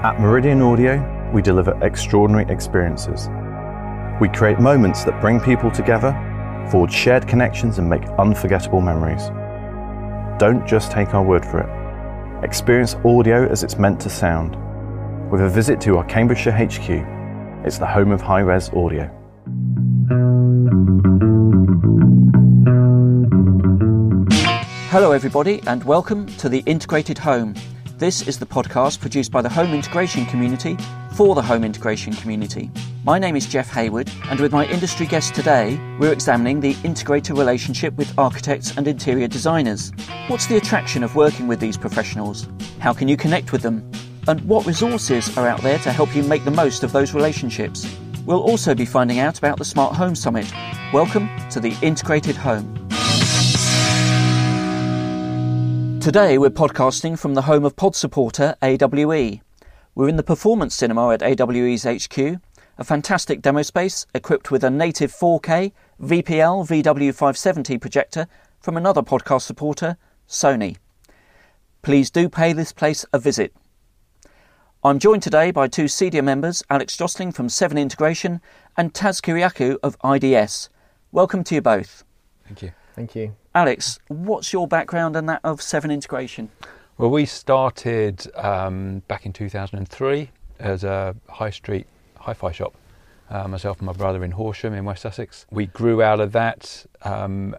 At 0.00 0.20
Meridian 0.20 0.62
Audio, 0.62 1.30
we 1.34 1.42
deliver 1.42 1.76
extraordinary 1.82 2.46
experiences. 2.54 3.28
We 4.20 4.28
create 4.28 4.60
moments 4.60 5.02
that 5.02 5.20
bring 5.20 5.40
people 5.40 5.72
together, 5.72 6.12
forge 6.70 6.92
shared 6.92 7.26
connections, 7.26 7.80
and 7.80 7.90
make 7.90 8.04
unforgettable 8.16 8.80
memories. 8.80 9.26
Don't 10.38 10.64
just 10.68 10.92
take 10.92 11.14
our 11.14 11.24
word 11.24 11.44
for 11.44 11.58
it. 11.58 12.44
Experience 12.44 12.94
audio 13.04 13.48
as 13.48 13.64
it's 13.64 13.76
meant 13.76 13.98
to 14.02 14.08
sound. 14.08 14.54
With 15.32 15.40
a 15.40 15.48
visit 15.48 15.80
to 15.80 15.96
our 15.96 16.04
Cambridgeshire 16.04 16.52
HQ, 16.52 17.66
it's 17.66 17.78
the 17.78 17.86
home 17.86 18.12
of 18.12 18.20
high 18.20 18.38
res 18.38 18.68
audio. 18.68 19.10
Hello, 24.90 25.10
everybody, 25.10 25.60
and 25.66 25.82
welcome 25.82 26.26
to 26.36 26.48
the 26.48 26.60
Integrated 26.66 27.18
Home. 27.18 27.56
This 27.98 28.28
is 28.28 28.38
the 28.38 28.46
podcast 28.46 29.00
produced 29.00 29.32
by 29.32 29.42
the 29.42 29.48
home 29.48 29.74
integration 29.74 30.24
community 30.26 30.76
for 31.14 31.34
the 31.34 31.42
home 31.42 31.64
integration 31.64 32.12
community. 32.12 32.70
My 33.02 33.18
name 33.18 33.34
is 33.34 33.44
Jeff 33.44 33.68
Hayward, 33.70 34.08
and 34.26 34.38
with 34.38 34.52
my 34.52 34.66
industry 34.66 35.04
guest 35.04 35.34
today, 35.34 35.76
we're 35.98 36.12
examining 36.12 36.60
the 36.60 36.74
integrator 36.74 37.36
relationship 37.36 37.94
with 37.94 38.16
architects 38.16 38.76
and 38.76 38.86
interior 38.86 39.26
designers. 39.26 39.90
What's 40.28 40.46
the 40.46 40.56
attraction 40.56 41.02
of 41.02 41.16
working 41.16 41.48
with 41.48 41.58
these 41.58 41.76
professionals? 41.76 42.46
How 42.78 42.92
can 42.92 43.08
you 43.08 43.16
connect 43.16 43.50
with 43.50 43.62
them? 43.62 43.90
And 44.28 44.42
what 44.42 44.64
resources 44.64 45.36
are 45.36 45.48
out 45.48 45.62
there 45.62 45.80
to 45.80 45.90
help 45.90 46.14
you 46.14 46.22
make 46.22 46.44
the 46.44 46.52
most 46.52 46.84
of 46.84 46.92
those 46.92 47.14
relationships? 47.14 47.92
We'll 48.24 48.44
also 48.44 48.76
be 48.76 48.84
finding 48.84 49.18
out 49.18 49.38
about 49.38 49.58
the 49.58 49.64
Smart 49.64 49.96
Home 49.96 50.14
Summit. 50.14 50.46
Welcome 50.92 51.28
to 51.50 51.58
the 51.58 51.76
Integrated 51.82 52.36
Home. 52.36 52.87
Today 56.00 56.38
we're 56.38 56.50
podcasting 56.50 57.18
from 57.18 57.34
the 57.34 57.42
home 57.42 57.64
of 57.64 57.74
pod 57.74 57.96
supporter 57.96 58.54
AWE. 58.62 59.40
We're 59.96 60.08
in 60.08 60.16
the 60.16 60.22
performance 60.22 60.76
cinema 60.76 61.10
at 61.10 61.22
AWE's 61.22 61.82
HQ, 61.82 62.40
a 62.78 62.84
fantastic 62.84 63.42
demo 63.42 63.62
space 63.62 64.06
equipped 64.14 64.52
with 64.52 64.62
a 64.62 64.70
native 64.70 65.12
4K 65.12 65.72
VPL 66.00 66.68
VW570 66.68 67.80
projector 67.80 68.28
from 68.60 68.76
another 68.76 69.02
podcast 69.02 69.42
supporter, 69.42 69.96
Sony. 70.28 70.76
Please 71.82 72.10
do 72.10 72.28
pay 72.28 72.52
this 72.52 72.72
place 72.72 73.04
a 73.12 73.18
visit. 73.18 73.52
I'm 74.84 75.00
joined 75.00 75.24
today 75.24 75.50
by 75.50 75.66
two 75.66 75.86
CEDIA 75.86 76.22
members, 76.22 76.62
Alex 76.70 76.96
Josling 76.96 77.32
from 77.32 77.48
7 77.48 77.76
Integration 77.76 78.40
and 78.76 78.94
Tas 78.94 79.20
Kyriacou 79.20 79.78
of 79.82 79.96
IDS. 80.04 80.70
Welcome 81.10 81.42
to 81.44 81.56
you 81.56 81.60
both. 81.60 82.04
Thank 82.44 82.62
you. 82.62 82.72
Thank 82.94 83.16
you. 83.16 83.34
Alex, 83.58 83.98
what's 84.06 84.52
your 84.52 84.68
background 84.68 85.16
and 85.16 85.28
that 85.28 85.40
of 85.42 85.60
Seven 85.60 85.90
Integration? 85.90 86.48
Well, 86.96 87.10
we 87.10 87.26
started 87.26 88.24
um, 88.36 89.00
back 89.08 89.26
in 89.26 89.32
2003 89.32 90.30
as 90.60 90.84
a 90.84 91.16
high 91.28 91.50
street 91.50 91.88
hi 92.20 92.34
fi 92.34 92.52
shop, 92.52 92.76
uh, 93.30 93.48
myself 93.48 93.78
and 93.78 93.86
my 93.86 93.92
brother 93.92 94.22
in 94.22 94.30
Horsham 94.30 94.74
in 94.74 94.84
West 94.84 95.02
Sussex. 95.02 95.44
We 95.50 95.66
grew 95.66 96.02
out 96.02 96.20
of 96.20 96.30
that 96.30 96.86
um, 97.02 97.56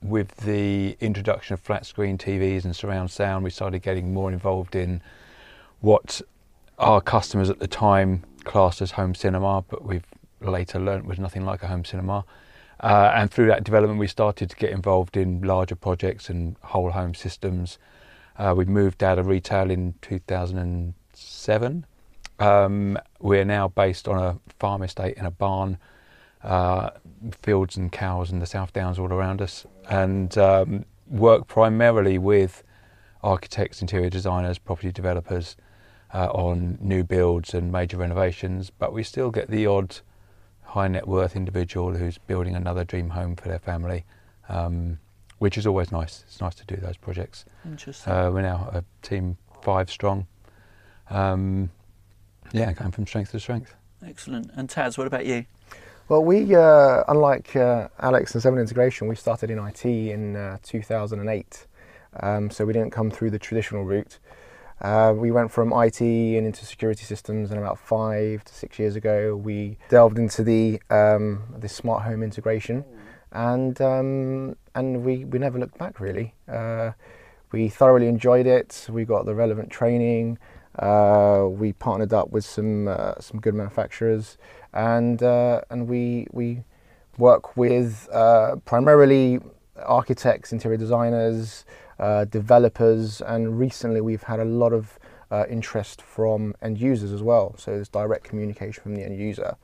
with 0.00 0.34
the 0.38 0.96
introduction 1.00 1.52
of 1.52 1.60
flat 1.60 1.84
screen 1.84 2.16
TVs 2.16 2.64
and 2.64 2.74
surround 2.74 3.10
sound. 3.10 3.44
We 3.44 3.50
started 3.50 3.82
getting 3.82 4.14
more 4.14 4.32
involved 4.32 4.74
in 4.74 5.02
what 5.82 6.22
our 6.78 7.02
customers 7.02 7.50
at 7.50 7.58
the 7.58 7.68
time 7.68 8.22
classed 8.44 8.80
as 8.80 8.92
home 8.92 9.14
cinema, 9.14 9.62
but 9.68 9.84
we've 9.84 10.06
later 10.40 10.80
learnt 10.80 11.04
was 11.04 11.18
nothing 11.18 11.44
like 11.44 11.62
a 11.62 11.66
home 11.66 11.84
cinema. 11.84 12.24
Uh, 12.84 13.10
and 13.16 13.30
through 13.30 13.46
that 13.46 13.64
development, 13.64 13.98
we 13.98 14.06
started 14.06 14.50
to 14.50 14.56
get 14.56 14.68
involved 14.68 15.16
in 15.16 15.40
larger 15.40 15.74
projects 15.74 16.28
and 16.28 16.54
whole 16.60 16.90
home 16.90 17.14
systems. 17.14 17.78
Uh, 18.36 18.52
we 18.54 18.66
moved 18.66 19.02
out 19.02 19.18
of 19.18 19.26
retail 19.26 19.70
in 19.70 19.94
2007. 20.02 21.86
Um, 22.38 22.98
we're 23.20 23.46
now 23.46 23.68
based 23.68 24.06
on 24.06 24.22
a 24.22 24.38
farm 24.58 24.82
estate 24.82 25.16
in 25.16 25.24
a 25.24 25.30
barn, 25.30 25.78
uh, 26.42 26.90
fields 27.40 27.78
and 27.78 27.90
cows 27.90 28.30
and 28.30 28.42
the 28.42 28.46
South 28.46 28.74
Downs 28.74 28.98
all 28.98 29.10
around 29.14 29.40
us, 29.40 29.64
and 29.88 30.36
um, 30.36 30.84
work 31.08 31.46
primarily 31.46 32.18
with 32.18 32.62
architects, 33.22 33.80
interior 33.80 34.10
designers, 34.10 34.58
property 34.58 34.92
developers 34.92 35.56
uh, 36.12 36.26
on 36.26 36.76
new 36.82 37.02
builds 37.02 37.54
and 37.54 37.72
major 37.72 37.96
renovations. 37.96 38.68
But 38.68 38.92
we 38.92 39.02
still 39.04 39.30
get 39.30 39.48
the 39.48 39.64
odd 39.66 40.00
high 40.74 40.88
net 40.88 41.06
worth 41.06 41.36
individual 41.36 41.94
who's 41.94 42.18
building 42.18 42.56
another 42.56 42.82
dream 42.82 43.10
home 43.10 43.36
for 43.36 43.46
their 43.46 43.60
family, 43.60 44.04
um, 44.48 44.98
which 45.38 45.56
is 45.56 45.68
always 45.68 45.92
nice. 45.92 46.24
It's 46.26 46.40
nice 46.40 46.56
to 46.56 46.66
do 46.66 46.74
those 46.74 46.96
projects. 46.96 47.44
Interesting. 47.64 48.12
Uh, 48.12 48.28
we're 48.32 48.42
now 48.42 48.68
a 48.72 48.82
team 49.00 49.36
five 49.62 49.88
strong. 49.88 50.26
Um, 51.10 51.70
yeah, 52.52 52.72
going 52.72 52.90
from 52.90 53.06
strength 53.06 53.30
to 53.30 53.38
strength. 53.38 53.72
Excellent. 54.04 54.50
And 54.56 54.68
Tas, 54.68 54.98
what 54.98 55.06
about 55.06 55.26
you? 55.26 55.44
Well, 56.08 56.24
we, 56.24 56.56
uh, 56.56 57.04
unlike 57.06 57.54
uh, 57.54 57.86
Alex 58.00 58.34
and 58.34 58.42
Seven 58.42 58.58
Integration, 58.58 59.06
we 59.06 59.14
started 59.14 59.50
in 59.50 59.60
IT 59.60 59.84
in 59.84 60.34
uh, 60.34 60.58
2008. 60.64 61.66
Um, 62.20 62.50
so 62.50 62.64
we 62.64 62.72
didn't 62.72 62.90
come 62.90 63.12
through 63.12 63.30
the 63.30 63.38
traditional 63.38 63.84
route. 63.84 64.18
Uh, 64.84 65.14
we 65.16 65.30
went 65.30 65.50
from 65.50 65.72
IT 65.72 66.02
and 66.02 66.46
into 66.46 66.66
security 66.66 67.04
systems, 67.04 67.50
and 67.50 67.58
about 67.58 67.78
five 67.78 68.44
to 68.44 68.52
six 68.52 68.78
years 68.78 68.96
ago, 68.96 69.34
we 69.34 69.78
delved 69.88 70.18
into 70.18 70.44
the 70.44 70.78
um, 70.90 71.42
the 71.58 71.70
smart 71.70 72.02
home 72.02 72.22
integration, 72.22 72.84
and 73.32 73.80
um, 73.80 74.54
and 74.74 75.02
we, 75.02 75.24
we 75.24 75.38
never 75.38 75.58
looked 75.58 75.78
back 75.78 76.00
really. 76.00 76.34
Uh, 76.46 76.92
we 77.50 77.70
thoroughly 77.70 78.08
enjoyed 78.08 78.46
it. 78.46 78.86
We 78.90 79.06
got 79.06 79.24
the 79.24 79.34
relevant 79.34 79.70
training. 79.70 80.36
Uh, 80.78 81.46
we 81.48 81.72
partnered 81.72 82.12
up 82.12 82.30
with 82.30 82.44
some 82.44 82.86
uh, 82.86 83.14
some 83.20 83.40
good 83.40 83.54
manufacturers, 83.54 84.36
and 84.74 85.22
uh, 85.22 85.62
and 85.70 85.88
we 85.88 86.26
we 86.30 86.62
work 87.16 87.56
with 87.56 88.06
uh, 88.12 88.56
primarily 88.66 89.40
architects, 89.78 90.52
interior 90.52 90.76
designers 90.76 91.64
uh, 91.98 92.24
developers, 92.24 93.20
and 93.20 93.58
recently 93.58 94.00
we've 94.00 94.22
had 94.24 94.40
a 94.40 94.44
lot 94.44 94.72
of 94.72 94.98
uh, 95.30 95.44
interest 95.48 96.02
from 96.02 96.54
end 96.62 96.78
users 96.78 97.12
as 97.12 97.22
well. 97.22 97.54
So 97.58 97.72
there's 97.72 97.88
direct 97.88 98.24
communication 98.24 98.82
from 98.82 98.94
the 98.94 99.02
end 99.02 99.18
user, 99.18 99.56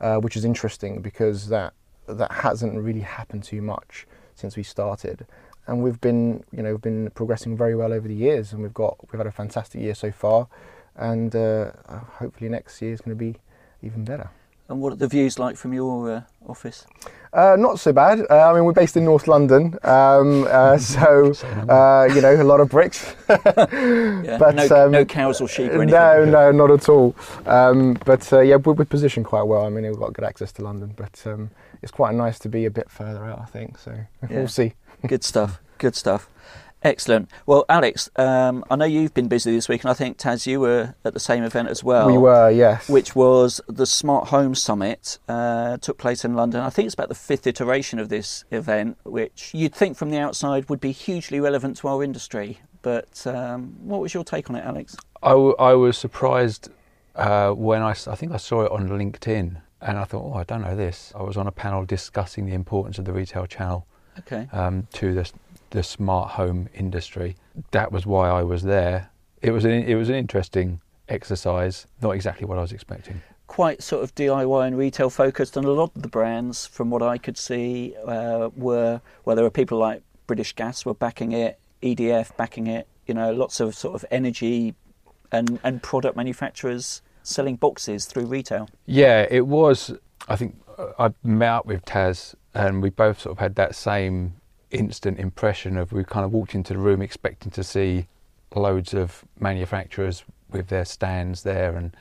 uh, 0.00 0.16
which 0.16 0.36
is 0.36 0.44
interesting 0.44 1.02
because 1.02 1.48
that 1.48 1.74
that 2.06 2.32
hasn't 2.32 2.76
really 2.78 3.00
happened 3.00 3.44
too 3.44 3.62
much 3.62 4.06
since 4.34 4.56
we 4.56 4.62
started. 4.62 5.26
And 5.66 5.82
we've 5.82 6.00
been, 6.00 6.42
you 6.50 6.62
know, 6.62 6.72
we've 6.72 6.82
been 6.82 7.10
progressing 7.10 7.56
very 7.56 7.76
well 7.76 7.92
over 7.92 8.08
the 8.08 8.14
years, 8.14 8.52
and 8.52 8.62
we've 8.62 8.74
got 8.74 8.96
we've 9.12 9.18
had 9.18 9.26
a 9.26 9.32
fantastic 9.32 9.80
year 9.80 9.94
so 9.94 10.10
far, 10.10 10.48
and 10.96 11.34
uh, 11.36 11.72
hopefully 12.18 12.50
next 12.50 12.80
year 12.82 12.92
is 12.92 13.00
going 13.00 13.16
to 13.16 13.24
be 13.24 13.38
even 13.82 14.04
better. 14.04 14.30
And 14.70 14.80
what 14.80 14.92
are 14.92 14.96
the 14.96 15.08
views 15.08 15.36
like 15.36 15.56
from 15.56 15.74
your 15.74 16.10
uh, 16.10 16.22
office? 16.48 16.86
Uh, 17.32 17.56
not 17.58 17.80
so 17.80 17.92
bad. 17.92 18.20
Uh, 18.30 18.50
I 18.50 18.54
mean, 18.54 18.64
we're 18.64 18.72
based 18.72 18.96
in 18.96 19.04
North 19.04 19.26
London, 19.26 19.76
um, 19.82 20.46
uh, 20.48 20.78
so 20.94 21.32
uh, 21.68 22.08
you 22.14 22.20
know 22.20 22.40
a 22.40 22.44
lot 22.44 22.60
of 22.60 22.68
bricks. 22.68 23.16
yeah, 23.28 24.36
but 24.38 24.54
no, 24.54 24.68
um, 24.68 24.92
no, 24.92 25.04
cows 25.04 25.40
or 25.40 25.48
sheep 25.48 25.72
or 25.72 25.82
anything. 25.82 25.88
No, 25.88 26.24
no, 26.24 26.52
not 26.52 26.70
at 26.70 26.88
all. 26.88 27.16
Um, 27.46 27.94
but 28.04 28.32
uh, 28.32 28.40
yeah, 28.40 28.56
we're, 28.56 28.74
we're, 28.74 28.84
positioned 28.84 29.26
quite 29.26 29.42
well. 29.42 29.66
I 29.66 29.70
mean, 29.70 29.84
we've 29.84 29.98
got 29.98 30.12
good 30.12 30.24
access 30.24 30.52
to 30.52 30.62
London, 30.62 30.94
but 30.96 31.20
um, 31.26 31.50
it's 31.82 31.92
quite 31.92 32.14
nice 32.14 32.38
to 32.38 32.48
be 32.48 32.64
a 32.64 32.70
bit 32.70 32.88
further 32.88 33.24
out. 33.24 33.40
I 33.40 33.46
think 33.46 33.76
so. 33.76 33.92
Yeah. 34.22 34.28
We'll 34.30 34.48
see. 34.48 34.74
good 35.04 35.24
stuff. 35.24 35.60
Good 35.78 35.96
stuff. 35.96 36.28
Excellent. 36.82 37.30
Well, 37.44 37.66
Alex, 37.68 38.08
um, 38.16 38.64
I 38.70 38.76
know 38.76 38.86
you've 38.86 39.12
been 39.12 39.28
busy 39.28 39.52
this 39.52 39.68
week, 39.68 39.82
and 39.82 39.90
I 39.90 39.94
think 39.94 40.16
Tas, 40.16 40.46
you 40.46 40.60
were 40.60 40.94
at 41.04 41.12
the 41.12 41.20
same 41.20 41.42
event 41.42 41.68
as 41.68 41.84
well. 41.84 42.06
We 42.06 42.16
were, 42.16 42.50
yes. 42.50 42.88
Which 42.88 43.14
was 43.14 43.60
the 43.68 43.84
Smart 43.84 44.28
Home 44.28 44.54
Summit. 44.54 45.18
Uh, 45.28 45.76
took 45.76 45.98
place 45.98 46.24
in 46.24 46.34
London. 46.34 46.62
I 46.62 46.70
think 46.70 46.86
it's 46.86 46.94
about 46.94 47.10
the 47.10 47.14
fifth 47.14 47.46
iteration 47.46 47.98
of 47.98 48.08
this 48.08 48.44
event, 48.50 48.96
which 49.04 49.50
you'd 49.52 49.74
think 49.74 49.96
from 49.96 50.10
the 50.10 50.18
outside 50.18 50.70
would 50.70 50.80
be 50.80 50.92
hugely 50.92 51.38
relevant 51.38 51.76
to 51.78 51.88
our 51.88 52.02
industry. 52.02 52.60
But 52.80 53.26
um, 53.26 53.76
what 53.82 54.00
was 54.00 54.14
your 54.14 54.24
take 54.24 54.48
on 54.48 54.56
it, 54.56 54.64
Alex? 54.64 54.96
I, 55.22 55.30
w- 55.30 55.56
I 55.58 55.74
was 55.74 55.98
surprised 55.98 56.70
uh, 57.14 57.50
when 57.50 57.82
I, 57.82 57.90
I 57.90 58.14
think 58.14 58.32
I 58.32 58.38
saw 58.38 58.62
it 58.62 58.72
on 58.72 58.88
LinkedIn, 58.88 59.60
and 59.82 59.98
I 59.98 60.04
thought, 60.04 60.32
oh, 60.34 60.38
I 60.38 60.44
don't 60.44 60.62
know 60.62 60.76
this. 60.76 61.12
I 61.14 61.22
was 61.22 61.36
on 61.36 61.46
a 61.46 61.52
panel 61.52 61.84
discussing 61.84 62.46
the 62.46 62.54
importance 62.54 62.98
of 62.98 63.04
the 63.04 63.12
retail 63.12 63.44
channel. 63.44 63.86
Okay. 64.18 64.48
Um, 64.52 64.86
to 64.94 65.14
the 65.14 65.30
the 65.70 65.82
smart 65.82 66.32
home 66.32 66.68
industry. 66.74 67.36
That 67.70 67.92
was 67.92 68.06
why 68.06 68.28
I 68.28 68.42
was 68.42 68.62
there. 68.62 69.10
It 69.42 69.52
was 69.52 69.64
an 69.64 69.72
it 69.72 69.94
was 69.94 70.08
an 70.08 70.14
interesting 70.14 70.80
exercise, 71.08 71.86
not 72.02 72.12
exactly 72.12 72.46
what 72.46 72.58
I 72.58 72.60
was 72.60 72.72
expecting. 72.72 73.20
Quite 73.46 73.82
sort 73.82 74.04
of 74.04 74.14
DIY 74.14 74.66
and 74.66 74.78
retail 74.78 75.10
focused, 75.10 75.56
and 75.56 75.66
a 75.66 75.72
lot 75.72 75.90
of 75.96 76.02
the 76.02 76.08
brands, 76.08 76.66
from 76.66 76.90
what 76.90 77.02
I 77.02 77.18
could 77.18 77.36
see, 77.36 77.94
uh, 78.06 78.50
were 78.56 79.00
well, 79.24 79.36
there 79.36 79.44
were 79.44 79.50
people 79.50 79.78
like 79.78 80.02
British 80.26 80.54
Gas 80.54 80.84
were 80.84 80.94
backing 80.94 81.32
it, 81.32 81.58
EDF 81.82 82.36
backing 82.36 82.66
it. 82.66 82.86
You 83.06 83.14
know, 83.14 83.32
lots 83.32 83.58
of 83.58 83.74
sort 83.74 83.94
of 83.94 84.04
energy 84.10 84.74
and 85.32 85.58
and 85.64 85.82
product 85.82 86.16
manufacturers 86.16 87.02
selling 87.22 87.56
boxes 87.56 88.06
through 88.06 88.26
retail. 88.26 88.68
Yeah, 88.86 89.26
it 89.30 89.46
was. 89.46 89.92
I 90.28 90.36
think 90.36 90.56
uh, 90.78 90.92
I 90.98 91.14
met 91.22 91.48
up 91.48 91.66
with 91.66 91.84
Tas, 91.84 92.36
and 92.54 92.82
we 92.82 92.90
both 92.90 93.20
sort 93.20 93.32
of 93.32 93.38
had 93.38 93.54
that 93.56 93.74
same 93.74 94.39
instant 94.70 95.18
impression 95.18 95.76
of 95.76 95.92
we 95.92 96.04
kind 96.04 96.24
of 96.24 96.32
walked 96.32 96.54
into 96.54 96.72
the 96.72 96.78
room 96.78 97.02
expecting 97.02 97.50
to 97.52 97.64
see 97.64 98.06
loads 98.54 98.94
of 98.94 99.24
manufacturers 99.38 100.24
with 100.50 100.68
their 100.68 100.84
stands 100.84 101.42
there, 101.42 101.76
and 101.76 101.96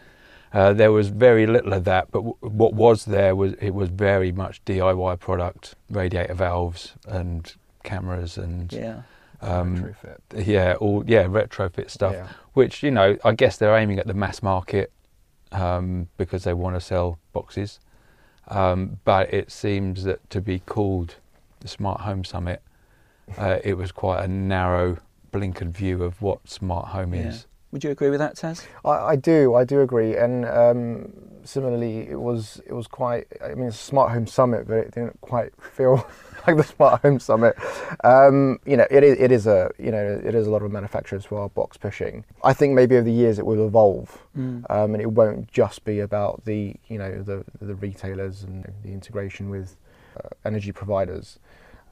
uh, 0.53 0.73
there 0.73 0.91
was 0.91 1.09
very 1.09 1.45
little 1.45 1.73
of 1.73 1.83
that. 1.83 2.09
But 2.11 2.19
w- 2.19 2.35
what 2.41 2.73
was 2.73 3.05
there 3.05 3.35
was 3.35 3.53
it 3.61 3.71
was 3.73 3.89
very 3.89 4.31
much 4.31 4.63
DIY 4.65 5.19
product, 5.19 5.75
radiator 5.89 6.33
valves 6.33 6.93
and 7.07 7.53
cameras 7.83 8.37
and 8.37 8.71
Yeah. 8.73 9.01
um, 9.41 9.77
Retrofit. 9.77 10.45
yeah, 10.47 10.73
all 10.79 11.03
yeah 11.07 11.23
retrofit 11.25 11.89
stuff. 11.89 12.13
Yeah. 12.13 12.27
Which 12.53 12.81
you 12.83 12.91
know, 12.91 13.17
I 13.23 13.33
guess 13.33 13.57
they're 13.57 13.75
aiming 13.77 13.99
at 13.99 14.07
the 14.07 14.13
mass 14.15 14.41
market 14.41 14.91
um, 15.51 16.07
because 16.17 16.43
they 16.43 16.53
want 16.53 16.75
to 16.75 16.81
sell 16.81 17.19
boxes. 17.33 17.79
Um, 18.47 18.97
but 19.05 19.31
it 19.31 19.51
seems 19.51 20.03
that 20.05 20.27
to 20.31 20.41
be 20.41 20.57
called 20.59 21.15
the 21.59 21.67
Smart 21.67 22.01
Home 22.01 22.23
Summit, 22.23 22.61
uh, 23.37 23.59
it 23.63 23.75
was 23.75 23.91
quite 23.91 24.23
a 24.23 24.27
narrow, 24.27 24.97
blinkered 25.31 25.69
view 25.69 26.03
of 26.03 26.21
what 26.21 26.47
smart 26.49 26.89
home 26.89 27.13
Yeah. 27.13 27.29
is. 27.29 27.45
Would 27.71 27.83
you 27.83 27.91
agree 27.91 28.09
with 28.09 28.17
that, 28.19 28.35
Tas? 28.35 28.65
I, 28.83 28.89
I 28.89 29.15
do, 29.15 29.53
I 29.53 29.63
do 29.63 29.81
agree, 29.81 30.15
and 30.17 30.43
um, 30.45 31.13
similarly, 31.43 31.99
it 32.09 32.19
was 32.19 32.59
it 32.65 32.73
was 32.73 32.87
quite. 32.87 33.27
I 33.45 33.53
mean, 33.53 33.67
it's 33.67 33.75
a 33.79 33.83
smart 33.83 34.11
home 34.11 34.25
summit, 34.25 34.67
but 34.67 34.77
it 34.77 34.91
didn't 34.95 35.21
quite 35.21 35.51
feel 35.61 35.97
like 36.47 36.57
the 36.57 36.63
smart 36.63 37.03
home 37.03 37.19
summit. 37.19 37.55
Um, 38.03 38.59
you 38.65 38.75
know, 38.75 38.87
it 38.89 39.03
is 39.03 39.19
it 39.19 39.31
is 39.31 39.45
a 39.45 39.69
you 39.77 39.91
know 39.91 40.19
it 40.25 40.33
is 40.33 40.47
a 40.47 40.49
lot 40.49 40.63
of 40.63 40.71
manufacturers 40.71 41.25
who 41.25 41.35
are 41.35 41.47
box 41.49 41.77
pushing. 41.77 42.25
I 42.43 42.53
think 42.53 42.73
maybe 42.73 42.95
over 42.95 43.05
the 43.05 43.11
years 43.13 43.37
it 43.37 43.45
will 43.45 43.63
evolve, 43.67 44.17
Mm. 44.35 44.65
um, 44.71 44.93
and 44.95 45.01
it 45.01 45.11
won't 45.11 45.47
just 45.51 45.83
be 45.85 45.99
about 45.99 46.45
the 46.45 46.75
you 46.87 46.97
know 46.97 47.21
the 47.21 47.45
the 47.61 47.75
retailers 47.75 48.41
and 48.41 48.65
the 48.81 48.89
integration 48.91 49.51
with 49.51 49.75
energy 50.45 50.71
providers. 50.71 51.39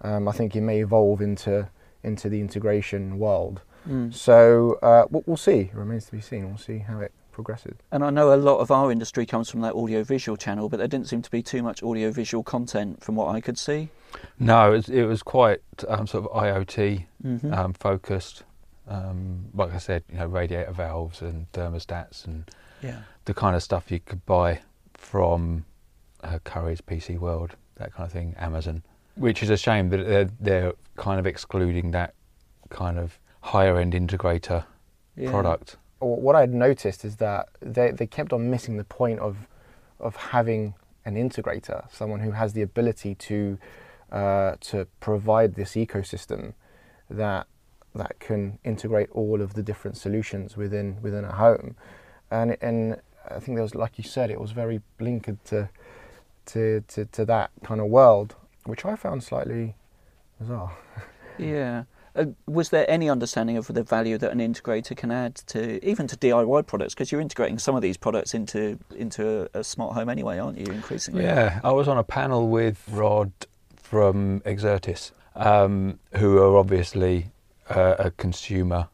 Um, 0.02 0.28
I 0.28 0.32
think 0.32 0.56
it 0.56 0.62
may 0.62 0.82
evolve 0.82 1.22
into 1.22 1.70
into 2.04 2.30
the 2.30 2.40
integration 2.40 3.18
world. 3.20 3.62
Mm. 3.88 4.14
So 4.14 4.78
uh, 4.82 5.06
we'll, 5.10 5.24
we'll 5.26 5.38
see. 5.38 5.60
It 5.72 5.74
remains 5.74 6.06
to 6.06 6.12
be 6.12 6.22
seen. 6.22 6.48
We'll 6.48 6.58
see 6.58 6.80
how 6.80 7.00
it 7.00 7.12
progresses. 7.32 7.78
And 7.92 8.04
I 8.04 8.10
know 8.10 8.34
a 8.34 8.36
lot 8.36 8.60
of 8.60 8.72
our 8.72 8.92
industry 8.92 9.26
comes 9.26 9.50
from 9.50 9.62
that 9.62 9.74
audio-visual 9.76 10.38
channel, 10.38 10.70
but 10.70 10.78
there 10.78 10.88
didn't 10.88 11.08
seem 11.08 11.22
to 11.22 11.32
be 11.32 11.42
too 11.42 11.62
much 11.64 11.84
audio-visual 11.84 12.44
content 12.44 13.04
from 13.04 13.16
what 13.16 13.34
I 13.36 13.42
could 13.42 13.58
see. 13.58 13.90
No, 14.40 14.74
it 14.74 14.76
was, 14.78 14.90
it 14.90 15.04
was 15.04 15.24
quite 15.24 15.62
um, 15.88 16.08
sort 16.08 16.26
of 16.26 16.32
IoT 16.32 17.06
Mm-hmm. 17.26 17.54
um, 17.54 17.74
focused. 17.74 18.44
Um, 18.88 19.48
like 19.54 19.74
I 19.74 19.80
said, 19.80 20.04
you 20.10 20.18
know, 20.20 20.28
radiator 20.28 20.72
valves 20.72 21.22
and 21.22 21.52
thermostats 21.52 22.26
and 22.26 22.50
yeah. 22.82 23.02
the 23.26 23.34
kind 23.34 23.56
of 23.56 23.64
stuff 23.64 23.92
you 23.92 24.00
could 24.00 24.26
buy 24.26 24.62
from 24.94 25.66
uh, 26.24 26.40
Currys 26.46 26.80
PC 26.82 27.18
World, 27.20 27.56
that 27.78 27.94
kind 27.94 28.06
of 28.08 28.12
thing, 28.12 28.36
Amazon. 28.38 28.84
Which 29.16 29.42
is 29.42 29.50
a 29.50 29.58
shame 29.58 29.90
that 29.90 30.06
they're, 30.08 30.30
they're 30.40 30.74
kind 30.96 31.20
of 31.20 31.26
excluding 31.26 31.92
that 31.92 32.14
kind 32.70 33.00
of 33.00 33.20
higher 33.42 33.78
end 33.78 33.94
integrator 33.94 34.66
yeah. 35.16 35.32
product. 35.32 35.78
What 36.00 36.36
I'd 36.36 36.54
noticed 36.54 37.04
is 37.04 37.16
that 37.16 37.50
they, 37.60 37.92
they 37.92 38.06
kept 38.06 38.32
on 38.32 38.50
missing 38.52 38.78
the 38.78 38.84
point 38.84 39.20
of 39.20 39.48
of 40.00 40.16
having 40.16 40.76
an 41.06 41.16
integrator, 41.16 41.92
someone 41.92 42.20
who 42.20 42.32
has 42.32 42.54
the 42.54 42.62
ability 42.62 43.16
to 43.16 43.58
uh, 44.12 44.56
to 44.62 44.86
provide 45.00 45.56
this 45.56 45.72
ecosystem 45.74 46.54
that 47.10 47.48
that 47.96 48.20
can 48.20 48.60
integrate 48.64 49.10
all 49.12 49.42
of 49.42 49.56
the 49.56 49.64
different 49.64 49.98
solutions 49.98 50.56
within 50.56 50.98
within 51.02 51.26
a 51.26 51.32
home, 51.32 51.76
and 52.30 52.58
and 52.62 53.02
I 53.30 53.40
think 53.40 53.58
there 53.58 53.64
was, 53.64 53.76
like 53.76 53.98
you 53.98 54.04
said, 54.04 54.30
it 54.30 54.40
was 54.40 54.52
very 54.52 54.82
blinkered 55.00 55.40
to 55.46 55.70
to 56.48 56.82
to, 56.88 57.06
to 57.06 57.26
that 57.26 57.52
kind 57.64 57.80
of 57.80 57.88
world, 57.88 58.36
which 58.66 58.86
I 58.86 58.96
found 58.96 59.24
slightly 59.24 59.76
bizarre. 60.40 60.76
Yeah. 61.40 61.84
Uh, 62.16 62.26
was 62.48 62.70
there 62.70 62.90
any 62.90 63.08
understanding 63.12 63.58
of 63.58 63.68
the 63.68 63.84
value 63.84 64.18
that 64.18 64.32
an 64.32 64.40
integrator 64.40 64.98
can 64.98 65.12
add 65.12 65.36
to 65.36 65.88
even 65.88 66.08
to 66.08 66.18
DIY 66.18 66.66
products? 66.66 66.96
Because 66.96 67.12
you're 67.12 67.22
integrating 67.22 67.60
some 67.60 67.76
of 67.76 67.84
these 67.84 67.96
products 67.96 68.34
into 68.34 68.80
into 68.96 69.48
a, 69.54 69.60
a 69.60 69.64
smart 69.64 69.94
home 69.94 70.10
anyway, 70.10 70.40
aren't 70.40 70.58
you? 70.58 70.66
Increasingly. 70.74 71.24
Yeah, 71.24 71.60
I 71.64 71.72
was 71.74 71.88
on 71.88 72.00
a 72.00 72.04
panel 72.04 72.48
with 72.50 72.84
Rod 72.90 73.32
from 73.76 74.42
Exertis, 74.42 75.12
um, 75.36 76.00
who 76.16 76.40
are 76.40 76.58
obviously 76.58 77.28
uh, 77.70 77.96
a 78.00 78.10
consumer 78.12 78.88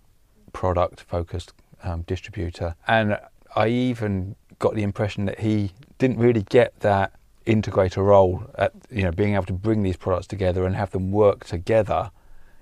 product 0.52 1.02
focused 1.02 1.54
um, 1.84 2.02
distributor. 2.02 2.76
And 2.88 3.18
I 3.56 3.68
even 3.68 4.36
got 4.60 4.76
the 4.76 4.84
impression 4.84 5.26
that 5.26 5.40
he 5.40 5.72
didn't 5.98 6.18
really 6.18 6.44
get 6.44 6.80
that 6.82 7.14
integrator 7.46 7.98
role 8.06 8.44
at 8.56 8.72
you 8.90 9.04
know 9.04 9.12
being 9.12 9.34
able 9.36 9.46
to 9.46 9.54
bring 9.54 9.84
these 9.84 9.98
products 9.98 10.28
together 10.28 10.66
and 10.66 10.76
have 10.76 10.92
them 10.92 11.12
work 11.12 11.46
together 11.46 12.10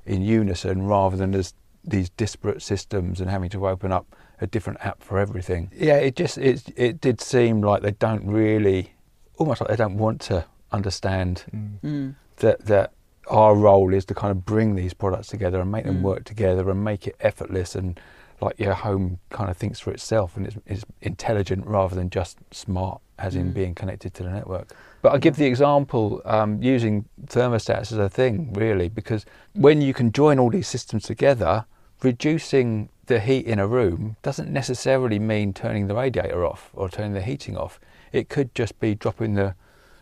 in 0.05 0.21
unison 0.21 0.87
rather 0.87 1.15
than 1.17 1.33
as 1.35 1.53
these 1.83 2.09
disparate 2.11 2.61
systems 2.61 3.19
and 3.21 3.29
having 3.29 3.49
to 3.49 3.67
open 3.67 3.91
up 3.91 4.15
a 4.39 4.47
different 4.47 4.79
app 4.83 5.01
for 5.03 5.19
everything. 5.19 5.69
Yeah, 5.75 5.97
it 5.97 6.15
just 6.15 6.37
it 6.37 6.63
it 6.75 6.99
did 7.01 7.21
seem 7.21 7.61
like 7.61 7.81
they 7.83 7.91
don't 7.91 8.25
really 8.25 8.93
almost 9.37 9.61
like 9.61 9.69
they 9.69 9.75
don't 9.75 9.97
want 9.97 10.21
to 10.21 10.45
understand 10.71 11.43
Mm. 11.83 12.15
that 12.37 12.65
that 12.65 12.91
our 13.27 13.55
role 13.55 13.93
is 13.93 14.05
to 14.05 14.13
kind 14.15 14.31
of 14.31 14.45
bring 14.45 14.75
these 14.75 14.93
products 14.93 15.27
together 15.27 15.61
and 15.61 15.71
make 15.71 15.85
them 15.85 15.99
Mm. 15.99 16.03
work 16.03 16.23
together 16.23 16.69
and 16.69 16.83
make 16.83 17.05
it 17.07 17.15
effortless 17.19 17.75
and 17.75 17.99
like 18.41 18.59
your 18.59 18.73
home 18.73 19.19
kind 19.29 19.49
of 19.49 19.57
thinks 19.57 19.79
for 19.79 19.91
itself 19.91 20.35
and 20.35 20.45
it's, 20.47 20.57
it's 20.65 20.83
intelligent 21.01 21.65
rather 21.65 21.95
than 21.95 22.09
just 22.09 22.37
smart 22.51 22.99
as 23.19 23.35
in 23.35 23.51
Mm. 23.51 23.53
being 23.53 23.75
connected 23.75 24.13
to 24.15 24.23
the 24.23 24.29
network 24.31 24.73
but 25.03 25.13
i 25.13 25.17
give 25.17 25.35
the 25.35 25.45
example 25.45 26.21
um, 26.25 26.61
using 26.61 27.05
thermostats 27.25 27.91
as 27.91 27.97
a 27.99 28.09
thing 28.09 28.51
really 28.53 28.89
because 28.89 29.25
when 29.53 29.79
you 29.81 29.93
can 29.93 30.11
join 30.11 30.39
all 30.39 30.49
these 30.49 30.67
systems 30.67 31.03
together 31.03 31.65
reducing 32.01 32.89
the 33.05 33.19
heat 33.19 33.45
in 33.45 33.59
a 33.59 33.67
room 33.67 34.15
doesn't 34.23 34.51
necessarily 34.51 35.19
mean 35.19 35.53
turning 35.53 35.87
the 35.87 35.93
radiator 35.95 36.43
off 36.45 36.71
or 36.73 36.89
turning 36.89 37.13
the 37.13 37.21
heating 37.21 37.55
off 37.55 37.79
it 38.11 38.27
could 38.27 38.53
just 38.55 38.79
be 38.79 38.95
dropping 38.95 39.35
the 39.35 39.53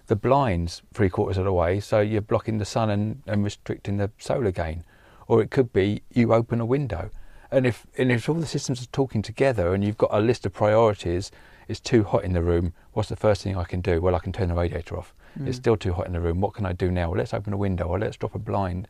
the 0.07 0.15
blinds 0.15 0.81
three 0.91 1.07
quarters 1.07 1.37
of 1.37 1.45
the 1.45 1.53
way, 1.53 1.79
so 1.79 1.99
you're 1.99 2.19
blocking 2.19 2.57
the 2.57 2.65
sun 2.65 2.89
and, 2.89 3.21
and 3.27 3.43
restricting 3.43 3.97
the 3.97 4.09
solar 4.17 4.49
gain. 4.49 4.83
Or 5.27 5.39
it 5.39 5.51
could 5.51 5.71
be 5.71 6.01
you 6.11 6.33
open 6.33 6.59
a 6.59 6.65
window. 6.65 7.11
And 7.51 7.65
if 7.65 7.85
and 7.97 8.11
if 8.11 8.29
all 8.29 8.35
the 8.35 8.45
systems 8.45 8.81
are 8.83 8.87
talking 8.91 9.21
together 9.21 9.73
and 9.73 9.83
you've 9.83 9.97
got 9.97 10.09
a 10.13 10.19
list 10.19 10.45
of 10.45 10.53
priorities, 10.53 11.31
it's 11.67 11.79
too 11.79 12.03
hot 12.03 12.23
in 12.23 12.33
the 12.33 12.41
room, 12.43 12.73
what's 12.93 13.09
the 13.09 13.15
first 13.15 13.41
thing 13.43 13.57
I 13.57 13.63
can 13.63 13.81
do? 13.81 14.01
Well 14.01 14.15
I 14.15 14.19
can 14.19 14.31
turn 14.33 14.49
the 14.49 14.55
radiator 14.55 14.97
off. 14.97 15.13
It's 15.45 15.57
Mm. 15.57 15.61
still 15.61 15.77
too 15.77 15.93
hot 15.93 16.07
in 16.07 16.13
the 16.13 16.19
room, 16.19 16.41
what 16.41 16.53
can 16.53 16.65
I 16.65 16.73
do 16.73 16.89
now? 16.91 17.09
Well 17.09 17.17
let's 17.19 17.33
open 17.33 17.53
a 17.53 17.57
window 17.57 17.85
or 17.85 17.99
let's 17.99 18.17
drop 18.17 18.35
a 18.35 18.39
blind. 18.39 18.87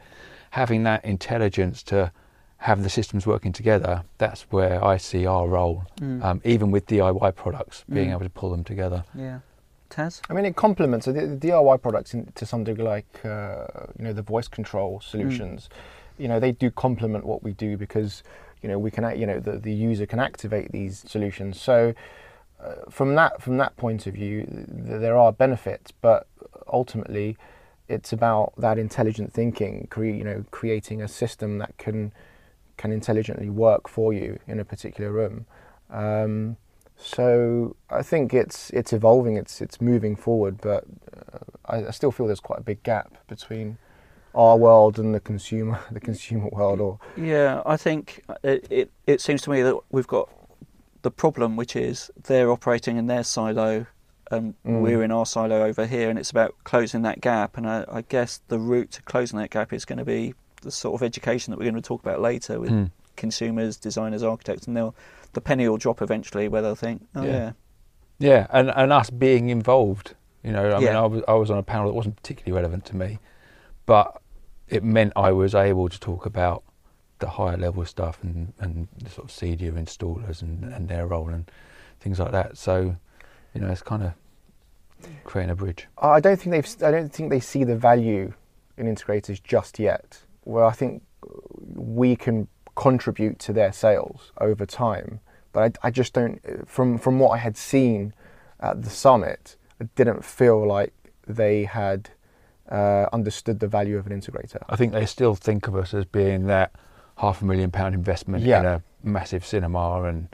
Having 0.52 0.84
that 0.84 1.04
intelligence 1.06 1.84
to 1.84 2.12
have 2.58 2.84
the 2.84 2.90
systems 2.90 3.26
working 3.26 3.54
together, 3.54 4.04
that's 4.18 4.42
where 4.52 4.84
I 4.84 4.98
see 4.98 5.26
our 5.26 5.48
role. 5.48 5.84
Mm. 6.02 6.24
Um, 6.24 6.42
even 6.44 6.72
with 6.72 6.86
DIY 6.88 7.32
products, 7.36 7.86
being 7.88 8.10
Mm. 8.10 8.14
able 8.14 8.24
to 8.26 8.30
pull 8.30 8.50
them 8.52 8.64
together. 8.66 9.04
Yeah. 9.16 9.40
Tas. 9.90 10.22
I 10.30 10.34
mean, 10.34 10.46
it 10.46 10.56
complements 10.56 11.06
the, 11.06 11.14
the 11.14 11.36
DIY 11.48 11.78
products 11.82 12.14
in, 12.14 12.32
to 12.36 12.46
some 12.46 12.64
degree, 12.64 12.84
like 12.86 13.26
uh, 13.26 13.66
you 13.98 14.04
know 14.06 14.14
the 14.14 14.22
voice 14.22 14.48
control 14.48 15.00
solutions. 15.02 15.70
You 16.20 16.28
know, 16.28 16.40
they 16.40 16.52
do 16.52 16.70
complement 16.70 17.26
what 17.26 17.42
we 17.44 17.54
do 17.54 17.76
because 17.78 18.24
you 18.62 18.70
know 18.70 18.80
we 18.80 18.92
can, 18.92 19.20
you 19.20 19.26
know, 19.26 19.40
the, 19.40 19.58
the 19.58 19.74
user 19.74 20.06
can 20.06 20.20
activate 20.20 20.72
these 20.72 21.04
solutions. 21.08 21.60
So 21.60 21.94
uh, 22.64 22.90
from 22.90 23.16
that 23.16 23.42
from 23.42 23.58
that 23.58 23.78
point 23.78 24.08
of 24.08 24.14
view, 24.14 24.44
th- 24.46 24.68
there 25.02 25.18
are 25.18 25.32
benefits, 25.32 25.92
but 25.92 26.28
ultimately, 26.72 27.38
it's 27.88 28.12
about 28.12 28.54
that 28.58 28.78
intelligent 28.78 29.34
thinking. 29.34 29.88
Cre- 29.90 30.06
you 30.06 30.24
know, 30.24 30.46
creating 30.52 31.02
a 31.02 31.08
system 31.08 31.58
that 31.60 31.78
can 31.78 32.12
can 32.78 32.92
intelligently 32.92 33.50
work 33.50 33.88
for 33.88 34.14
you 34.14 34.40
in 34.48 34.60
a 34.60 34.66
particular 34.66 35.12
room. 35.12 35.46
Um, 35.90 36.58
so 36.96 37.76
I 37.90 38.02
think 38.04 38.34
it's 38.34 38.70
it's 38.72 38.92
evolving, 38.92 39.38
it's 39.38 39.62
it's 39.62 39.80
moving 39.80 40.16
forward, 40.16 40.60
but 40.62 40.84
uh, 41.16 41.40
I, 41.66 41.88
I 41.88 41.92
still 41.92 42.12
feel 42.12 42.28
there's 42.28 42.42
quite 42.42 42.60
a 42.60 42.64
big 42.64 42.84
gap 42.84 43.18
between 43.28 43.78
our 44.40 44.58
world 44.58 44.98
and 45.00 45.14
the 45.14 45.20
consumer 45.20 45.80
the 45.92 46.00
consumer 46.00 46.50
world. 46.52 46.80
Or 46.80 47.00
Yeah, 47.18 47.62
I 47.66 47.78
think 47.78 48.24
it, 48.44 48.68
it 48.70 48.92
it 49.06 49.22
seems 49.22 49.42
to 49.44 49.50
me 49.50 49.62
that 49.62 49.76
we've 49.92 50.08
got 50.08 50.30
the 51.02 51.12
problem, 51.12 51.56
which 51.56 51.76
is 51.76 52.10
they're 52.24 52.52
operating 52.52 52.98
in 52.98 53.08
their 53.08 53.24
silo, 53.24 53.86
and 54.32 54.54
Mm. 54.66 54.82
we're 54.82 55.04
in 55.04 55.12
our 55.12 55.26
silo 55.26 55.64
over 55.64 55.86
here, 55.86 56.10
and 56.10 56.18
it's 56.20 56.32
about 56.32 56.54
closing 56.64 57.02
that 57.04 57.20
gap. 57.22 57.58
And 57.58 57.66
I, 57.68 57.86
I 58.00 58.02
guess 58.02 58.42
the 58.48 58.60
route 58.60 58.92
to 58.92 59.02
closing 59.04 59.40
that 59.40 59.50
gap 59.50 59.74
is 59.74 59.86
going 59.86 60.00
to 60.00 60.06
be 60.06 60.34
the 60.62 60.72
sort 60.72 60.94
of 60.96 61.04
education 61.06 61.52
that 61.52 61.58
we're 61.58 61.72
going 61.72 61.82
to 61.84 61.88
talk 61.92 62.02
about 62.02 62.20
later 62.22 62.60
with 62.60 62.72
Mm. 62.72 62.92
consumers, 63.16 63.78
designers, 63.78 64.24
architects, 64.24 64.68
and 64.68 64.76
they'll 64.78 64.96
the 65.34 65.42
penny 65.42 65.68
will 65.70 65.78
drop 65.78 66.02
eventually 66.02 66.48
where 66.48 66.62
they'll 66.62 66.76
think, 66.88 67.02
oh 67.16 67.24
Yeah. 67.24 67.32
yeah, 67.32 67.52
Yeah, 68.20 68.48
and, 68.52 68.70
and 68.76 68.92
us 68.92 69.10
being 69.10 69.50
involved. 69.50 70.16
You 70.44 70.52
know, 70.54 70.66
I 70.76 70.80
mean, 70.80 70.96
I 70.96 71.06
was 71.06 71.22
I 71.28 71.34
was 71.34 71.50
on 71.52 71.58
a 71.58 71.64
panel 71.64 71.88
that 71.88 71.94
wasn't 71.94 72.16
particularly 72.16 72.54
relevant 72.60 72.84
to 72.86 72.96
me, 72.96 73.20
but 73.86 74.22
it 74.70 74.84
meant 74.84 75.14
I 75.16 75.32
was 75.32 75.56
able 75.56 75.90
to 75.90 76.00
talk 76.00 76.26
about 76.26 76.64
the 77.20 77.30
higher 77.30 77.58
level 77.58 77.86
stuff 77.86 78.20
and, 78.24 78.54
and 78.60 78.88
the 79.04 79.10
sort 79.10 79.30
of 79.30 79.36
CEDIA 79.36 79.72
installers 79.74 80.42
and, 80.42 80.64
and 80.64 80.88
their 80.88 81.06
role 81.08 81.30
and 81.30 81.50
things 82.00 82.20
like 82.20 82.32
that. 82.32 82.58
So, 82.58 82.96
you 83.54 83.62
know, 83.62 83.70
it's 83.70 83.82
kind 83.82 84.04
of 84.04 84.14
creating 85.24 85.52
a 85.52 85.56
bridge. 85.56 85.88
I 85.98 86.20
don't 86.20 86.40
think 86.40 86.52
they've 86.52 86.84
I 86.84 86.92
don't 86.92 87.12
think 87.12 87.30
they 87.30 87.40
see 87.40 87.64
the 87.64 87.76
value 87.76 88.34
in 88.78 88.94
integrators 88.94 89.42
just 89.44 89.80
yet. 89.80 90.22
Where 90.44 90.64
I 90.64 90.72
think 90.72 91.04
we 91.76 92.16
can 92.16 92.48
contribute 92.76 93.40
to 93.40 93.54
their 93.54 93.74
sales 93.74 94.32
over 94.40 94.66
time 94.66 95.20
But 95.52 95.78
I, 95.84 95.88
I 95.88 95.92
just 95.92 96.14
don't. 96.14 96.40
From 96.68 96.98
from 96.98 97.20
what 97.20 97.32
I 97.32 97.38
had 97.38 97.58
seen 97.58 98.14
at 98.60 98.84
the 98.84 98.90
summit, 98.90 99.58
I 99.82 99.86
didn't 99.96 100.24
feel 100.24 100.66
like 100.66 100.94
they 101.28 101.66
had 101.66 102.12
uh, 102.72 103.08
understood 103.14 103.60
the 103.60 103.68
value 103.68 103.98
of 103.98 104.06
an 104.08 104.20
integrator. 104.20 104.62
I 104.70 104.76
think 104.76 104.94
they 104.94 105.06
still 105.06 105.36
think 105.36 105.68
of 105.68 105.76
us 105.76 105.94
as 105.94 106.06
being 106.06 106.48
that 106.48 106.72
half 107.18 107.42
a 107.42 107.46
million 107.46 107.72
pound 107.72 107.96
investment 107.96 108.44
Yeah. 108.44 108.60
in 108.60 108.66
a 108.66 108.84
massive 109.04 109.46
cinema 109.46 110.04
and 110.04 110.28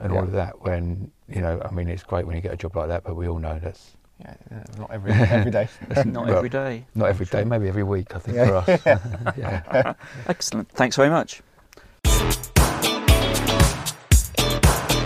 and 0.00 0.12
all 0.12 0.22
of 0.22 0.32
that. 0.32 0.62
When 0.62 1.10
you 1.28 1.40
know, 1.40 1.60
I 1.64 1.70
mean, 1.72 1.88
it's 1.88 2.02
great 2.04 2.26
when 2.26 2.36
you 2.36 2.42
get 2.42 2.52
a 2.52 2.56
job 2.56 2.76
like 2.76 2.88
that, 2.88 3.02
but 3.04 3.16
we 3.16 3.26
all 3.28 3.38
know 3.38 3.58
that's 3.62 3.96
Yeah, 4.20 4.34
yeah, 4.50 4.64
not 4.78 4.90
every 4.92 5.12
every 5.12 5.50
day. 5.50 5.68
Not 6.04 6.26
Well, 6.26 6.36
every 6.36 6.48
day. 6.48 6.84
not 6.94 7.08
every 7.08 7.26
day, 7.26 7.44
maybe 7.44 7.68
every 7.68 7.84
week. 7.84 8.14
I 8.14 8.18
think 8.18 8.36
Yeah. 8.36 8.60
for 8.62 8.72
us. 8.72 8.80
yeah. 9.36 9.94
Excellent. 10.26 10.68
Thanks 10.72 10.96
very 10.96 11.10
much. 11.10 11.40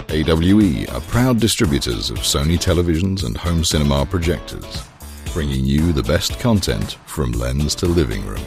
AWE 0.08 0.86
are 0.92 1.00
proud 1.02 1.40
distributors 1.40 2.10
of 2.10 2.18
Sony 2.18 2.58
televisions 2.58 3.24
and 3.24 3.34
home 3.36 3.64
cinema 3.64 4.04
projectors, 4.04 4.84
bringing 5.32 5.64
you 5.64 5.92
the 5.92 6.02
best 6.02 6.38
content 6.38 6.98
from 7.06 7.32
lens 7.32 7.74
to 7.76 7.86
living 7.86 8.24
room. 8.26 8.44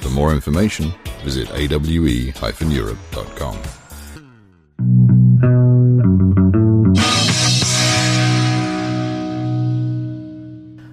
For 0.00 0.10
more 0.10 0.32
information, 0.32 0.92
visit 1.22 1.50
awe-europe.com. 1.50 3.58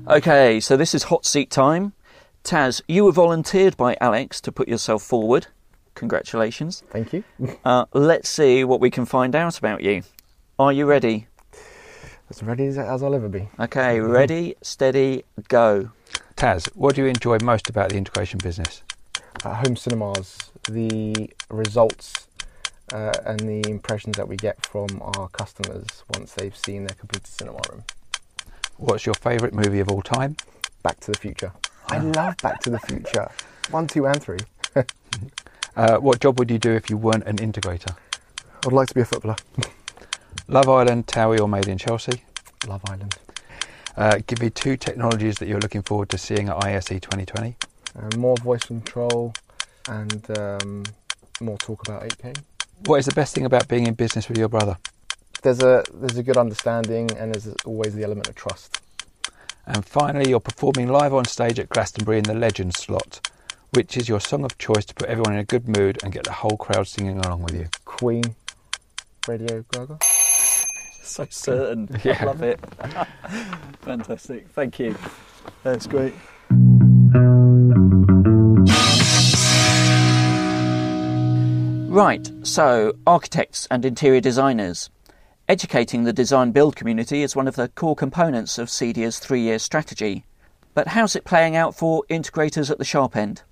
Okay, 0.07 0.59
so 0.59 0.75
this 0.75 0.93
is 0.93 1.03
hot 1.03 1.25
seat 1.25 1.49
time. 1.49 1.93
Tas, 2.43 2.81
you 2.87 3.05
were 3.05 3.11
volunteered 3.11 3.77
by 3.77 3.95
Alex 4.01 4.41
to 4.41 4.51
put 4.51 4.67
yourself 4.67 5.03
forward. 5.03 5.47
Congratulations. 5.95 6.83
Thank 6.89 7.13
you. 7.13 7.23
Uh, 7.63 7.85
let's 7.93 8.27
see 8.27 8.63
what 8.63 8.81
we 8.81 8.89
can 8.89 9.05
find 9.05 9.35
out 9.35 9.57
about 9.57 9.83
you. 9.83 10.03
Are 10.59 10.73
you 10.73 10.85
ready? 10.85 11.27
As 12.31 12.41
ready 12.41 12.67
as, 12.67 12.77
as 12.77 13.03
I'll 13.03 13.13
ever 13.13 13.27
be. 13.27 13.49
Okay, 13.59 13.99
ready, 13.99 14.55
steady, 14.61 15.25
go. 15.49 15.89
Tas, 16.37 16.67
what 16.75 16.95
do 16.95 17.01
you 17.01 17.07
enjoy 17.09 17.39
most 17.43 17.69
about 17.69 17.89
the 17.89 17.97
integration 17.97 18.39
business? 18.41 18.83
At 19.43 19.65
home 19.65 19.75
cinemas, 19.75 20.37
the 20.63 21.29
results 21.49 22.29
uh, 22.93 23.11
and 23.25 23.41
the 23.41 23.69
impressions 23.69 24.15
that 24.15 24.29
we 24.29 24.37
get 24.37 24.65
from 24.65 24.87
our 25.01 25.27
customers 25.27 26.05
once 26.13 26.31
they've 26.31 26.55
seen 26.55 26.85
their 26.85 26.95
completed 26.95 27.27
cinema 27.27 27.59
room. 27.69 27.83
What's 28.77 29.05
your 29.05 29.15
favourite 29.15 29.53
movie 29.53 29.81
of 29.81 29.89
all 29.89 30.01
time? 30.01 30.37
Back 30.83 31.01
to 31.01 31.11
the 31.11 31.17
Future. 31.17 31.51
I 31.89 31.97
love 31.97 32.37
Back 32.37 32.61
to 32.61 32.69
the 32.69 32.79
Future. 32.79 33.29
One, 33.71 33.87
two, 33.87 34.07
and 34.07 34.23
three. 34.23 34.39
Uh, 35.73 35.97
what 35.99 36.19
job 36.19 36.37
would 36.37 36.51
you 36.51 36.59
do 36.59 36.69
if 36.71 36.89
you 36.89 36.97
weren't 36.97 37.23
an 37.23 37.37
integrator? 37.37 37.95
I'd 38.65 38.73
like 38.73 38.89
to 38.89 38.93
be 38.93 38.99
a 38.99 39.05
footballer. 39.05 39.37
Love 40.51 40.67
Island, 40.67 41.07
Towie, 41.07 41.39
or 41.39 41.47
Made 41.47 41.69
in 41.69 41.77
Chelsea? 41.77 42.23
Love 42.67 42.81
Island. 42.89 43.15
Uh, 43.95 44.19
give 44.27 44.41
me 44.41 44.49
two 44.49 44.75
technologies 44.75 45.37
that 45.37 45.47
you're 45.47 45.61
looking 45.61 45.81
forward 45.81 46.09
to 46.09 46.17
seeing 46.17 46.49
at 46.49 46.61
ISE 46.65 46.89
2020. 46.89 47.55
Uh, 47.95 48.17
more 48.17 48.35
voice 48.35 48.65
control 48.65 49.33
and 49.87 50.37
um, 50.37 50.83
more 51.39 51.57
talk 51.57 51.87
about 51.87 52.03
8K. 52.03 52.37
What 52.85 52.97
is 52.97 53.05
the 53.05 53.13
best 53.13 53.33
thing 53.33 53.45
about 53.45 53.69
being 53.69 53.87
in 53.87 53.93
business 53.93 54.27
with 54.27 54.37
your 54.37 54.49
brother? 54.49 54.77
There's 55.41 55.63
a 55.63 55.85
there's 55.93 56.17
a 56.17 56.23
good 56.23 56.35
understanding 56.35 57.09
and 57.17 57.33
there's 57.33 57.47
always 57.63 57.95
the 57.95 58.03
element 58.03 58.27
of 58.27 58.35
trust. 58.35 58.81
And 59.65 59.85
finally, 59.85 60.29
you're 60.31 60.41
performing 60.41 60.89
live 60.89 61.13
on 61.13 61.23
stage 61.23 61.59
at 61.59 61.69
Glastonbury 61.69 62.17
in 62.17 62.25
the 62.25 62.33
Legends 62.33 62.77
slot. 62.77 63.25
Which 63.73 63.95
is 63.95 64.09
your 64.09 64.19
song 64.19 64.43
of 64.43 64.57
choice 64.57 64.83
to 64.83 64.93
put 64.93 65.07
everyone 65.07 65.31
in 65.31 65.39
a 65.39 65.45
good 65.45 65.69
mood 65.69 65.99
and 66.03 66.11
get 66.11 66.25
the 66.25 66.33
whole 66.33 66.57
crowd 66.57 66.89
singing 66.89 67.19
along 67.19 67.43
with 67.43 67.55
you? 67.55 67.69
Queen, 67.85 68.35
Radio 69.29 69.63
Ga 69.71 69.85
Ga. 69.85 69.97
So 71.11 71.27
certain. 71.29 71.89
I 72.05 72.23
love 72.23 72.41
it. 72.41 72.57
Fantastic. 73.81 74.47
Thank 74.47 74.79
you. 74.79 74.95
That's 75.61 75.85
great. 75.85 76.13
Right, 81.91 82.31
so 82.43 82.93
architects 83.05 83.67
and 83.69 83.83
interior 83.83 84.21
designers. 84.21 84.89
Educating 85.49 86.05
the 86.05 86.13
design 86.13 86.53
build 86.53 86.77
community 86.77 87.23
is 87.23 87.35
one 87.35 87.49
of 87.49 87.57
the 87.57 87.67
core 87.67 87.97
components 87.97 88.57
of 88.57 88.69
CEDIA's 88.69 89.19
three 89.19 89.41
year 89.41 89.59
strategy. 89.59 90.23
But 90.73 90.87
how's 90.87 91.17
it 91.17 91.25
playing 91.25 91.57
out 91.57 91.75
for 91.75 92.05
integrators 92.09 92.71
at 92.71 92.77
the 92.77 92.85
sharp 92.85 93.17
end? 93.17 93.43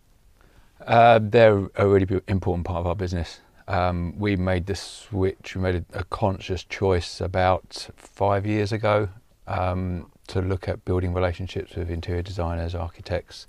Uh, 0.79 1.19
they're 1.21 1.69
a 1.75 1.85
really 1.85 2.21
important 2.29 2.65
part 2.65 2.79
of 2.79 2.87
our 2.87 2.95
business. 2.95 3.41
Um, 3.69 4.17
we 4.17 4.35
made 4.35 4.65
this 4.65 4.81
switch, 4.81 5.55
we 5.55 5.61
made 5.61 5.75
a, 5.93 5.99
a 5.99 6.03
conscious 6.05 6.63
choice 6.63 7.21
about 7.21 7.88
five 7.95 8.45
years 8.45 8.71
ago 8.71 9.09
um, 9.47 10.11
to 10.27 10.41
look 10.41 10.67
at 10.67 10.83
building 10.85 11.13
relationships 11.13 11.75
with 11.75 11.89
interior 11.89 12.23
designers, 12.23 12.73
architects, 12.73 13.47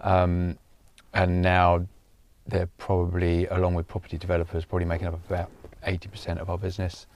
um, 0.00 0.58
and 1.14 1.40
now 1.40 1.86
they're 2.46 2.68
probably, 2.76 3.46
along 3.46 3.74
with 3.74 3.86
property 3.86 4.18
developers, 4.18 4.64
probably 4.64 4.86
making 4.86 5.06
up 5.06 5.14
about 5.30 5.48
80% 5.86 6.38
of 6.38 6.50
our 6.50 6.58
business. 6.58 7.06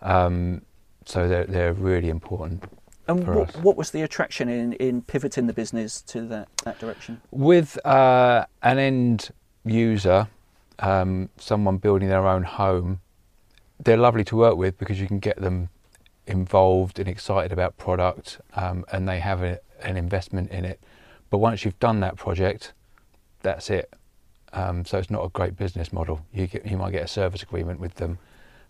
Um, 0.00 0.62
so 1.04 1.28
they're, 1.28 1.44
they're 1.44 1.74
really 1.74 2.08
important 2.08 2.64
And 3.08 3.26
what, 3.26 3.56
what 3.62 3.76
was 3.76 3.90
the 3.90 4.02
attraction 4.02 4.50
in, 4.50 4.74
in 4.74 5.00
pivoting 5.00 5.46
the 5.46 5.54
business 5.54 6.02
to 6.02 6.22
that, 6.26 6.48
that 6.64 6.78
direction? 6.78 7.20
With 7.30 7.84
uh, 7.86 8.44
an 8.62 8.78
end 8.78 9.30
user, 9.64 10.28
um, 10.78 11.28
someone 11.38 11.78
building 11.78 12.08
their 12.08 12.26
own 12.26 12.42
home, 12.44 13.00
they're 13.80 13.96
lovely 13.96 14.24
to 14.24 14.36
work 14.36 14.56
with 14.56 14.78
because 14.78 15.00
you 15.00 15.06
can 15.06 15.18
get 15.18 15.40
them 15.40 15.68
involved 16.26 16.98
and 16.98 17.08
excited 17.08 17.52
about 17.52 17.76
product, 17.76 18.40
um, 18.54 18.84
and 18.92 19.08
they 19.08 19.18
have 19.20 19.42
a, 19.42 19.60
an 19.82 19.96
investment 19.96 20.50
in 20.50 20.64
it. 20.64 20.80
But 21.30 21.38
once 21.38 21.64
you've 21.64 21.78
done 21.78 22.00
that 22.00 22.16
project, 22.16 22.72
that's 23.42 23.70
it. 23.70 23.92
Um, 24.52 24.84
so 24.84 24.98
it's 24.98 25.10
not 25.10 25.24
a 25.24 25.28
great 25.28 25.56
business 25.56 25.92
model. 25.92 26.20
You 26.32 26.46
get, 26.46 26.66
you 26.66 26.76
might 26.76 26.92
get 26.92 27.04
a 27.04 27.08
service 27.08 27.42
agreement 27.42 27.80
with 27.80 27.94
them, 27.96 28.18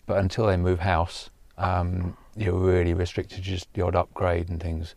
but 0.05 0.17
until 0.17 0.47
they 0.47 0.57
move 0.57 0.79
house, 0.79 1.29
um, 1.57 2.15
you're 2.35 2.53
really 2.53 2.93
restricted 2.93 3.37
to 3.37 3.43
just 3.43 3.73
the 3.73 3.81
odd 3.81 3.95
upgrade 3.95 4.49
and 4.49 4.61
things. 4.61 4.95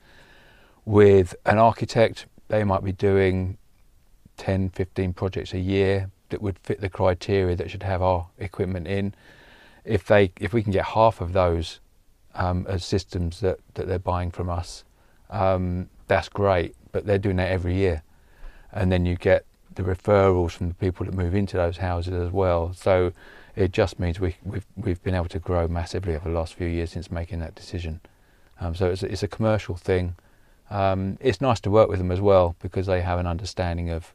With 0.84 1.34
an 1.46 1.58
architect, 1.58 2.26
they 2.48 2.64
might 2.64 2.84
be 2.84 2.92
doing 2.92 3.58
10, 4.36 4.70
15 4.70 5.12
projects 5.12 5.54
a 5.54 5.58
year 5.58 6.10
that 6.32 6.42
would 6.42 6.58
fit 6.58 6.80
the 6.80 6.88
criteria 6.88 7.54
that 7.54 7.70
should 7.70 7.84
have 7.84 8.02
our 8.02 8.26
equipment 8.38 8.88
in. 8.88 9.14
If 9.84 10.06
they, 10.06 10.32
if 10.40 10.52
we 10.52 10.62
can 10.62 10.72
get 10.72 10.84
half 10.84 11.20
of 11.20 11.32
those 11.32 11.80
um, 12.34 12.66
as 12.68 12.84
systems 12.84 13.40
that, 13.40 13.60
that 13.74 13.86
they're 13.86 13.98
buying 13.98 14.30
from 14.30 14.50
us, 14.50 14.84
um, 15.30 15.88
that's 16.08 16.28
great. 16.28 16.74
But 16.90 17.06
they're 17.06 17.18
doing 17.18 17.36
that 17.36 17.50
every 17.50 17.74
year, 17.74 18.02
and 18.72 18.92
then 18.92 19.06
you 19.06 19.16
get 19.16 19.46
the 19.74 19.82
referrals 19.82 20.52
from 20.52 20.68
the 20.68 20.74
people 20.74 21.06
that 21.06 21.14
move 21.14 21.34
into 21.34 21.56
those 21.56 21.78
houses 21.78 22.12
as 22.12 22.30
well. 22.30 22.74
So 22.74 23.12
it 23.56 23.72
just 23.72 23.98
means 23.98 24.20
we, 24.20 24.36
we've 24.44 24.66
we've 24.76 25.02
been 25.02 25.14
able 25.14 25.28
to 25.28 25.38
grow 25.38 25.68
massively 25.68 26.14
over 26.14 26.28
the 26.28 26.34
last 26.34 26.54
few 26.54 26.66
years 26.66 26.90
since 26.90 27.10
making 27.10 27.38
that 27.40 27.54
decision. 27.54 28.00
Um, 28.60 28.74
so 28.74 28.90
it's 28.90 29.02
a, 29.02 29.10
it's 29.10 29.22
a 29.22 29.28
commercial 29.28 29.74
thing. 29.74 30.14
Um, 30.70 31.18
it's 31.20 31.40
nice 31.40 31.60
to 31.60 31.70
work 31.70 31.88
with 31.88 31.98
them 31.98 32.10
as 32.10 32.20
well 32.20 32.56
because 32.60 32.86
they 32.86 33.00
have 33.02 33.18
an 33.18 33.26
understanding 33.26 33.90
of 33.90 34.14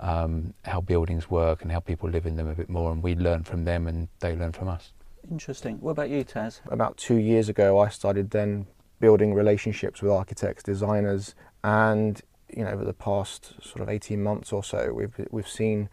um, 0.00 0.54
how 0.64 0.80
buildings 0.80 1.30
work 1.30 1.62
and 1.62 1.72
how 1.72 1.80
people 1.80 2.08
live 2.08 2.26
in 2.26 2.36
them 2.36 2.48
a 2.48 2.54
bit 2.54 2.68
more, 2.68 2.92
and 2.92 3.02
we 3.02 3.14
learn 3.14 3.44
from 3.44 3.64
them 3.64 3.86
and 3.86 4.08
they 4.20 4.36
learn 4.36 4.52
from 4.52 4.68
us. 4.68 4.92
Interesting. 5.30 5.80
What 5.80 5.92
about 5.92 6.10
you, 6.10 6.24
Tas? 6.24 6.60
About 6.68 6.96
two 6.96 7.16
years 7.16 7.48
ago, 7.48 7.78
I 7.78 7.88
started 7.88 8.30
then 8.30 8.66
building 9.00 9.34
relationships 9.34 10.02
with 10.02 10.10
architects, 10.10 10.62
designers, 10.62 11.34
and 11.62 12.20
you 12.48 12.64
know 12.64 12.70
over 12.70 12.84
the 12.84 12.94
past 12.94 13.54
sort 13.62 13.80
of 13.80 13.88
18 13.88 14.22
months 14.22 14.52
or 14.52 14.64
so, 14.64 14.92
we've 14.92 15.26
we've 15.30 15.48
seen 15.48 15.88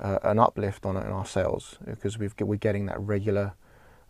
uh, 0.00 0.18
an 0.22 0.38
uplift 0.38 0.86
on 0.86 0.96
it 0.96 1.04
in 1.04 1.12
our 1.12 1.26
sales 1.26 1.78
because 1.84 2.18
we've 2.18 2.34
we're 2.40 2.56
getting 2.56 2.86
that 2.86 3.00
regular. 3.00 3.54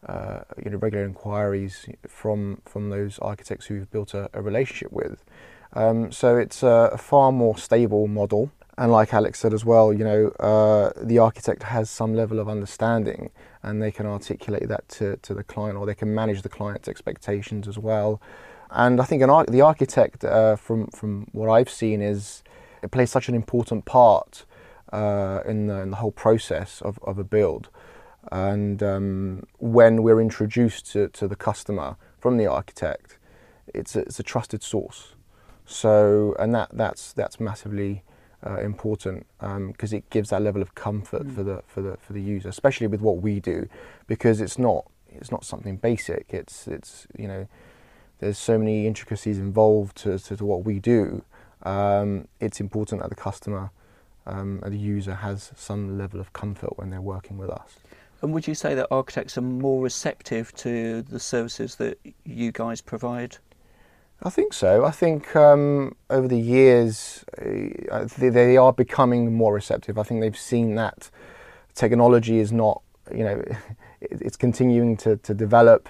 Uh, 0.07 0.45
you 0.64 0.71
know, 0.71 0.76
regular 0.76 1.04
inquiries 1.04 1.88
from 2.07 2.62
from 2.64 2.88
those 2.88 3.18
architects 3.18 3.66
who 3.66 3.75
we've 3.75 3.90
built 3.90 4.14
a, 4.14 4.30
a 4.33 4.40
relationship 4.40 4.92
with. 4.92 5.25
Um, 5.73 6.12
so 6.12 6.37
it's 6.37 6.62
a, 6.62 6.90
a 6.92 6.99
far 6.99 7.33
more 7.33 7.59
stable 7.59 8.07
model. 8.07 8.52
And 8.78 8.92
like 8.92 9.12
Alex 9.12 9.40
said 9.40 9.52
as 9.52 9.64
well, 9.64 9.92
you 9.92 10.04
know, 10.04 10.28
uh, 10.38 10.92
the 11.02 11.18
architect 11.18 11.64
has 11.64 11.90
some 11.90 12.14
level 12.14 12.38
of 12.38 12.49
understanding, 12.49 13.30
and 13.61 13.82
they 13.82 13.90
can 13.90 14.06
articulate 14.06 14.68
that 14.68 14.88
to, 14.90 15.16
to 15.16 15.35
the 15.35 15.42
client, 15.42 15.76
or 15.76 15.85
they 15.85 15.97
can 15.97 16.14
manage 16.14 16.42
the 16.42 16.49
client's 16.49 16.87
expectations 16.87 17.66
as 17.66 17.76
well. 17.76 18.20
And 18.70 19.00
I 19.00 19.04
think 19.04 19.20
an 19.20 19.30
ar- 19.30 19.47
the 19.47 19.62
architect, 19.62 20.25
uh, 20.25 20.54
from 20.54 20.87
from 20.99 21.26
what 21.32 21.49
I've 21.50 21.68
seen, 21.68 22.00
is 22.00 22.44
it 22.80 22.92
plays 22.92 23.11
such 23.11 23.28
an 23.28 23.35
important 23.35 23.85
part 23.85 24.44
uh, 24.92 25.40
in, 25.44 25.66
the, 25.66 25.80
in 25.80 25.90
the 25.90 25.97
whole 25.97 26.12
process 26.12 26.80
of, 26.82 27.00
of 27.02 27.18
a 27.18 27.25
build. 27.25 27.70
And 28.30 28.80
um, 28.82 29.42
when 29.58 30.04
we're 30.04 30.20
introduced 30.20 30.92
to, 30.92 31.08
to 31.08 31.26
the 31.26 31.37
customer 31.37 31.97
from 32.20 32.37
the 32.37 32.47
architect, 32.47 33.18
it's 33.75 33.97
a, 33.97 34.00
it's 34.00 34.20
a 34.20 34.23
trusted 34.23 34.62
source. 34.62 35.14
So, 35.66 36.37
and 36.38 36.54
that, 36.54 36.68
that's, 36.73 37.12
that's 37.12 37.40
massively 37.40 38.04
uh, 38.47 38.59
important 38.61 39.26
because 39.40 39.92
it 39.92 40.09
gives 40.11 40.30
that 40.30 40.42
level 40.42 40.62
of 40.62 40.75
comfort 40.75 41.30
for 41.30 41.42
the 41.42 41.62
for 41.66 41.83
the 41.83 41.97
for 41.97 42.12
the 42.12 42.23
user, 42.23 42.49
especially 42.49 42.87
with 42.87 43.00
what 43.00 43.21
we 43.23 43.40
do, 43.40 43.68
because 44.07 44.40
it's 44.40 44.59
not 44.59 44.87
it's 45.11 45.30
not 45.30 45.45
something 45.45 45.76
basic. 45.76 46.26
It's 46.30 46.66
it's 46.68 47.07
you 47.16 47.26
know 47.26 47.49
there's 48.21 48.38
so 48.38 48.59
many 48.59 48.87
intricacies 48.87 49.38
involved 49.38 49.97
to, 49.99 50.18
to, 50.18 50.37
to 50.37 50.45
what 50.45 50.64
we 50.64 50.78
do. 50.78 51.23
Um, 51.62 52.28
it's 52.40 52.61
important 52.61 53.00
that 53.02 53.11
the 53.11 53.16
customer 53.16 53.71
um, 54.26 54.61
and 54.62 54.73
the 54.73 54.78
user 54.78 55.14
has 55.14 55.52
some 55.57 55.99
level 55.99 56.21
of 56.21 56.33
comfort 56.33 56.78
when 56.78 56.90
they're 56.90 57.00
working 57.00 57.38
with 57.38 57.50
us. 57.50 57.76
And 58.21 58.33
would 58.35 58.49
you 58.49 58.54
say 58.54 58.75
that 58.75 58.88
architects 58.90 59.38
are 59.38 59.42
more 59.42 59.83
receptive 59.83 60.52
to 60.57 61.02
the 61.02 61.21
services 61.21 61.76
that 61.76 61.99
you 62.25 62.50
guys 62.50 62.80
provide? 62.80 63.38
I 64.22 64.30
think 64.30 64.52
so. 64.52 64.84
I 64.84 64.90
think 64.90 65.37
um, 65.37 65.94
over 66.10 66.26
the 66.26 66.38
years 66.38 67.25
uh, 67.40 68.08
they, 68.18 68.30
they 68.30 68.56
are 68.56 68.72
becoming 68.72 69.34
more 69.34 69.54
receptive. 69.54 69.96
I 69.96 70.02
think 70.02 70.20
they've 70.20 70.37
seen 70.37 70.75
that 70.75 71.10
technology 71.75 72.38
is 72.38 72.52
not, 72.52 72.82
you 73.14 73.22
know, 73.22 73.42
it's 74.00 74.37
continuing 74.37 74.96
to, 74.98 75.16
to 75.18 75.34
develop. 75.34 75.88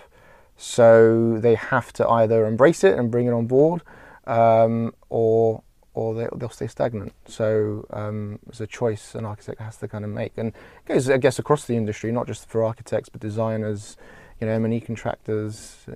So 0.57 1.39
they 1.39 1.55
have 1.55 1.93
to 1.95 2.09
either 2.09 2.45
embrace 2.45 2.85
it 2.85 2.99
and 2.99 3.11
bring 3.11 3.27
it 3.27 3.33
on 3.33 3.47
board, 3.47 3.83
um, 4.27 4.93
or 5.09 5.63
or 5.95 6.15
they, 6.15 6.29
will 6.33 6.51
stay 6.51 6.67
stagnant. 6.67 7.13
So 7.27 7.87
um, 7.91 8.39
it's 8.49 8.61
a 8.61 8.67
choice 8.67 9.15
an 9.15 9.25
architect 9.25 9.61
has 9.61 9.77
to 9.79 9.89
kind 9.89 10.05
of 10.05 10.11
make, 10.11 10.33
and 10.37 10.49
it 10.49 10.87
goes, 10.87 11.09
I 11.11 11.17
guess, 11.17 11.39
across 11.39 11.65
the 11.65 11.77
industry, 11.77 12.13
not 12.13 12.27
just 12.27 12.49
for 12.49 12.63
architects, 12.63 13.09
but 13.09 13.21
designers, 13.21 13.97
you 14.41 14.47
know, 14.47 14.53
M&E 14.53 14.81
contractors. 14.81 15.87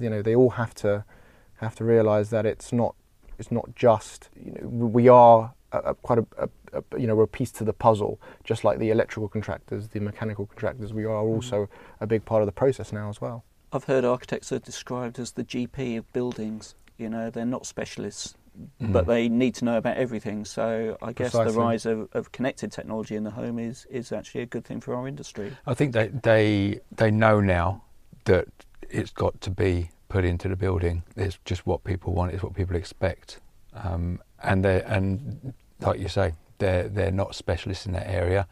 You 0.00 0.10
know, 0.10 0.22
they 0.22 0.34
all 0.34 0.50
have 0.50 0.74
to 0.76 1.04
have 1.60 1.74
to 1.76 1.84
realise 1.84 2.30
that 2.30 2.46
it's 2.46 2.72
not 2.72 2.94
it's 3.38 3.52
not 3.52 3.74
just 3.74 4.30
you 4.44 4.52
know 4.52 4.68
we 4.68 5.08
are 5.08 5.54
a, 5.72 5.78
a, 5.78 5.94
quite 5.94 6.18
a, 6.18 6.48
a, 6.72 6.82
you 6.98 7.06
know 7.06 7.14
we're 7.14 7.24
a 7.24 7.28
piece 7.28 7.52
to 7.52 7.64
the 7.64 7.72
puzzle, 7.72 8.20
just 8.44 8.64
like 8.64 8.78
the 8.78 8.90
electrical 8.90 9.28
contractors, 9.28 9.88
the 9.88 10.00
mechanical 10.00 10.46
contractors. 10.46 10.92
We 10.92 11.04
are 11.04 11.22
mm-hmm. 11.22 11.34
also 11.34 11.68
a 12.00 12.06
big 12.06 12.24
part 12.24 12.42
of 12.42 12.46
the 12.46 12.52
process 12.52 12.92
now 12.92 13.08
as 13.08 13.20
well. 13.20 13.44
I've 13.72 13.84
heard 13.84 14.04
architects 14.04 14.50
are 14.52 14.58
described 14.58 15.18
as 15.18 15.32
the 15.32 15.44
GP 15.44 15.98
of 15.98 16.10
buildings. 16.12 16.74
You 16.96 17.10
know, 17.10 17.30
they're 17.30 17.44
not 17.44 17.66
specialists, 17.66 18.34
mm. 18.80 18.92
but 18.92 19.06
they 19.06 19.28
need 19.28 19.54
to 19.56 19.64
know 19.64 19.76
about 19.76 19.98
everything. 19.98 20.44
So 20.44 20.96
I 21.02 21.12
guess 21.12 21.32
Precisely. 21.32 21.52
the 21.52 21.58
rise 21.58 21.86
of, 21.86 22.08
of, 22.12 22.32
connected 22.32 22.72
technology 22.72 23.14
in 23.14 23.24
the 23.24 23.30
home 23.30 23.58
is, 23.58 23.86
is 23.90 24.10
actually 24.10 24.42
a 24.42 24.46
good 24.46 24.64
thing 24.64 24.80
for 24.80 24.94
our 24.94 25.06
industry. 25.06 25.56
I 25.66 25.74
think 25.74 25.92
they 25.92 26.08
they 26.08 26.80
they 26.96 27.10
know 27.10 27.40
now 27.40 27.82
that 28.24 28.48
it's 28.90 29.10
got 29.10 29.40
to 29.42 29.50
be 29.50 29.90
put 30.08 30.24
into 30.24 30.48
the 30.48 30.56
building. 30.56 31.02
It's 31.16 31.38
just 31.44 31.66
what 31.66 31.84
people 31.84 32.12
want. 32.12 32.32
It's 32.32 32.42
what 32.42 32.54
people 32.54 32.76
expect, 32.76 33.40
um, 33.74 34.20
and 34.42 34.64
they 34.64 34.82
and 34.82 35.52
like 35.80 36.00
you 36.00 36.08
say, 36.08 36.34
they're 36.58 36.88
they're 36.88 37.10
not 37.12 37.34
specialists 37.34 37.86
in 37.86 37.92
that 37.92 38.08
area. 38.08 38.46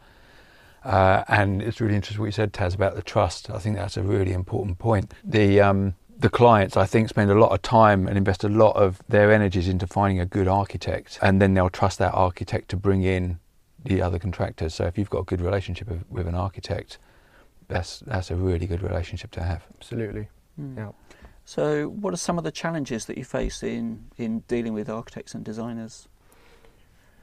Uh, 0.83 1.23
and 1.27 1.61
it's 1.61 1.81
really 1.81 1.95
interesting 1.95 2.21
what 2.21 2.27
you 2.27 2.31
said, 2.31 2.53
Tas, 2.53 2.73
about 2.73 2.95
the 2.95 3.01
trust. 3.01 3.49
I 3.49 3.57
think 3.57 3.75
that's 3.75 3.97
a 3.97 4.03
really 4.03 4.31
important 4.31 4.77
point. 4.77 5.13
The 5.23 5.59
um, 5.59 5.95
the 6.19 6.29
clients, 6.29 6.77
I 6.77 6.85
think, 6.85 7.09
spend 7.09 7.29
a 7.29 7.35
lot 7.35 7.51
of 7.51 7.61
time 7.61 8.07
and 8.07 8.17
invest 8.17 8.43
a 8.43 8.49
lot 8.49 8.75
of 8.75 9.01
their 9.09 9.31
energies 9.31 9.67
into 9.67 9.85
finding 9.85 10.19
a 10.19 10.25
good 10.25 10.47
architect, 10.47 11.19
and 11.21 11.41
then 11.41 11.53
they'll 11.53 11.69
trust 11.69 11.99
that 11.99 12.13
architect 12.13 12.69
to 12.69 12.77
bring 12.77 13.03
in 13.03 13.39
the 13.83 14.01
other 14.01 14.19
contractors. 14.19 14.73
So 14.73 14.85
if 14.85 14.97
you've 14.97 15.09
got 15.09 15.19
a 15.19 15.23
good 15.23 15.41
relationship 15.41 15.89
with, 15.89 16.03
with 16.09 16.27
an 16.27 16.35
architect, 16.35 16.97
that's 17.67 17.99
that's 17.99 18.31
a 18.31 18.35
really 18.35 18.65
good 18.65 18.81
relationship 18.81 19.31
to 19.31 19.43
have. 19.43 19.63
Absolutely. 19.75 20.29
Mm. 20.59 20.77
Yeah. 20.77 20.91
So, 21.47 21.87
what 21.87 22.13
are 22.13 22.17
some 22.17 22.37
of 22.37 22.43
the 22.43 22.51
challenges 22.51 23.05
that 23.05 23.17
you 23.17 23.23
face 23.23 23.63
in 23.63 24.03
in 24.17 24.39
dealing 24.49 24.73
with 24.73 24.89
architects 24.89 25.33
and 25.33 25.45
designers? 25.45 26.09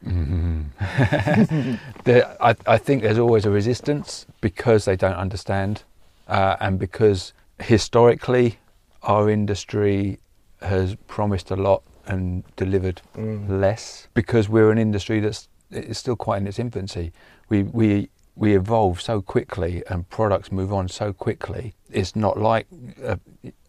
Mm-hmm. 0.03 1.75
there, 2.05 2.35
I, 2.41 2.57
I, 2.67 2.79
think 2.79 3.03
there's 3.03 3.19
always 3.19 3.45
a 3.45 3.51
resistance 3.51 4.25
because 4.41 4.87
they 4.87 4.97
don't 4.97 5.17
understand, 5.17 5.83
uh, 6.27 6.57
and 6.59 6.79
because 6.79 7.35
historically 7.59 8.59
our 9.03 9.29
industry 9.29 10.19
has 10.63 10.95
promised 11.07 11.51
a 11.51 11.57
lot 11.57 11.83
and 12.07 12.45
delivered 12.57 13.03
mm. 13.15 13.47
less. 13.47 14.09
Because 14.15 14.49
we're 14.49 14.71
an 14.71 14.79
industry 14.79 15.21
that's 15.21 15.49
it's 15.71 15.99
still 15.99 16.17
quite 16.17 16.39
in 16.39 16.47
its 16.47 16.59
infancy. 16.59 17.13
We 17.51 17.65
we 17.65 18.09
we 18.37 18.57
evolve 18.57 19.01
so 19.01 19.23
quickly 19.23 19.83
and 19.89 20.09
products 20.09 20.51
move 20.51 20.73
on 20.73 20.89
so 20.89 21.13
quickly. 21.13 21.75
It's 21.91 22.17
not 22.17 22.39
like 22.39 22.67
a, 23.03 23.19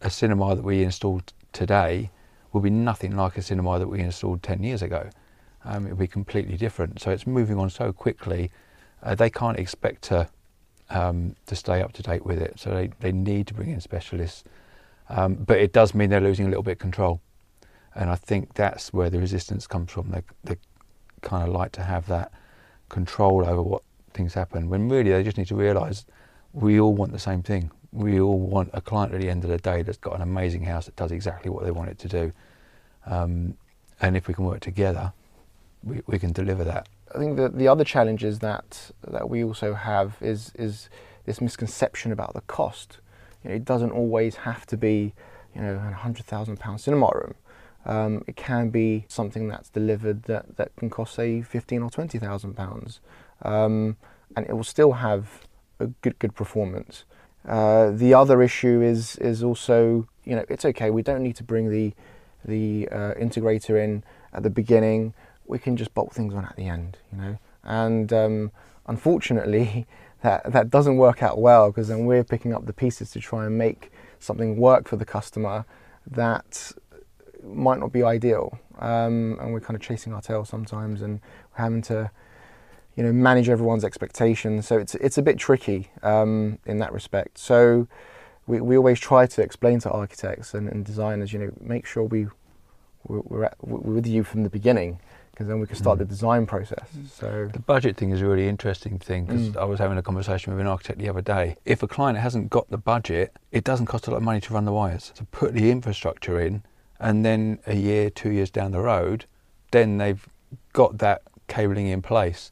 a 0.00 0.10
cinema 0.10 0.56
that 0.56 0.64
we 0.64 0.82
installed 0.82 1.32
today 1.52 2.10
will 2.52 2.60
be 2.60 2.70
nothing 2.70 3.16
like 3.16 3.36
a 3.36 3.42
cinema 3.42 3.78
that 3.78 3.88
we 3.88 4.00
installed 4.00 4.42
10 4.42 4.62
years 4.62 4.82
ago 4.82 5.10
um, 5.66 5.84
it'll 5.84 5.98
be 5.98 6.06
completely 6.06 6.56
different. 6.56 7.00
So 7.00 7.10
it's 7.10 7.26
moving 7.26 7.58
on 7.58 7.68
so 7.68 7.92
quickly, 7.92 8.50
uh, 9.02 9.14
they 9.14 9.28
can't 9.28 9.58
expect 9.58 10.02
to 10.04 10.28
um, 10.88 11.34
to 11.46 11.56
stay 11.56 11.82
up 11.82 11.92
to 11.94 12.02
date 12.02 12.24
with 12.24 12.40
it. 12.40 12.60
So 12.60 12.70
they, 12.70 12.90
they 13.00 13.10
need 13.10 13.48
to 13.48 13.54
bring 13.54 13.70
in 13.70 13.80
specialists. 13.80 14.44
Um, 15.08 15.34
but 15.34 15.58
it 15.58 15.72
does 15.72 15.94
mean 15.94 16.10
they're 16.10 16.20
losing 16.20 16.46
a 16.46 16.48
little 16.48 16.62
bit 16.62 16.72
of 16.72 16.78
control. 16.78 17.20
And 17.96 18.08
I 18.08 18.14
think 18.14 18.54
that's 18.54 18.92
where 18.92 19.10
the 19.10 19.18
resistance 19.18 19.66
comes 19.66 19.90
from. 19.90 20.10
They, 20.10 20.22
they 20.44 20.56
kind 21.22 21.42
of 21.42 21.52
like 21.52 21.72
to 21.72 21.82
have 21.82 22.06
that 22.06 22.30
control 22.88 23.44
over 23.44 23.62
what 23.62 23.82
things 24.16 24.34
happen, 24.34 24.68
when 24.68 24.88
really 24.88 25.10
they 25.10 25.22
just 25.22 25.38
need 25.38 25.48
to 25.48 25.54
realise 25.56 26.06
we 26.52 26.80
all 26.80 26.94
want 26.94 27.12
the 27.12 27.18
same 27.18 27.42
thing. 27.42 27.70
We 27.92 28.20
all 28.20 28.38
want 28.38 28.70
a 28.72 28.80
client 28.80 29.14
at 29.14 29.20
the 29.20 29.30
end 29.30 29.44
of 29.44 29.50
the 29.50 29.58
day 29.58 29.82
that's 29.82 29.98
got 29.98 30.16
an 30.16 30.22
amazing 30.22 30.64
house 30.64 30.86
that 30.86 30.96
does 30.96 31.12
exactly 31.12 31.50
what 31.50 31.64
they 31.64 31.70
want 31.70 31.90
it 31.90 31.98
to 32.00 32.08
do. 32.08 32.32
Um, 33.06 33.56
and 34.00 34.16
if 34.16 34.28
we 34.28 34.34
can 34.34 34.44
work 34.44 34.60
together, 34.60 35.12
we, 35.82 36.02
we 36.06 36.18
can 36.18 36.32
deliver 36.32 36.64
that. 36.64 36.88
I 37.14 37.18
think 37.18 37.36
that 37.36 37.56
the 37.56 37.68
other 37.68 37.84
challenges 37.84 38.40
that 38.40 38.90
that 39.06 39.30
we 39.30 39.44
also 39.44 39.74
have 39.74 40.16
is 40.20 40.52
is 40.56 40.90
this 41.24 41.40
misconception 41.40 42.12
about 42.12 42.34
the 42.34 42.42
cost. 42.42 42.98
You 43.42 43.50
know, 43.50 43.56
it 43.56 43.64
doesn't 43.64 43.92
always 43.92 44.36
have 44.36 44.66
to 44.66 44.76
be, 44.76 45.14
you 45.54 45.60
know, 45.62 45.74
a 45.74 45.92
hundred 45.92 46.26
thousand 46.26 46.58
pound 46.58 46.80
cinema 46.80 47.10
room. 47.14 47.34
Um, 47.84 48.24
it 48.26 48.36
can 48.36 48.70
be 48.70 49.06
something 49.08 49.48
that's 49.48 49.70
delivered 49.70 50.24
that, 50.24 50.56
that 50.56 50.74
can 50.76 50.90
cost 50.90 51.14
say 51.14 51.42
fifteen 51.42 51.82
or 51.82 51.90
twenty 51.90 52.18
thousand 52.18 52.54
pounds, 52.54 53.00
um, 53.42 53.96
and 54.36 54.46
it 54.46 54.54
will 54.54 54.64
still 54.64 54.92
have 54.92 55.46
a 55.80 55.86
good 56.02 56.18
good 56.18 56.34
performance. 56.34 57.04
Uh, 57.46 57.90
the 57.90 58.12
other 58.14 58.42
issue 58.42 58.82
is 58.82 59.16
is 59.16 59.42
also 59.42 60.08
you 60.24 60.34
know 60.34 60.44
it's 60.48 60.64
okay 60.64 60.90
we 60.90 61.02
don't 61.02 61.22
need 61.22 61.36
to 61.36 61.44
bring 61.44 61.70
the 61.70 61.92
the 62.44 62.88
uh, 62.90 63.14
integrator 63.14 63.82
in 63.82 64.02
at 64.32 64.42
the 64.42 64.50
beginning 64.50 65.14
we 65.48 65.58
can 65.58 65.76
just 65.76 65.94
bolt 65.94 66.12
things 66.12 66.34
on 66.34 66.44
at 66.44 66.56
the 66.56 66.66
end, 66.66 66.98
you 67.12 67.18
know. 67.18 67.38
And 67.62 68.12
um, 68.12 68.52
unfortunately, 68.86 69.86
that 70.22 70.52
that 70.52 70.70
doesn't 70.70 70.96
work 70.96 71.22
out 71.22 71.38
well 71.38 71.70
because 71.70 71.88
then 71.88 72.06
we're 72.06 72.24
picking 72.24 72.54
up 72.54 72.66
the 72.66 72.72
pieces 72.72 73.10
to 73.12 73.20
try 73.20 73.46
and 73.46 73.56
make 73.56 73.92
something 74.18 74.56
work 74.56 74.88
for 74.88 74.96
the 74.96 75.04
customer 75.04 75.64
that 76.06 76.72
might 77.44 77.78
not 77.78 77.92
be 77.92 78.02
ideal, 78.02 78.58
um, 78.78 79.38
and 79.40 79.52
we're 79.52 79.60
kind 79.60 79.76
of 79.76 79.82
chasing 79.82 80.12
our 80.12 80.22
tail 80.22 80.44
sometimes 80.44 81.02
and 81.02 81.20
having 81.52 81.82
to, 81.82 82.10
you 82.96 83.02
know, 83.02 83.12
manage 83.12 83.48
everyone's 83.48 83.84
expectations. 83.84 84.66
So 84.66 84.78
it's 84.78 84.94
it's 84.96 85.18
a 85.18 85.22
bit 85.22 85.38
tricky 85.38 85.90
um, 86.02 86.58
in 86.66 86.78
that 86.78 86.92
respect. 86.92 87.38
So 87.38 87.86
we, 88.46 88.60
we 88.60 88.76
always 88.76 88.98
try 88.98 89.26
to 89.26 89.42
explain 89.42 89.80
to 89.80 89.90
architects 89.90 90.54
and, 90.54 90.68
and 90.68 90.84
designers, 90.84 91.32
you 91.32 91.38
know, 91.38 91.52
make 91.60 91.86
sure 91.86 92.04
we 92.04 92.26
we're, 93.06 93.20
we're, 93.20 93.44
at, 93.44 93.56
we're 93.60 93.94
with 93.94 94.06
you 94.06 94.24
from 94.24 94.42
the 94.42 94.50
beginning 94.50 94.98
because 95.30 95.48
then 95.48 95.60
we 95.60 95.66
can 95.66 95.76
start 95.76 95.96
mm. 95.96 95.98
the 95.98 96.04
design 96.06 96.46
process. 96.46 96.88
Mm. 96.96 97.10
So 97.10 97.50
the 97.52 97.58
budget 97.58 97.98
thing 97.98 98.10
is 98.10 98.22
a 98.22 98.26
really 98.26 98.48
interesting 98.48 98.98
thing 98.98 99.26
because 99.26 99.50
mm. 99.50 99.56
I 99.56 99.64
was 99.64 99.78
having 99.78 99.98
a 99.98 100.02
conversation 100.02 100.54
with 100.54 100.60
an 100.60 100.66
architect 100.66 100.98
the 100.98 101.10
other 101.10 101.20
day. 101.20 101.56
If 101.66 101.82
a 101.82 101.88
client 101.88 102.18
hasn't 102.18 102.48
got 102.48 102.70
the 102.70 102.78
budget, 102.78 103.36
it 103.52 103.62
doesn't 103.62 103.84
cost 103.84 104.06
a 104.06 104.10
lot 104.10 104.16
of 104.16 104.22
money 104.22 104.40
to 104.40 104.54
run 104.54 104.64
the 104.64 104.72
wires. 104.72 105.12
To 105.16 105.24
put 105.24 105.52
the 105.52 105.70
infrastructure 105.70 106.40
in, 106.40 106.62
and 106.98 107.22
then 107.22 107.58
a 107.66 107.76
year, 107.76 108.08
two 108.08 108.30
years 108.30 108.48
down 108.48 108.72
the 108.72 108.80
road, 108.80 109.26
then 109.72 109.98
they've 109.98 110.26
got 110.72 110.96
that 110.98 111.20
cabling 111.48 111.86
in 111.86 112.00
place. 112.00 112.50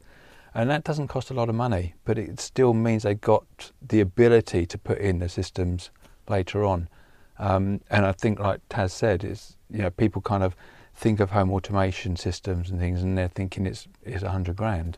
And 0.55 0.69
that 0.69 0.85
doesn't 0.85 1.09
cost 1.09 1.29
a 1.29 1.33
lot 1.33 1.49
of 1.49 1.55
money, 1.55 1.95
but 2.05 2.17
it 2.17 2.39
still 2.39 2.73
means 2.73 3.03
they've 3.03 3.19
got 3.19 3.71
the 3.85 3.99
ability 3.99 4.65
to 4.67 4.77
put 4.77 4.99
in 4.99 5.19
the 5.19 5.27
systems 5.27 5.91
later 6.29 6.63
on. 6.63 6.87
Um, 7.37 7.81
and 7.89 8.05
I 8.05 8.13
think, 8.13 8.39
like 8.39 8.61
Tas 8.69 8.93
said, 8.93 9.25
is 9.25 9.57
you 9.69 9.79
know 9.79 9.89
people 9.89 10.21
kind 10.21 10.43
of 10.43 10.55
think 10.93 11.19
of 11.19 11.31
home 11.31 11.51
automation 11.51 12.15
systems 12.15 12.69
and 12.69 12.79
things, 12.79 13.03
and 13.03 13.17
they're 13.17 13.27
thinking 13.27 13.65
it's 13.65 13.89
it's 14.03 14.23
a 14.23 14.29
hundred 14.29 14.55
grand, 14.55 14.97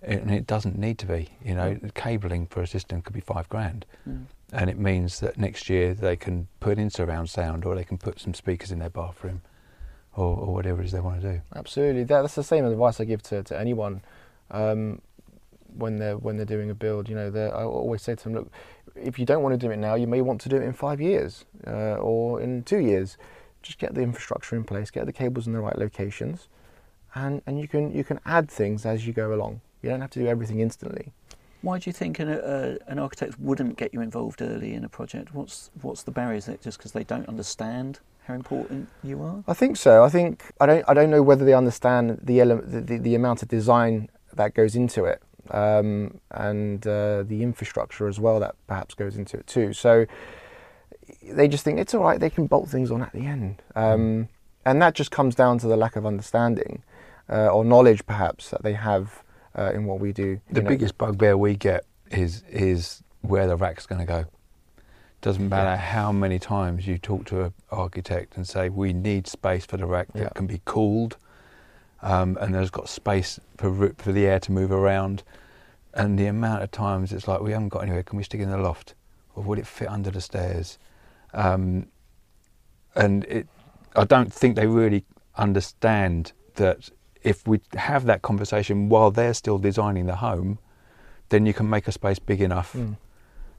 and 0.00 0.30
it 0.30 0.46
doesn't 0.46 0.78
need 0.78 0.98
to 1.00 1.06
be. 1.06 1.28
You 1.44 1.54
know, 1.54 1.78
cabling 1.94 2.46
for 2.46 2.62
a 2.62 2.66
system 2.66 3.02
could 3.02 3.12
be 3.12 3.20
five 3.20 3.46
grand, 3.50 3.84
mm. 4.08 4.24
and 4.54 4.70
it 4.70 4.78
means 4.78 5.20
that 5.20 5.36
next 5.36 5.68
year 5.68 5.92
they 5.92 6.16
can 6.16 6.48
put 6.60 6.78
in 6.78 6.88
surround 6.88 7.28
sound, 7.28 7.66
or 7.66 7.74
they 7.74 7.84
can 7.84 7.98
put 7.98 8.20
some 8.20 8.32
speakers 8.32 8.72
in 8.72 8.78
their 8.78 8.88
bathroom, 8.88 9.42
or, 10.16 10.34
or 10.34 10.54
whatever 10.54 10.80
it 10.80 10.86
is 10.86 10.92
they 10.92 11.00
want 11.00 11.20
to 11.20 11.32
do. 11.34 11.40
Absolutely, 11.54 12.04
that's 12.04 12.34
the 12.34 12.42
same 12.42 12.64
advice 12.64 12.98
I 13.00 13.04
give 13.04 13.22
to 13.24 13.42
to 13.42 13.60
anyone. 13.60 14.00
Um, 14.50 15.00
when 15.76 15.96
they're 15.96 16.16
when 16.16 16.36
they're 16.36 16.46
doing 16.46 16.70
a 16.70 16.74
build, 16.74 17.08
you 17.08 17.16
know, 17.16 17.32
I 17.52 17.64
always 17.64 18.02
say 18.02 18.14
to 18.14 18.24
them, 18.24 18.34
look, 18.34 18.52
if 18.94 19.18
you 19.18 19.26
don't 19.26 19.42
want 19.42 19.58
to 19.58 19.66
do 19.66 19.72
it 19.72 19.76
now, 19.76 19.94
you 19.96 20.06
may 20.06 20.20
want 20.20 20.40
to 20.42 20.48
do 20.48 20.56
it 20.56 20.62
in 20.62 20.72
five 20.72 21.00
years 21.00 21.44
uh, 21.66 21.96
or 21.96 22.40
in 22.40 22.62
two 22.62 22.78
years 22.78 23.16
just 23.64 23.78
get 23.78 23.94
the 23.94 24.02
infrastructure 24.02 24.56
in 24.56 24.62
place, 24.62 24.90
get 24.90 25.06
the 25.06 25.12
cables 25.12 25.46
in 25.46 25.52
the 25.52 25.60
right 25.60 25.78
locations, 25.78 26.48
and, 27.14 27.42
and 27.46 27.58
you 27.58 27.66
can 27.66 27.92
you 27.92 28.04
can 28.04 28.20
add 28.26 28.50
things 28.50 28.86
as 28.86 29.06
you 29.06 29.12
go 29.12 29.34
along. 29.34 29.60
You 29.82 29.90
don't 29.90 30.00
have 30.00 30.10
to 30.10 30.20
do 30.20 30.26
everything 30.26 30.60
instantly. 30.60 31.12
Why 31.62 31.78
do 31.78 31.88
you 31.88 31.92
think 31.92 32.18
an, 32.18 32.28
uh, 32.28 32.76
an 32.88 32.98
architect 32.98 33.40
wouldn't 33.40 33.78
get 33.78 33.94
you 33.94 34.02
involved 34.02 34.42
early 34.42 34.74
in 34.74 34.84
a 34.84 34.88
project? 34.88 35.34
What's 35.34 35.70
what's 35.80 36.02
the 36.02 36.10
barriers? 36.10 36.46
That 36.46 36.60
just 36.60 36.78
because 36.78 36.92
they 36.92 37.04
don't 37.04 37.26
understand 37.26 38.00
how 38.26 38.34
important 38.34 38.88
you 39.02 39.22
are? 39.22 39.42
I 39.48 39.54
think 39.54 39.76
so. 39.76 40.04
I 40.04 40.10
think 40.10 40.44
I 40.60 40.66
don't 40.66 40.84
I 40.86 40.94
don't 40.94 41.10
know 41.10 41.22
whether 41.22 41.44
they 41.44 41.54
understand 41.54 42.20
the 42.22 42.40
element 42.40 42.70
the, 42.70 42.80
the, 42.80 42.98
the 42.98 43.14
amount 43.14 43.42
of 43.42 43.48
design 43.48 44.10
that 44.36 44.54
goes 44.54 44.74
into 44.76 45.04
it 45.04 45.22
um, 45.50 46.20
and 46.30 46.86
uh, 46.86 47.22
the 47.22 47.42
infrastructure 47.42 48.08
as 48.08 48.18
well 48.18 48.40
that 48.40 48.54
perhaps 48.66 48.94
goes 48.94 49.16
into 49.16 49.36
it 49.36 49.46
too. 49.46 49.72
So 49.72 50.06
they 51.22 51.48
just 51.48 51.64
think 51.64 51.78
it's 51.78 51.94
all 51.94 52.02
right. 52.02 52.18
They 52.18 52.30
can 52.30 52.46
bolt 52.46 52.68
things 52.68 52.90
on 52.90 53.02
at 53.02 53.12
the 53.12 53.26
end, 53.26 53.62
um, 53.74 54.28
and 54.64 54.80
that 54.80 54.94
just 54.94 55.10
comes 55.10 55.34
down 55.34 55.58
to 55.58 55.66
the 55.66 55.76
lack 55.76 55.96
of 55.96 56.06
understanding 56.06 56.82
uh, 57.30 57.48
or 57.48 57.64
knowledge, 57.64 58.06
perhaps 58.06 58.50
that 58.50 58.62
they 58.62 58.72
have 58.72 59.22
uh, 59.56 59.72
in 59.74 59.84
what 59.84 60.00
we 60.00 60.12
do. 60.12 60.40
The 60.50 60.62
know, 60.62 60.68
biggest 60.68 60.96
bugbear 60.96 61.36
we 61.36 61.56
get 61.56 61.84
is 62.10 62.42
is 62.50 63.02
where 63.20 63.46
the 63.46 63.56
rack's 63.56 63.86
going 63.86 64.00
to 64.00 64.06
go. 64.06 64.24
Doesn't 65.20 65.48
matter 65.48 65.76
how 65.76 66.12
many 66.12 66.38
times 66.38 66.86
you 66.86 66.98
talk 66.98 67.24
to 67.26 67.44
an 67.44 67.54
architect 67.70 68.36
and 68.36 68.46
say 68.46 68.68
we 68.68 68.92
need 68.92 69.26
space 69.26 69.64
for 69.64 69.78
the 69.78 69.86
rack 69.86 70.12
that 70.12 70.20
Yeah. 70.22 70.28
can 70.34 70.46
be 70.46 70.60
cooled, 70.66 71.16
um, 72.04 72.38
and 72.40 72.54
there's 72.54 72.70
got 72.70 72.88
space 72.88 73.40
for 73.56 73.92
for 73.98 74.12
the 74.12 74.26
air 74.26 74.38
to 74.40 74.52
move 74.52 74.70
around, 74.70 75.24
and 75.92 76.16
the 76.18 76.26
amount 76.26 76.62
of 76.62 76.70
times 76.70 77.12
it's 77.12 77.26
like 77.26 77.40
we 77.40 77.50
haven't 77.52 77.70
got 77.70 77.80
anywhere. 77.82 78.02
Can 78.04 78.16
we 78.18 78.22
stick 78.22 78.40
it 78.40 78.44
in 78.44 78.50
the 78.50 78.58
loft, 78.58 78.94
or 79.34 79.42
would 79.42 79.58
it 79.58 79.66
fit 79.66 79.88
under 79.88 80.10
the 80.10 80.20
stairs? 80.20 80.78
Um, 81.32 81.86
and 82.94 83.24
it, 83.24 83.48
I 83.96 84.04
don't 84.04 84.32
think 84.32 84.54
they 84.54 84.66
really 84.68 85.04
understand 85.36 86.32
that 86.54 86.90
if 87.22 87.46
we 87.48 87.60
have 87.74 88.04
that 88.04 88.22
conversation 88.22 88.88
while 88.88 89.10
they're 89.10 89.34
still 89.34 89.58
designing 89.58 90.06
the 90.06 90.16
home, 90.16 90.58
then 91.30 91.46
you 91.46 91.54
can 91.54 91.68
make 91.68 91.88
a 91.88 91.92
space 91.92 92.18
big 92.20 92.40
enough, 92.40 92.74
Mm. 92.74 92.96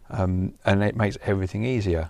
um, 0.10 0.54
and 0.64 0.84
it 0.84 0.96
makes 0.96 1.18
everything 1.24 1.66
easier. 1.66 2.10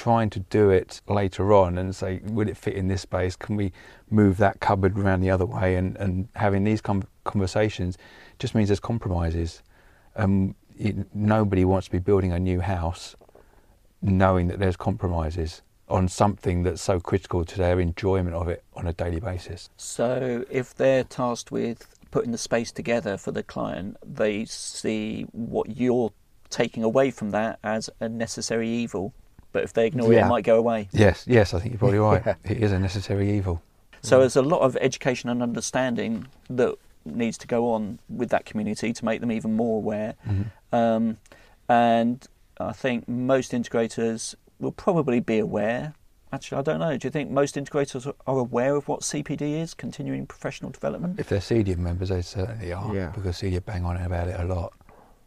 Trying 0.00 0.30
to 0.30 0.40
do 0.40 0.70
it 0.70 1.02
later 1.08 1.52
on 1.52 1.76
and 1.76 1.94
say, 1.94 2.22
would 2.24 2.48
it 2.48 2.56
fit 2.56 2.72
in 2.72 2.88
this 2.88 3.02
space? 3.02 3.36
Can 3.36 3.54
we 3.54 3.70
move 4.08 4.38
that 4.38 4.58
cupboard 4.58 4.98
around 4.98 5.20
the 5.20 5.28
other 5.28 5.44
way? 5.44 5.76
And, 5.76 5.94
and 5.98 6.26
having 6.36 6.64
these 6.64 6.80
com- 6.80 7.02
conversations 7.24 7.98
just 8.38 8.54
means 8.54 8.70
there's 8.70 8.80
compromises. 8.80 9.62
Um, 10.16 10.54
nobody 11.12 11.66
wants 11.66 11.88
to 11.88 11.92
be 11.92 11.98
building 11.98 12.32
a 12.32 12.38
new 12.38 12.60
house 12.60 13.14
knowing 14.00 14.48
that 14.48 14.58
there's 14.58 14.74
compromises 14.74 15.60
on 15.86 16.08
something 16.08 16.62
that's 16.62 16.80
so 16.80 16.98
critical 16.98 17.44
to 17.44 17.58
their 17.58 17.78
enjoyment 17.78 18.34
of 18.34 18.48
it 18.48 18.64
on 18.72 18.86
a 18.86 18.94
daily 18.94 19.20
basis. 19.20 19.68
So 19.76 20.46
if 20.50 20.74
they're 20.74 21.04
tasked 21.04 21.52
with 21.52 21.86
putting 22.10 22.32
the 22.32 22.38
space 22.38 22.72
together 22.72 23.18
for 23.18 23.32
the 23.32 23.42
client, 23.42 23.98
they 24.02 24.46
see 24.46 25.26
what 25.32 25.76
you're 25.76 26.10
taking 26.48 26.84
away 26.84 27.10
from 27.10 27.32
that 27.32 27.58
as 27.62 27.90
a 28.00 28.08
necessary 28.08 28.70
evil. 28.70 29.12
But 29.52 29.64
if 29.64 29.72
they 29.72 29.86
ignore 29.86 30.12
it, 30.12 30.16
Yeah. 30.16 30.26
it 30.26 30.28
might 30.28 30.44
go 30.44 30.56
away. 30.58 30.88
Yes, 30.92 31.24
yes, 31.26 31.54
I 31.54 31.58
think 31.60 31.72
you're 31.72 31.78
probably 31.78 31.98
right. 31.98 32.22
Yeah. 32.26 32.34
It 32.44 32.62
is 32.62 32.72
a 32.72 32.78
necessary 32.78 33.30
evil. 33.36 33.62
So 34.02 34.20
there's 34.20 34.36
a 34.36 34.42
lot 34.42 34.60
of 34.62 34.76
education 34.80 35.28
and 35.28 35.42
understanding 35.42 36.26
that 36.48 36.76
needs 37.04 37.36
to 37.38 37.46
go 37.46 37.70
on 37.72 37.98
with 38.08 38.30
that 38.30 38.44
community 38.46 38.92
to 38.92 39.04
make 39.04 39.20
them 39.20 39.30
even 39.32 39.54
more 39.56 39.76
aware. 39.78 40.14
Um, 40.72 41.16
and 41.68 42.26
I 42.58 42.72
think 42.72 43.08
most 43.08 43.52
integrators 43.52 44.34
will 44.58 44.72
probably 44.72 45.20
be 45.20 45.38
aware. 45.38 45.94
Actually, 46.32 46.58
I 46.58 46.62
don't 46.62 46.78
know. 46.78 46.96
Do 46.96 47.06
you 47.08 47.10
think 47.10 47.30
most 47.30 47.56
integrators 47.56 48.06
are 48.06 48.38
aware 48.38 48.76
of 48.76 48.86
what 48.86 49.00
CPD 49.00 49.60
is, 49.60 49.74
continuing 49.74 50.26
professional 50.26 50.70
development? 50.70 51.18
If 51.18 51.28
they're 51.28 51.40
CEDIA 51.40 51.76
members, 51.76 52.10
they 52.10 52.22
certainly 52.22 52.72
are, 52.72 52.94
Yeah. 52.94 53.08
because 53.14 53.36
CEDIA 53.40 53.64
bang 53.64 53.84
on 53.84 53.96
about 53.96 54.28
it 54.28 54.38
a 54.38 54.44
lot. 54.44 54.72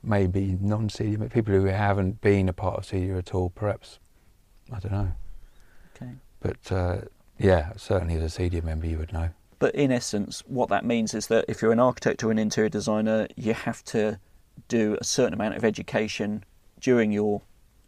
Maybe 0.01 0.57
non-CEDIA, 0.61 1.19
but 1.19 1.31
people 1.31 1.53
who 1.53 1.65
haven't 1.65 2.21
been 2.21 2.47
a 2.49 2.53
part 2.53 2.77
of 2.77 2.85
CEDIA 2.85 3.17
at 3.17 3.33
all, 3.35 3.49
perhaps, 3.49 3.99
I 4.73 4.79
don't 4.79 4.91
know. 4.91 5.11
Okay. 5.95 6.11
But 6.39 6.71
uh, 6.71 6.97
yeah, 7.37 7.73
certainly 7.77 8.15
as 8.15 8.37
a 8.37 8.41
CEDIA 8.41 8.63
member, 8.63 8.87
you 8.87 8.97
would 8.97 9.13
know. 9.13 9.29
But 9.59 9.75
in 9.75 9.91
essence, 9.91 10.43
what 10.47 10.69
that 10.69 10.83
means 10.83 11.13
is 11.13 11.27
that 11.27 11.45
if 11.47 11.61
you're 11.61 11.71
an 11.71 11.79
architect 11.79 12.23
or 12.23 12.31
an 12.31 12.39
interior 12.39 12.69
designer, 12.69 13.27
you 13.35 13.53
have 13.53 13.83
to 13.85 14.19
do 14.67 14.97
a 14.99 15.03
certain 15.03 15.33
amount 15.33 15.55
of 15.55 15.63
education 15.63 16.43
during 16.81 17.11
your 17.11 17.41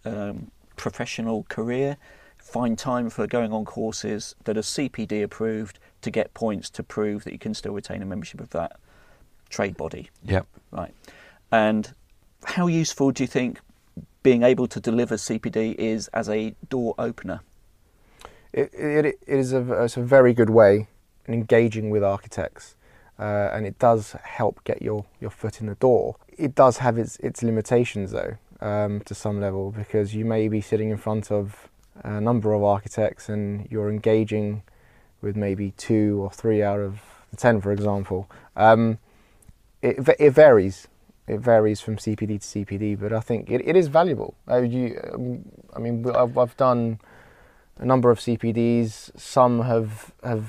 um, 0.05 0.51
professional 0.77 1.43
career. 1.49 1.97
Find 2.37 2.77
time 2.77 3.09
for 3.09 3.27
going 3.27 3.51
on 3.51 3.65
courses 3.65 4.35
that 4.45 4.57
are 4.57 4.61
CPD 4.61 5.23
approved 5.23 5.79
to 6.01 6.11
get 6.11 6.33
points 6.33 6.69
to 6.71 6.83
prove 6.83 7.23
that 7.23 7.33
you 7.33 7.39
can 7.39 7.53
still 7.53 7.73
retain 7.73 8.01
a 8.01 8.05
membership 8.05 8.39
of 8.39 8.51
that 8.51 8.79
trade 9.49 9.75
body. 9.75 10.09
Yep. 10.23 10.45
Right. 10.71 10.93
And 11.51 11.93
how 12.45 12.67
useful 12.67 13.11
do 13.11 13.23
you 13.23 13.27
think 13.27 13.59
being 14.25 14.43
able 14.43 14.67
to 14.67 14.79
deliver 14.79 15.15
CPD 15.15 15.75
is 15.75 16.07
as 16.09 16.27
a 16.29 16.55
door 16.69 16.95
opener? 16.97 17.39
it, 18.55 18.73
it, 18.73 19.05
it 19.05 19.19
is 19.27 19.53
a, 19.53 19.83
it's 19.83 19.97
a 19.97 20.01
very 20.01 20.33
good 20.33 20.49
way 20.49 20.87
in 21.27 21.33
engaging 21.33 21.89
with 21.89 22.03
architects, 22.03 22.75
uh, 23.19 23.49
and 23.51 23.65
it 23.65 23.77
does 23.77 24.13
help 24.23 24.63
get 24.63 24.81
your, 24.81 25.05
your 25.19 25.29
foot 25.29 25.59
in 25.59 25.67
the 25.67 25.75
door. 25.75 26.15
It 26.37 26.55
does 26.55 26.77
have 26.77 26.97
its, 26.97 27.17
its 27.17 27.43
limitations, 27.43 28.11
though, 28.11 28.37
um, 28.61 29.01
to 29.01 29.13
some 29.13 29.41
level, 29.41 29.71
because 29.71 30.15
you 30.15 30.23
may 30.23 30.47
be 30.47 30.61
sitting 30.61 30.89
in 30.89 30.97
front 30.97 31.31
of 31.31 31.67
a 32.03 32.21
number 32.21 32.53
of 32.53 32.63
architects 32.63 33.29
and 33.29 33.67
you're 33.69 33.89
engaging 33.89 34.63
with 35.21 35.35
maybe 35.35 35.71
two 35.71 36.19
or 36.21 36.31
three 36.31 36.63
out 36.63 36.79
of 36.79 37.01
the 37.31 37.37
ten, 37.37 37.59
for 37.59 37.73
example. 37.73 38.29
Um, 38.55 38.99
it, 39.81 39.97
it 40.17 40.31
varies. 40.31 40.87
It 41.27 41.39
varies 41.39 41.81
from 41.81 41.95
CPD 41.97 42.39
to 42.39 42.65
CPD, 42.65 42.99
but 42.99 43.11
I 43.11 43.19
think 43.19 43.49
it, 43.49 43.61
it 43.67 43.75
is 43.75 43.87
valuable. 43.87 44.35
Uh, 44.47 44.57
you, 44.61 44.99
um, 45.11 45.45
I 45.75 45.79
mean, 45.79 46.05
I've, 46.15 46.37
I've 46.37 46.55
done 46.57 46.99
a 47.79 47.85
number 47.85 48.11
of 48.11 48.19
CPDs. 48.19 49.17
Some 49.19 49.61
have 49.61 50.11
have 50.23 50.45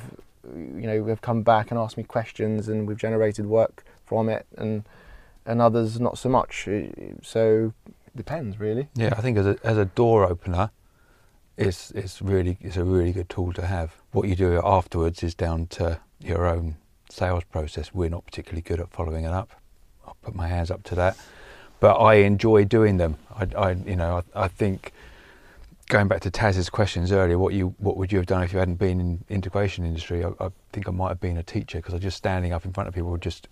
you 0.54 0.86
know 0.86 1.06
have 1.06 1.22
come 1.22 1.42
back 1.42 1.70
and 1.70 1.80
asked 1.80 1.96
me 1.96 2.04
questions, 2.04 2.68
and 2.68 2.86
we've 2.86 2.98
generated 2.98 3.46
work 3.46 3.84
from 4.04 4.28
it, 4.28 4.46
and 4.56 4.84
and 5.46 5.62
others 5.62 5.98
not 5.98 6.18
so 6.18 6.28
much. 6.28 6.68
Uh, 6.68 6.82
So 7.22 7.72
it 7.86 8.16
depends 8.16 8.60
really. 8.60 8.88
Yeah, 8.94 9.14
I 9.16 9.22
think 9.22 9.38
as 9.38 9.46
a 9.46 9.56
as 9.64 9.78
a 9.78 9.86
door 9.86 10.24
opener, 10.24 10.70
it's 11.56 11.90
it's 11.92 12.20
really 12.20 12.58
it's 12.60 12.76
a 12.76 12.84
really 12.84 13.12
good 13.12 13.28
tool 13.28 13.52
to 13.54 13.66
have. 13.66 13.94
What 14.12 14.28
you 14.28 14.36
do 14.36 14.60
afterwards 14.62 15.22
is 15.22 15.34
down 15.34 15.66
to 15.68 16.00
your 16.20 16.46
own 16.46 16.76
sales 17.10 17.44
process. 17.44 17.94
We're 17.94 18.10
not 18.10 18.26
particularly 18.26 18.62
good 18.62 18.80
at 18.80 18.90
following 18.90 19.24
it 19.24 19.32
up. 19.32 19.50
I'll 20.06 20.16
put 20.22 20.34
my 20.34 20.48
hands 20.48 20.70
up 20.70 20.82
to 20.84 20.94
that, 20.96 21.16
but 21.80 21.94
I 21.94 22.14
enjoy 22.16 22.64
doing 22.64 22.96
them. 22.96 23.16
I, 23.34 23.46
I 23.56 23.70
you 23.72 23.96
know 23.96 24.22
I, 24.34 24.44
I 24.44 24.48
think 24.48 24.92
going 25.88 26.08
back 26.08 26.20
to 26.22 26.30
Tas's 26.30 26.68
questions 26.68 27.12
earlier, 27.12 27.38
what 27.38 27.54
you 27.54 27.74
what 27.78 27.96
would 27.96 28.12
you 28.12 28.18
have 28.18 28.26
done 28.26 28.42
if 28.42 28.52
you 28.52 28.58
hadn't 28.58 28.76
been 28.76 29.00
in 29.00 29.24
integration 29.28 29.84
industry? 29.84 30.24
I, 30.24 30.30
I 30.40 30.48
think 30.72 30.88
I 30.88 30.92
might 30.92 31.08
have 31.08 31.20
been 31.20 31.36
a 31.36 31.42
teacher 31.42 31.78
because 31.78 31.94
I 31.94 31.98
just 31.98 32.16
standing 32.16 32.52
up 32.52 32.64
in 32.64 32.72
front 32.72 32.88
of 32.88 32.94
people, 32.94 33.16
just 33.16 33.48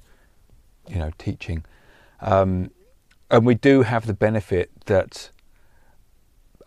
you 0.88 0.96
know 0.96 1.10
teaching. 1.18 1.64
Um, 2.20 2.70
and 3.30 3.44
we 3.44 3.54
do 3.54 3.82
have 3.82 4.06
the 4.06 4.14
benefit 4.14 4.70
that 4.86 5.30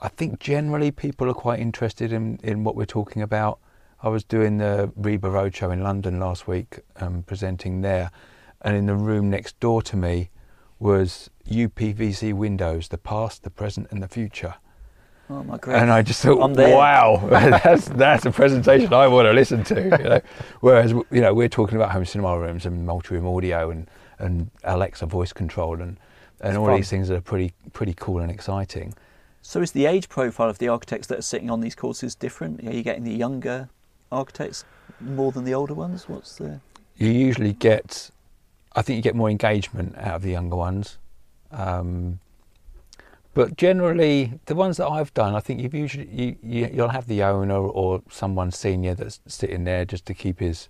I 0.02 0.10
think 0.10 0.40
generally 0.40 0.92
people 0.92 1.30
are 1.30 1.34
quite 1.34 1.60
interested 1.60 2.12
in, 2.12 2.40
in 2.44 2.64
what 2.64 2.76
we're 2.76 2.86
talking 2.86 3.22
about. 3.22 3.60
I 4.02 4.10
was 4.10 4.24
doing 4.24 4.58
the 4.58 4.92
RIBA 5.00 5.22
Roadshow 5.22 5.74
in 5.74 5.82
London 5.82 6.20
last 6.20 6.48
week, 6.48 6.80
um, 6.98 7.24
presenting 7.24 7.82
there, 7.82 8.12
and 8.62 8.76
in 8.76 8.86
the 8.86 8.96
room 8.96 9.30
next 9.30 9.60
door 9.60 9.82
to 9.84 9.96
me 9.96 10.30
was 10.80 11.30
UPVC 11.50 12.34
windows, 12.34 12.88
the 12.90 12.98
past, 12.98 13.44
the 13.44 13.50
present, 13.50 13.88
and 13.92 14.02
the 14.02 14.08
future. 14.08 14.56
Oh 15.30 15.44
my 15.44 15.58
god! 15.58 15.76
And 15.76 15.92
I 15.92 16.02
just 16.04 16.22
thought, 16.22 16.40
wow, 16.56 17.22
that's 17.30 17.90
that's 17.90 18.26
a 18.26 18.32
presentation 18.32 18.94
I 18.94 19.08
want 19.08 19.26
to 19.26 19.34
listen 19.34 19.64
to. 19.66 19.76
You 19.76 20.10
know? 20.10 20.22
Whereas 20.62 20.92
you 20.92 21.22
know 21.22 21.34
we're 21.34 21.50
talking 21.50 21.76
about 21.76 21.92
home 21.92 22.06
cinema 22.06 22.40
rooms 22.40 22.66
and 22.66 22.86
multi-room 22.86 23.28
audio 23.28 23.70
and, 23.70 23.90
and 24.20 24.50
Alexa 24.64 25.06
voice 25.06 25.34
control 25.34 25.82
and, 25.82 25.98
and 26.40 26.58
all 26.58 26.68
fun. 26.68 26.78
these 26.78 26.90
things 26.90 27.10
that 27.10 27.16
are 27.16 27.22
pretty 27.22 27.54
pretty 27.74 27.94
cool 27.98 28.20
and 28.20 28.32
exciting. 28.32 28.94
So 29.42 29.62
is 29.62 29.72
the 29.72 29.86
age 29.86 30.08
profile 30.08 30.50
of 30.50 30.60
the 30.60 30.70
architects 30.70 31.08
that 31.08 31.20
are 31.20 31.24
sitting 31.24 31.50
on 31.50 31.60
these 31.60 31.76
courses 31.76 32.16
different? 32.16 32.66
Are 32.66 32.74
you 32.74 32.84
getting 32.84 33.04
the 33.04 33.14
younger 33.14 33.70
architects 34.12 34.66
more 35.00 35.32
than 35.32 35.44
the 35.44 35.54
older 35.54 35.74
ones? 35.74 36.08
What's 36.08 36.38
the 36.38 36.60
You 36.98 37.12
usually 37.12 37.54
get, 37.54 38.10
I 38.78 38.84
think 38.84 38.96
you 38.96 39.02
get 39.02 39.16
more 39.16 39.30
engagement 39.30 39.98
out 39.98 40.16
of 40.16 40.22
the 40.22 40.30
younger 40.32 40.56
ones. 40.56 40.98
Um, 41.52 42.20
but 43.34 43.58
generally, 43.58 44.40
the 44.46 44.56
ones 44.56 44.78
that 44.78 44.88
I've 44.88 45.14
done, 45.14 45.36
I 45.36 45.40
think 45.40 45.62
you've 45.62 45.74
usually 45.74 46.08
you, 46.10 46.36
you, 46.44 46.70
you'll 46.74 46.90
have 46.90 47.08
the 47.08 47.24
owner 47.24 47.58
or 47.58 48.02
someone 48.10 48.52
senior 48.52 48.94
that's 48.94 49.20
sitting 49.28 49.64
there 49.64 49.84
just 49.84 50.06
to 50.06 50.14
keep 50.14 50.40
his 50.40 50.70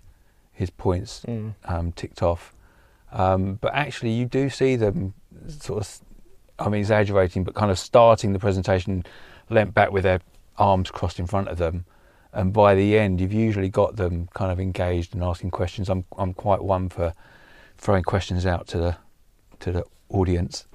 his 0.52 0.70
points 0.70 1.22
Mm. 1.26 1.54
um, 1.66 1.92
ticked 1.92 2.22
off. 2.22 2.52
Um, 3.12 3.58
but 3.60 3.72
actually, 3.74 4.10
you 4.10 4.24
do 4.26 4.50
see 4.50 4.74
them 4.76 5.14
sort 5.46 5.80
of, 5.82 6.00
I'm 6.58 6.74
exaggerating, 6.74 7.44
but 7.44 7.54
kind 7.54 7.70
of 7.70 7.78
starting 7.78 8.32
the 8.32 8.38
presentation, 8.40 9.04
leant 9.50 9.72
back 9.72 9.92
with 9.92 10.02
their 10.02 10.20
arms 10.58 10.90
crossed 10.90 11.20
in 11.20 11.26
front 11.26 11.48
of 11.48 11.58
them, 11.58 11.84
and 12.32 12.52
by 12.52 12.74
the 12.74 12.98
end, 12.98 13.20
you've 13.20 13.32
usually 13.32 13.68
got 13.68 13.96
them 13.96 14.28
kind 14.34 14.50
of 14.50 14.58
engaged 14.58 15.14
and 15.14 15.22
asking 15.22 15.50
questions. 15.52 15.88
I'm 15.88 16.04
I'm 16.18 16.34
quite 16.34 16.62
one 16.62 16.88
for 16.88 17.12
throwing 17.78 18.02
questions 18.02 18.44
out 18.44 18.66
to 18.68 18.78
the 18.78 18.96
to 19.60 19.72
the 19.72 19.84
audience 20.10 20.66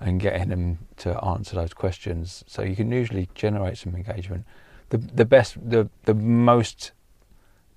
and 0.00 0.20
getting 0.20 0.48
them 0.48 0.78
to 0.96 1.22
answer 1.24 1.54
those 1.54 1.74
questions. 1.74 2.44
So 2.46 2.62
you 2.62 2.74
can 2.74 2.90
usually 2.90 3.28
generate 3.34 3.78
some 3.78 3.94
engagement. 3.94 4.46
The 4.88 4.98
the 4.98 5.24
best 5.24 5.56
the 5.68 5.90
the 6.04 6.14
most 6.14 6.92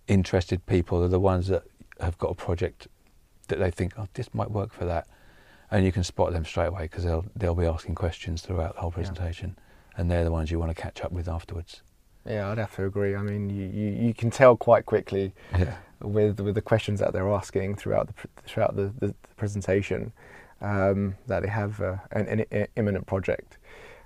interested 0.08 0.66
people 0.66 1.04
are 1.04 1.08
the 1.08 1.20
ones 1.20 1.48
that 1.48 1.64
have 2.00 2.18
got 2.18 2.32
a 2.32 2.36
project 2.36 2.88
that 3.48 3.60
they 3.60 3.72
think, 3.72 3.94
oh, 3.98 4.08
this 4.14 4.34
might 4.34 4.52
work 4.52 4.74
for 4.74 4.86
that, 4.86 5.08
and 5.72 5.86
you 5.86 5.92
can 5.92 6.04
spot 6.04 6.34
them 6.34 6.46
straight 6.46 6.68
away 6.68 6.84
because 6.84 7.04
they'll 7.04 7.26
they'll 7.36 7.56
be 7.56 7.66
asking 7.66 7.96
questions 7.96 8.42
throughout 8.42 8.76
the 8.76 8.82
whole 8.82 8.92
presentation, 8.92 9.56
yeah. 9.58 10.02
and 10.02 10.12
they're 10.12 10.24
the 10.24 10.32
ones 10.32 10.52
you 10.52 10.60
want 10.60 10.76
to 10.76 10.82
catch 10.82 11.02
up 11.02 11.12
with 11.12 11.28
afterwards. 11.28 11.82
Yeah, 12.28 12.50
I'd 12.50 12.58
have 12.58 12.76
to 12.78 12.86
agree. 12.86 13.16
I 13.16 13.22
mean, 13.22 13.52
you, 13.52 13.66
you, 13.68 14.08
you 14.08 14.14
can 14.14 14.32
tell 14.32 14.58
quite 14.58 14.88
quickly 14.88 15.32
yeah. 15.58 15.76
With 16.02 16.40
with 16.40 16.56
the 16.56 16.62
questions 16.62 17.00
that 17.00 17.14
they're 17.14 17.30
asking 17.30 17.76
throughout 17.76 18.08
the 18.08 18.14
throughout 18.46 18.76
the, 18.76 18.94
the, 19.00 19.08
the 19.08 19.36
presentation 19.38 20.12
um, 20.62 21.16
that 21.28 21.42
they 21.42 21.50
have 21.50 21.82
uh, 21.82 21.98
an, 22.12 22.46
an, 22.52 22.68
imminent 22.76 23.06
project, 23.06 23.58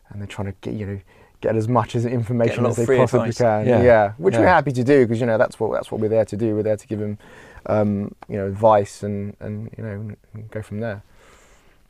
and 0.10 0.22
they're 0.22 0.28
trying 0.28 0.52
to 0.52 0.56
get 0.62 0.74
you 0.74 0.86
know 0.86 1.00
get 1.42 1.56
as 1.56 1.68
much 1.68 1.96
as 1.96 2.06
information 2.06 2.66
as 2.66 2.76
they 2.76 2.86
possibly 2.86 3.30
advice. 3.30 3.38
can. 3.38 3.68
Yeah, 3.68 3.82
yeah 3.82 4.14
which 4.18 4.34
yeah. 4.34 4.42
we're 4.42 4.48
happy 4.48 4.72
to 4.74 4.84
do 4.84 5.06
because 5.06 5.20
you 5.20 5.26
know 5.26 5.38
that's 5.38 5.60
what 5.60 5.72
that's 5.72 5.92
what 5.92 6.02
we're 6.02 6.10
there 6.10 6.26
to 6.26 6.38
do. 6.38 6.56
We're 6.56 6.64
there 6.64 6.78
to 6.78 6.88
give 6.88 7.00
them 7.00 7.18
um, 7.66 8.16
you 8.28 8.38
know 8.38 8.48
advice 8.48 9.04
and 9.04 9.36
and 9.40 9.70
you 9.78 9.84
know 9.84 10.16
and 10.34 10.52
go 10.52 10.62
from 10.62 10.80
there. 10.80 11.04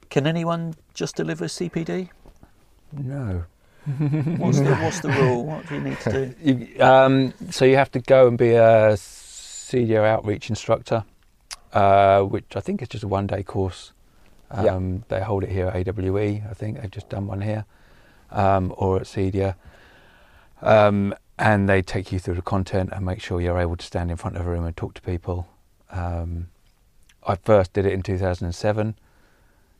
Can 0.09 0.25
anyone 0.25 0.75
just 0.93 1.15
deliver 1.15 1.45
CPD? 1.45 2.09
No. 2.91 3.45
what's, 4.37 4.59
the, 4.59 4.75
what's 4.75 4.99
the 4.99 5.09
rule? 5.21 5.45
What 5.45 5.67
do 5.67 5.75
you 5.75 5.81
need 5.81 5.99
to 6.01 6.11
do? 6.11 6.35
You, 6.41 6.83
um, 6.83 7.33
so 7.51 7.65
you 7.65 7.75
have 7.75 7.91
to 7.91 7.99
go 7.99 8.27
and 8.27 8.37
be 8.37 8.53
a 8.53 8.97
CEDIA 9.69 10.03
outreach 10.05 10.49
instructor, 10.49 11.03
uh, 11.73 12.21
which 12.21 12.55
I 12.55 12.59
think 12.59 12.81
is 12.81 12.87
just 12.87 13.03
a 13.03 13.07
one-day 13.07 13.43
course. 13.43 13.91
Um, 14.51 14.65
yeah. 14.65 14.99
They 15.09 15.23
hold 15.23 15.43
it 15.43 15.49
here 15.51 15.67
at 15.67 15.87
AWE. 15.87 16.41
I 16.49 16.53
think 16.53 16.81
they've 16.81 16.89
just 16.89 17.09
done 17.09 17.27
one 17.27 17.41
here, 17.41 17.65
um, 18.31 18.73
or 18.77 18.97
at 18.97 19.03
CEDIA. 19.03 19.55
Um, 20.61 21.13
and 21.37 21.69
they 21.69 21.81
take 21.81 22.11
you 22.11 22.19
through 22.19 22.35
the 22.35 22.41
content 22.41 22.89
and 22.91 23.05
make 23.05 23.21
sure 23.21 23.39
you're 23.39 23.59
able 23.59 23.77
to 23.77 23.85
stand 23.85 24.11
in 24.11 24.17
front 24.17 24.35
of 24.35 24.45
a 24.45 24.49
room 24.49 24.65
and 24.65 24.75
talk 24.75 24.93
to 24.95 25.01
people. 25.01 25.47
Um, 25.91 26.47
I 27.25 27.35
first 27.35 27.73
did 27.73 27.85
it 27.85 27.93
in 27.93 28.01
2007. 28.01 28.95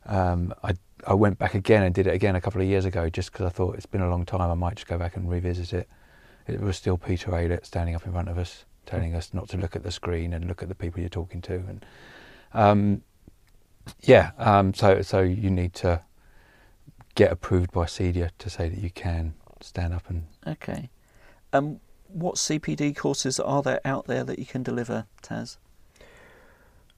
Um, 0.06 0.54
I 0.62 0.74
I 1.06 1.14
went 1.14 1.38
back 1.38 1.54
again 1.54 1.82
and 1.82 1.94
did 1.94 2.06
it 2.06 2.14
again 2.14 2.36
a 2.36 2.40
couple 2.40 2.60
of 2.60 2.66
years 2.66 2.84
ago 2.84 3.08
just 3.08 3.32
because 3.32 3.46
I 3.46 3.48
thought 3.48 3.74
it's 3.74 3.86
been 3.86 4.02
a 4.02 4.10
long 4.10 4.26
time. 4.26 4.50
I 4.50 4.54
might 4.54 4.76
just 4.76 4.86
go 4.86 4.98
back 4.98 5.16
and 5.16 5.30
revisit 5.30 5.72
it. 5.72 5.88
It 6.46 6.60
was 6.60 6.76
still 6.76 6.98
Peter 6.98 7.30
Aylett 7.30 7.64
standing 7.64 7.94
up 7.94 8.04
in 8.06 8.12
front 8.12 8.28
of 8.28 8.38
us, 8.38 8.64
telling 8.86 9.14
us 9.14 9.32
not 9.32 9.48
to 9.50 9.56
look 9.56 9.76
at 9.76 9.82
the 9.82 9.90
screen 9.90 10.32
and 10.32 10.46
look 10.46 10.62
at 10.62 10.68
the 10.68 10.74
people 10.74 11.00
you're 11.00 11.08
talking 11.08 11.40
to. 11.42 11.54
And 11.54 11.86
um, 12.52 13.02
yeah, 14.00 14.32
um, 14.38 14.74
so 14.74 15.02
so 15.02 15.20
you 15.20 15.50
need 15.50 15.74
to 15.74 16.02
get 17.14 17.32
approved 17.32 17.72
by 17.72 17.84
CEDIA 17.84 18.30
to 18.38 18.50
say 18.50 18.68
that 18.68 18.78
you 18.78 18.90
can 18.90 19.34
stand 19.60 19.94
up 19.94 20.08
and. 20.08 20.26
Okay, 20.46 20.88
um, 21.52 21.80
what 22.08 22.36
CPD 22.36 22.96
courses 22.96 23.38
are 23.38 23.62
there 23.62 23.80
out 23.84 24.06
there 24.06 24.24
that 24.24 24.38
you 24.38 24.46
can 24.46 24.62
deliver, 24.62 25.06
Tas? 25.22 25.58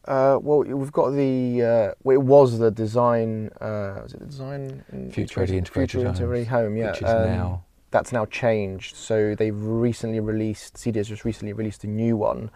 Uh, 0.05 0.37
well, 0.42 0.64
we've 0.64 0.92
got 0.92 1.11
the. 1.11 1.62
Uh, 1.62 1.95
well, 2.03 2.16
it 2.16 2.23
was 2.23 2.59
the 2.59 2.71
design. 2.71 3.51
Uh, 3.61 4.01
was 4.03 4.14
it 4.14 4.21
the 4.21 4.27
design? 4.27 4.85
Future 5.12 5.40
Ready 5.40 5.59
Integrated, 5.59 5.90
Future 6.16 6.45
Home. 6.45 6.77
Yeah, 6.77 6.90
which 6.90 7.03
is 7.03 7.09
um, 7.09 7.25
now. 7.27 7.64
That's 7.92 8.11
now 8.11 8.26
changed. 8.26 8.96
So 8.96 9.35
they've 9.37 9.57
recently 9.57 10.18
released. 10.18 10.74
CEDIA's 10.74 11.09
just 11.09 11.24
recently 11.24 11.52
released 11.52 11.85
a 11.85 11.87
new 11.87 12.16
one, 12.16 12.50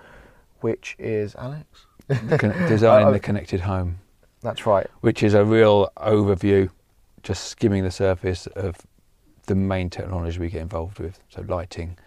which 0.60 0.96
is 0.98 1.36
Alex. 1.36 1.86
designing 2.08 3.12
the 3.12 3.20
connected 3.20 3.60
home. 3.60 3.98
That's 4.42 4.66
right. 4.66 4.86
Which 5.00 5.22
is 5.22 5.34
a 5.34 5.44
real 5.44 5.90
overview, 5.96 6.70
just 7.22 7.44
skimming 7.44 7.84
the 7.84 7.90
surface 7.90 8.46
of 8.48 8.76
the 9.46 9.54
main 9.54 9.90
technology 9.90 10.38
we 10.38 10.48
get 10.48 10.62
involved 10.62 10.98
with. 10.98 11.20
So 11.28 11.44
lighting, 11.48 11.98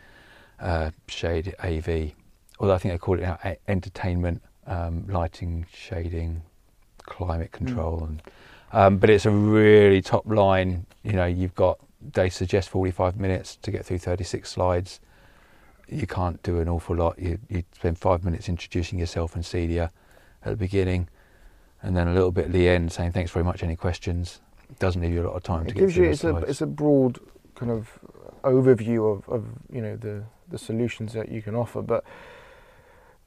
uh, 0.59 0.91
shade, 1.07 1.55
AV. 1.63 2.11
Although 2.59 2.73
I 2.73 2.77
think 2.77 2.93
they 2.93 2.97
call 2.97 3.17
it 3.19 3.21
now 3.21 3.37
entertainment, 3.67 4.41
um, 4.67 5.05
lighting, 5.07 5.65
shading, 5.73 6.41
climate 7.03 7.51
control, 7.51 7.99
mm. 7.99 8.07
and 8.07 8.21
um, 8.71 8.97
but 8.97 9.09
it's 9.09 9.25
a 9.25 9.31
really 9.31 10.01
top 10.01 10.25
line. 10.27 10.85
You 11.03 11.13
know, 11.13 11.25
you've 11.25 11.55
got 11.55 11.79
they 12.01 12.29
suggest 12.29 12.69
45 12.69 13.17
minutes 13.17 13.55
to 13.57 13.71
get 13.71 13.85
through 13.85 13.99
36 13.99 14.49
slides. 14.49 14.99
You 15.87 16.07
can't 16.07 16.41
do 16.43 16.59
an 16.59 16.69
awful 16.69 16.95
lot. 16.95 17.19
You, 17.19 17.39
you 17.49 17.63
spend 17.73 17.97
five 17.97 18.23
minutes 18.23 18.47
introducing 18.47 18.99
yourself 18.99 19.35
and 19.35 19.43
CEDIA 19.43 19.89
at 20.43 20.49
the 20.49 20.55
beginning 20.55 21.07
and 21.81 21.95
then 21.95 22.07
a 22.07 22.13
little 22.13 22.31
bit 22.31 22.45
at 22.45 22.51
the 22.51 22.67
end 22.67 22.91
saying 22.91 23.11
thanks 23.11 23.31
very 23.31 23.45
much. 23.45 23.63
Any 23.63 23.75
questions? 23.75 24.41
It 24.69 24.79
doesn't 24.79 25.01
leave 25.01 25.13
you 25.13 25.23
a 25.23 25.27
lot 25.27 25.35
of 25.35 25.43
time 25.43 25.65
to 25.65 25.73
get 25.73 25.79
through 25.79 25.87
it 25.87 25.93
to 25.93 25.99
gives 26.01 26.21
get 26.21 26.27
you. 26.27 26.37
It's 26.37 26.43
a 26.45 26.49
it's 26.49 26.61
a 26.61 26.67
broad 26.67 27.19
kind 27.55 27.71
of 27.71 27.99
overview 28.43 29.17
of, 29.17 29.27
of 29.29 29.45
you 29.71 29.81
know 29.81 29.95
the 29.95 30.23
the 30.49 30.57
solutions 30.57 31.13
that 31.13 31.29
you 31.29 31.41
can 31.41 31.55
offer, 31.55 31.81
but 31.81 32.03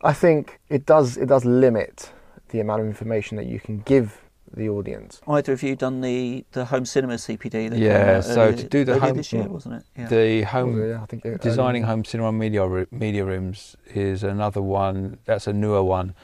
I 0.03 0.13
think 0.13 0.61
it 0.69 0.87
does 0.87 1.17
it 1.17 1.27
does 1.27 1.45
limit 1.45 2.13
the 2.49 2.61
amount 2.61 2.83
of 2.83 2.87
information 2.87 3.37
that 3.39 3.47
you 3.47 3.59
can 3.59 3.81
give 3.81 4.22
the 4.55 4.69
audience. 4.69 5.21
Either 5.27 5.53
of 5.53 5.63
you 5.63 5.77
done 5.77 6.01
the, 6.01 6.45
the 6.53 6.67
home 6.67 6.85
cinema 6.85 7.15
CPD? 7.15 7.77
yeah, 7.79 8.21
so 8.21 8.53
to 8.53 8.65
do 8.65 8.85
the 8.85 8.99
home 8.99 9.17
this 9.17 9.33
year, 9.33 9.45
wasn't 9.45 9.77
it? 9.77 9.85
Yeah. 9.97 10.09
The 10.09 10.43
home 10.43 10.81
it, 10.81 10.89
yeah, 10.89 11.03
I 11.03 11.07
think 11.07 11.25
it, 11.25 11.41
designing 11.41 11.85
um, 11.85 11.89
home 11.89 12.05
cinema 12.05 12.33
media 12.33 12.87
media 12.91 13.25
rooms 13.25 13.77
is 13.95 14.23
another 14.23 14.63
one. 14.63 15.19
That's 15.25 15.47
a 15.47 15.53
newer 15.53 15.83
one. 15.83 16.15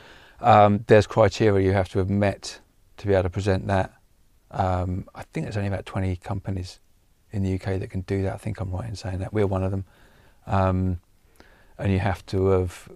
Um, 0.40 0.84
there's 0.86 1.06
criteria 1.06 1.66
you 1.66 1.72
have 1.72 1.88
to 1.90 1.98
have 1.98 2.10
met 2.10 2.60
to 2.98 3.06
be 3.06 3.14
able 3.14 3.24
to 3.24 3.30
present 3.30 3.66
that. 3.66 3.92
Um, 4.50 5.08
I 5.14 5.22
think 5.22 5.44
there's 5.46 5.56
only 5.56 5.68
about 5.68 5.86
20 5.86 6.16
companies 6.16 6.80
in 7.32 7.42
the 7.42 7.54
UK 7.54 7.80
that 7.80 7.90
can 7.90 8.02
do 8.02 8.22
that. 8.22 8.34
I 8.34 8.36
think 8.38 8.60
I'm 8.60 8.70
right 8.70 8.88
in 8.88 8.96
saying 8.96 9.18
that. 9.18 9.32
We're 9.32 9.46
one 9.46 9.62
of 9.62 9.70
them. 9.70 9.84
Um, 10.46 11.00
and 11.78 11.92
you 11.92 11.98
have 11.98 12.24
to 12.26 12.46
have, 12.46 12.88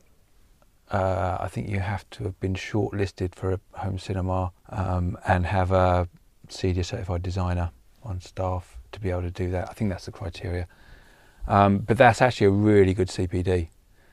uh, 0.92 1.38
I 1.40 1.48
think 1.48 1.68
you 1.68 1.80
have 1.80 2.08
to 2.10 2.24
have 2.24 2.38
been 2.40 2.54
shortlisted 2.54 3.34
for 3.34 3.52
a 3.52 3.60
home 3.72 3.98
cinema 3.98 4.52
um, 4.68 5.18
and 5.26 5.46
have 5.46 5.72
a 5.72 6.08
CEDIA 6.48 6.84
certified 6.84 7.22
designer 7.22 7.70
on 8.02 8.20
staff 8.20 8.78
to 8.92 9.00
be 9.00 9.10
able 9.10 9.22
to 9.22 9.30
do 9.30 9.50
that. 9.50 9.68
I 9.68 9.72
think 9.72 9.90
that's 9.90 10.06
the 10.06 10.12
criteria. 10.12 10.68
Um, 11.48 11.78
but 11.78 11.96
that's 11.98 12.22
actually 12.22 12.48
a 12.48 12.50
really 12.50 12.94
good 12.94 13.08
CPD 13.08 13.68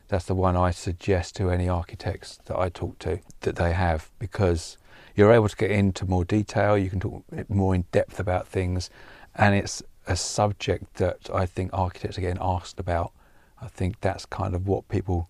that's 0.10 0.26
the 0.26 0.36
one 0.36 0.58
I 0.58 0.72
suggest 0.72 1.36
to 1.38 1.50
any 1.52 1.70
architects 1.70 2.39
that 2.46 2.58
I 2.58 2.70
talk 2.70 3.00
to 3.00 3.20
that 3.42 3.56
they 3.56 3.74
have 3.74 4.10
because 4.18 4.78
you're 5.15 5.32
able 5.32 5.48
to 5.48 5.56
get 5.56 5.72
into 5.72 6.06
more 6.06 6.26
detail, 6.26 6.78
you 6.78 6.89
can 6.89 7.00
talk 7.00 7.24
more 7.48 7.76
in 7.76 7.86
depth 7.92 8.20
about 8.20 8.48
things, 8.48 8.89
and 9.36 9.56
it's 9.56 9.84
a 10.08 10.15
subject 10.15 10.96
that 10.96 11.30
I 11.32 11.46
think 11.46 11.70
architects 11.74 12.18
are 12.18 12.22
getting 12.22 12.42
asked 12.42 12.80
about. 12.80 13.12
I 13.62 13.68
think 13.68 14.02
that's 14.02 14.26
kind 14.26 14.56
of 14.56 14.68
what 14.68 14.88
people 14.88 15.30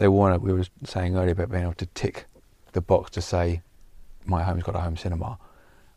they 0.00 0.08
want. 0.08 0.34
To, 0.34 0.44
we 0.44 0.52
were 0.52 0.64
saying 0.84 1.14
earlier 1.14 1.32
about 1.32 1.50
being 1.50 1.62
able 1.62 1.74
to 1.74 1.86
tick 1.86 2.26
the 2.72 2.80
box 2.80 3.10
to 3.12 3.20
say 3.22 3.60
my 4.24 4.42
home's 4.42 4.64
got 4.64 4.74
a 4.74 4.80
home 4.80 4.96
cinema. 4.96 5.38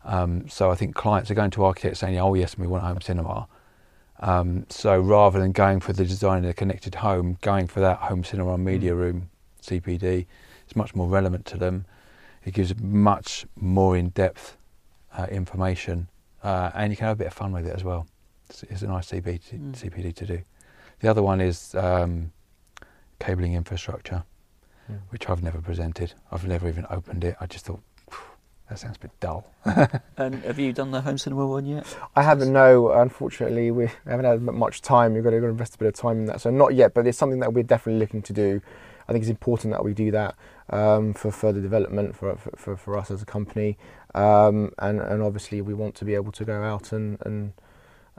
Um, 0.04 0.48
so 0.50 0.70
I 0.70 0.76
think 0.76 0.94
clients 0.94 1.32
are 1.32 1.34
going 1.34 1.52
to 1.52 1.64
architects 1.64 2.00
saying, 2.00 2.20
"Oh 2.20 2.34
yes, 2.34 2.58
we 2.58 2.68
want 2.68 2.84
a 2.84 2.88
home 2.88 3.02
cinema," 3.02 3.48
Um, 4.20 4.66
so 4.70 5.00
rather 5.00 5.40
than 5.40 5.54
going 5.54 5.80
for 5.80 5.94
the 5.94 6.06
design 6.06 6.44
of 6.44 6.52
a 6.52 6.54
connected 6.54 6.96
home, 6.96 7.38
going 7.42 7.68
for 7.68 7.80
that 7.80 7.98
home 7.98 8.24
cinema 8.24 8.58
media 8.58 8.92
mm. 8.94 8.98
room 8.98 9.30
CPD 9.62 10.26
is 10.68 10.76
much 10.76 10.94
more 10.94 11.08
relevant 11.08 11.46
to 11.48 11.58
them. 11.58 11.86
It 12.46 12.54
gives 12.54 12.78
much 12.80 13.46
more 13.56 13.96
in-depth 13.96 14.58
uh, 15.18 15.28
information, 15.32 16.10
uh, 16.44 16.72
and 16.76 16.92
you 16.92 16.98
can 16.98 17.08
have 17.08 17.18
a 17.18 17.20
bit 17.20 17.28
of 17.28 17.34
fun 17.34 17.54
with 17.54 17.66
it 17.66 17.76
as 17.76 17.84
well. 17.84 18.06
It's, 18.50 18.64
it's 18.64 18.82
a 18.82 18.88
nice 18.88 19.10
CPD, 19.12 19.40
mm. 19.54 19.72
CPD 19.72 20.14
to 20.16 20.26
do. 20.26 20.42
The 21.00 21.08
other 21.10 21.24
one 21.24 21.40
is 21.40 21.74
um, 21.76 22.33
cabling 23.24 23.54
infrastructure, 23.54 24.24
mm. 24.92 25.00
which 25.10 25.30
I've 25.30 25.42
never 25.42 25.62
presented. 25.62 26.14
I've 26.32 26.46
never 26.46 26.68
even 26.68 26.86
opened 26.90 27.24
it. 27.24 27.36
I 27.40 27.46
just 27.46 27.66
thought 27.66 27.82
that 28.70 28.80
sounds 28.80 28.98
a 28.98 29.00
bit 29.00 29.12
dull. 29.20 29.50
and 30.18 30.44
have 30.44 30.60
you 30.60 30.74
done 30.74 30.92
the 30.92 31.02
home 31.02 31.18
cinema 31.18 31.48
one 31.48 31.66
yet? 31.66 31.86
I 32.16 32.24
haven't. 32.24 32.52
No, 32.52 32.92
unfortunately, 32.92 33.72
we 33.72 33.90
haven't 34.06 34.26
had 34.26 34.42
much 34.42 34.82
time. 34.82 35.16
You've 35.16 35.24
got 35.24 35.32
to, 35.32 35.40
got 35.40 35.48
to 35.48 35.52
invest 35.52 35.76
a 35.76 35.78
bit 35.78 35.88
of 35.88 35.94
time 35.94 36.20
in 36.20 36.26
that. 36.26 36.42
So 36.42 36.50
not 36.50 36.74
yet, 36.74 36.94
but 36.94 37.08
it's 37.08 37.18
something 37.18 37.40
that 37.40 37.54
we're 37.54 37.64
definitely 37.64 38.00
looking 38.00 38.22
to 38.24 38.34
do. 38.34 38.62
I 39.08 39.12
think 39.12 39.24
it's 39.24 39.30
important 39.30 39.74
that 39.74 39.84
we 39.84 39.94
do 39.94 40.12
that 40.12 40.36
um, 40.70 41.14
for 41.14 41.32
further 41.32 41.62
development 41.62 42.16
for, 42.16 42.36
for, 42.36 42.76
for 42.78 42.98
us 42.98 43.12
as 43.12 43.22
a 43.22 43.26
company, 43.26 43.78
um, 44.16 44.72
and 44.80 45.02
and 45.02 45.22
obviously 45.22 45.62
we 45.62 45.74
want 45.74 45.96
to 45.96 46.06
be 46.06 46.16
able 46.16 46.32
to 46.34 46.46
go 46.46 46.64
out 46.64 46.92
and 46.92 47.18
and 47.26 47.54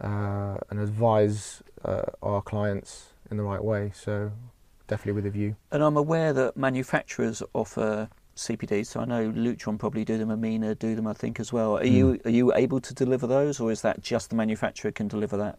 uh, 0.02 0.56
and 0.70 0.78
advise 0.80 1.62
uh, 1.84 2.02
our 2.22 2.42
clients 2.42 3.14
in 3.30 3.38
the 3.38 3.42
right 3.42 3.64
way. 3.64 3.92
So 3.94 4.32
definitely 4.86 5.12
with 5.12 5.26
a 5.26 5.30
view. 5.30 5.56
And 5.70 5.82
I'm 5.82 5.96
aware 5.96 6.32
that 6.32 6.56
manufacturers 6.56 7.42
offer 7.52 8.08
CPD. 8.36 8.86
So 8.86 9.00
I 9.00 9.04
know 9.04 9.30
Lutron 9.30 9.78
probably 9.78 10.04
do 10.04 10.18
them, 10.18 10.30
Amina 10.30 10.74
do 10.74 10.94
them, 10.94 11.06
I 11.06 11.12
think 11.12 11.40
as 11.40 11.52
well. 11.52 11.78
Are 11.78 11.84
mm. 11.84 11.92
you 11.92 12.20
are 12.24 12.30
you 12.30 12.54
able 12.54 12.80
to 12.80 12.94
deliver 12.94 13.26
those, 13.26 13.60
or 13.60 13.70
is 13.70 13.82
that 13.82 14.02
just 14.02 14.30
the 14.30 14.36
manufacturer 14.36 14.90
can 14.90 15.08
deliver 15.08 15.36
that? 15.36 15.58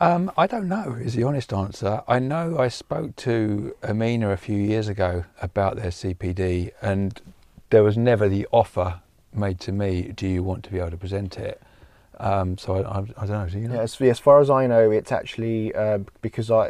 Um, 0.00 0.32
I 0.38 0.46
don't 0.46 0.66
know, 0.66 0.96
is 0.98 1.14
the 1.14 1.24
honest 1.24 1.52
answer. 1.52 2.02
I 2.08 2.20
know 2.20 2.58
I 2.58 2.68
spoke 2.68 3.16
to 3.16 3.76
Amina 3.82 4.30
a 4.30 4.36
few 4.38 4.56
years 4.56 4.88
ago 4.88 5.24
about 5.42 5.76
their 5.76 5.90
CPD, 5.90 6.70
and 6.80 7.20
there 7.68 7.84
was 7.84 7.98
never 7.98 8.26
the 8.26 8.48
offer 8.50 9.00
made 9.32 9.60
to 9.60 9.72
me, 9.72 10.12
do 10.16 10.26
you 10.26 10.42
want 10.42 10.64
to 10.64 10.70
be 10.70 10.78
able 10.78 10.90
to 10.90 10.96
present 10.96 11.38
it? 11.38 11.60
Um, 12.20 12.58
so 12.58 12.76
I, 12.76 12.80
I, 12.80 12.98
I, 12.98 13.26
don't 13.26 13.28
know, 13.30 13.48
do 13.48 13.58
you 13.58 13.68
know? 13.68 13.76
Yeah, 13.76 13.80
as, 13.80 13.98
as, 13.98 14.18
far 14.18 14.40
as 14.40 14.50
I 14.50 14.66
know, 14.66 14.90
it's 14.90 15.10
actually 15.10 15.74
uh, 15.74 16.00
because 16.20 16.50
I, 16.50 16.68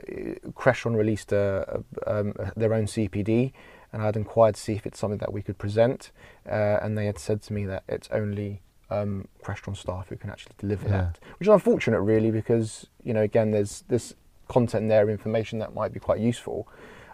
Crestron 0.53 0.95
released 0.95 1.33
a, 1.33 1.83
a, 2.07 2.21
um, 2.21 2.35
their 2.57 2.73
own 2.73 2.85
CPD, 2.85 3.53
and 3.93 4.01
I'd 4.01 4.15
inquired 4.15 4.55
to 4.55 4.61
see 4.61 4.75
if 4.75 4.87
it's 4.87 5.01
something 5.01 5.19
that 5.19 5.33
we 5.33 5.43
could 5.43 5.59
present, 5.59 6.13
uh, 6.49 6.79
and 6.81 6.97
they 6.97 7.07
had 7.07 7.19
said 7.19 7.43
to 7.43 7.53
me 7.53 7.67
that 7.67 7.83
it's 7.89 8.09
only 8.13 8.63
um, 8.91 9.27
Crestron 9.43 9.77
staff 9.77 10.09
who 10.09 10.17
can 10.17 10.31
actually 10.31 10.55
deliver 10.57 10.87
yeah. 10.87 10.93
that, 10.93 11.19
which 11.41 11.49
is 11.49 11.53
unfortunate, 11.53 12.01
really, 12.01 12.31
because 12.31 12.87
you 13.03 13.13
know, 13.13 13.23
again, 13.23 13.51
there's 13.51 13.83
this 13.89 14.15
content 14.47 14.89
there, 14.89 15.11
information 15.11 15.59
that 15.59 15.75
might 15.75 15.93
be 15.93 15.99
quite 15.99 16.21
useful 16.21 16.69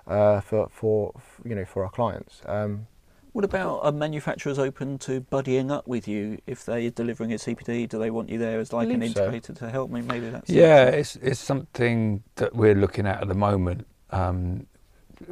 uh, 0.06 0.40
for, 0.40 0.68
for, 0.70 1.14
for, 1.18 1.48
you 1.48 1.54
know 1.54 1.64
for 1.64 1.84
our 1.84 1.90
clients. 1.90 2.42
Um, 2.44 2.86
what 3.36 3.44
about 3.44 3.80
are 3.82 3.92
manufacturers 3.92 4.58
open 4.58 4.96
to 4.96 5.20
buddying 5.20 5.70
up 5.70 5.86
with 5.86 6.08
you 6.08 6.38
if 6.46 6.64
they're 6.64 6.88
delivering 6.88 7.34
a 7.34 7.36
CPD? 7.36 7.86
Do 7.86 7.98
they 7.98 8.10
want 8.10 8.30
you 8.30 8.38
there 8.38 8.58
as 8.58 8.72
like 8.72 8.88
an 8.88 9.02
integrator 9.02 9.48
so. 9.48 9.52
to 9.52 9.68
help 9.68 9.90
me? 9.90 10.00
Maybe 10.00 10.30
that's 10.30 10.48
yeah. 10.48 10.86
It's 10.86 11.16
it's 11.16 11.38
something 11.38 12.22
that 12.36 12.56
we're 12.56 12.74
looking 12.74 13.06
at 13.06 13.20
at 13.20 13.28
the 13.28 13.34
moment, 13.34 13.86
um, 14.08 14.66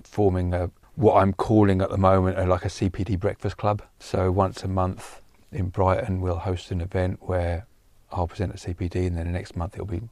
forming 0.02 0.52
a 0.52 0.70
what 0.96 1.14
I'm 1.14 1.32
calling 1.32 1.80
at 1.80 1.88
the 1.88 1.96
moment 1.96 2.38
a, 2.38 2.44
like 2.44 2.66
a 2.66 2.68
CPD 2.68 3.18
breakfast 3.18 3.56
club. 3.56 3.80
So 3.98 4.30
once 4.30 4.62
a 4.62 4.68
month, 4.68 5.22
in 5.50 5.70
Brighton, 5.70 6.20
we'll 6.20 6.36
host 6.36 6.70
an 6.70 6.82
event 6.82 7.20
where 7.22 7.66
I'll 8.12 8.28
present 8.28 8.52
a 8.52 8.58
CPD, 8.58 9.06
and 9.06 9.16
then 9.16 9.24
the 9.24 9.32
next 9.32 9.56
month 9.56 9.76
it'll 9.76 9.86
be 9.86 10.02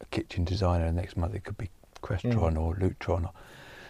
a 0.00 0.06
kitchen 0.06 0.42
designer, 0.42 0.86
and 0.86 0.96
next 0.96 1.16
month 1.16 1.36
it 1.36 1.44
could 1.44 1.58
be 1.58 1.70
Crestron 2.02 2.54
mm. 2.54 2.60
or 2.60 2.74
Lutron. 2.74 3.26
Or, 3.26 3.32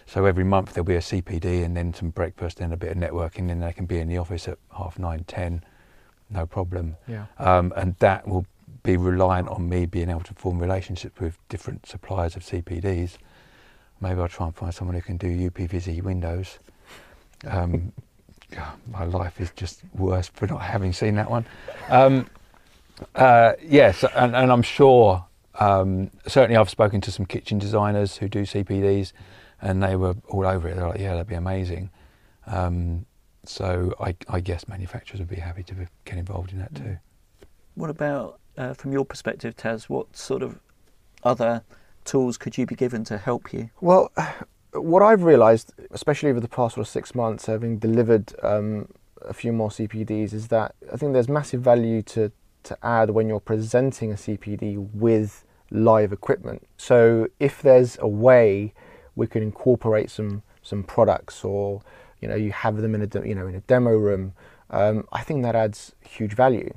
so 0.05 0.25
every 0.25 0.43
month 0.43 0.73
there'll 0.73 0.85
be 0.85 0.95
a 0.95 0.99
CPD, 0.99 1.63
and 1.63 1.75
then 1.75 1.93
some 1.93 2.09
breakfast, 2.09 2.59
and 2.59 2.73
a 2.73 2.77
bit 2.77 2.91
of 2.91 2.97
networking, 2.97 3.51
and 3.51 3.61
they 3.61 3.73
can 3.73 3.85
be 3.85 3.99
in 3.99 4.07
the 4.07 4.17
office 4.17 4.47
at 4.47 4.57
half 4.77 4.99
nine, 4.99 5.23
ten, 5.25 5.63
no 6.29 6.45
problem. 6.45 6.97
Yeah. 7.07 7.25
Um, 7.39 7.73
and 7.75 7.95
that 7.99 8.27
will 8.27 8.45
be 8.83 8.97
reliant 8.97 9.47
on 9.49 9.69
me 9.69 9.85
being 9.85 10.09
able 10.09 10.21
to 10.21 10.33
form 10.33 10.59
relationships 10.59 11.19
with 11.19 11.37
different 11.49 11.85
suppliers 11.85 12.35
of 12.35 12.43
CPDs. 12.43 13.17
Maybe 13.99 14.19
I'll 14.19 14.27
try 14.27 14.47
and 14.47 14.55
find 14.55 14.73
someone 14.73 14.95
who 14.95 15.01
can 15.01 15.17
do 15.17 15.49
UPVC 15.49 16.01
windows. 16.01 16.57
Um, 17.45 17.91
my 18.91 19.05
life 19.05 19.39
is 19.39 19.51
just 19.55 19.81
worse 19.93 20.27
for 20.27 20.47
not 20.47 20.61
having 20.61 20.93
seen 20.93 21.15
that 21.15 21.29
one. 21.29 21.45
Um, 21.89 22.27
uh, 23.15 23.53
yes, 23.63 24.03
and, 24.15 24.35
and, 24.35 24.51
I'm 24.51 24.61
sure. 24.61 25.25
Um, 25.59 26.11
certainly, 26.27 26.55
I've 26.55 26.69
spoken 26.69 27.01
to 27.01 27.11
some 27.11 27.25
kitchen 27.25 27.57
designers 27.57 28.17
who 28.17 28.27
do 28.27 28.43
CPDs, 28.43 29.11
and 29.61 29.81
they 29.81 29.95
were 29.95 30.15
all 30.29 30.45
over 30.45 30.67
it. 30.67 30.75
They're 30.75 30.87
like, 30.87 30.99
"Yeah, 30.99 31.11
that'd 31.11 31.27
be 31.27 31.35
amazing." 31.35 31.89
Um, 32.47 33.05
so 33.45 33.93
I, 33.99 34.15
I, 34.29 34.39
guess 34.39 34.67
manufacturers 34.67 35.19
would 35.19 35.29
be 35.29 35.37
happy 35.37 35.63
to 35.63 35.73
be, 35.73 35.85
get 36.05 36.17
involved 36.17 36.51
in 36.51 36.59
that 36.59 36.75
too. 36.75 36.97
What 37.75 37.89
about, 37.89 38.39
uh, 38.57 38.73
from 38.73 38.91
your 38.91 39.05
perspective, 39.05 39.55
Tas? 39.55 39.89
What 39.89 40.15
sort 40.15 40.43
of 40.43 40.59
other 41.23 41.63
tools 42.05 42.37
could 42.37 42.57
you 42.57 42.65
be 42.65 42.75
given 42.75 43.03
to 43.05 43.17
help 43.17 43.53
you? 43.53 43.69
Well, 43.79 44.11
what 44.73 45.01
I've 45.01 45.23
realised, 45.23 45.73
especially 45.91 46.29
over 46.29 46.39
the 46.39 46.47
past 46.47 46.75
sort 46.75 46.85
of 46.85 46.91
six 46.91 47.15
months, 47.15 47.45
having 47.45 47.77
delivered 47.77 48.33
um, 48.43 48.87
a 49.21 49.33
few 49.33 49.53
more 49.53 49.69
CPDs, 49.69 50.33
is 50.33 50.47
that 50.49 50.75
I 50.91 50.97
think 50.97 51.13
there's 51.13 51.29
massive 51.29 51.61
value 51.61 52.01
to 52.03 52.31
to 52.63 52.77
add 52.83 53.09
when 53.09 53.27
you're 53.27 53.39
presenting 53.39 54.11
a 54.11 54.15
CPD 54.15 54.77
with 54.93 55.43
live 55.71 56.13
equipment. 56.13 56.67
So 56.77 57.27
if 57.39 57.59
there's 57.61 57.97
a 57.99 58.07
way 58.07 58.73
we 59.15 59.27
can 59.27 59.43
incorporate 59.43 60.09
some 60.09 60.43
some 60.63 60.83
products, 60.83 61.43
or 61.43 61.81
you 62.21 62.27
know, 62.27 62.35
you 62.35 62.51
have 62.51 62.77
them 62.77 62.95
in 62.95 63.01
a 63.01 63.27
you 63.27 63.35
know 63.35 63.47
in 63.47 63.55
a 63.55 63.61
demo 63.61 63.91
room, 63.91 64.33
um, 64.69 65.07
I 65.11 65.23
think 65.23 65.43
that 65.43 65.55
adds 65.55 65.93
huge 66.01 66.33
value 66.33 66.73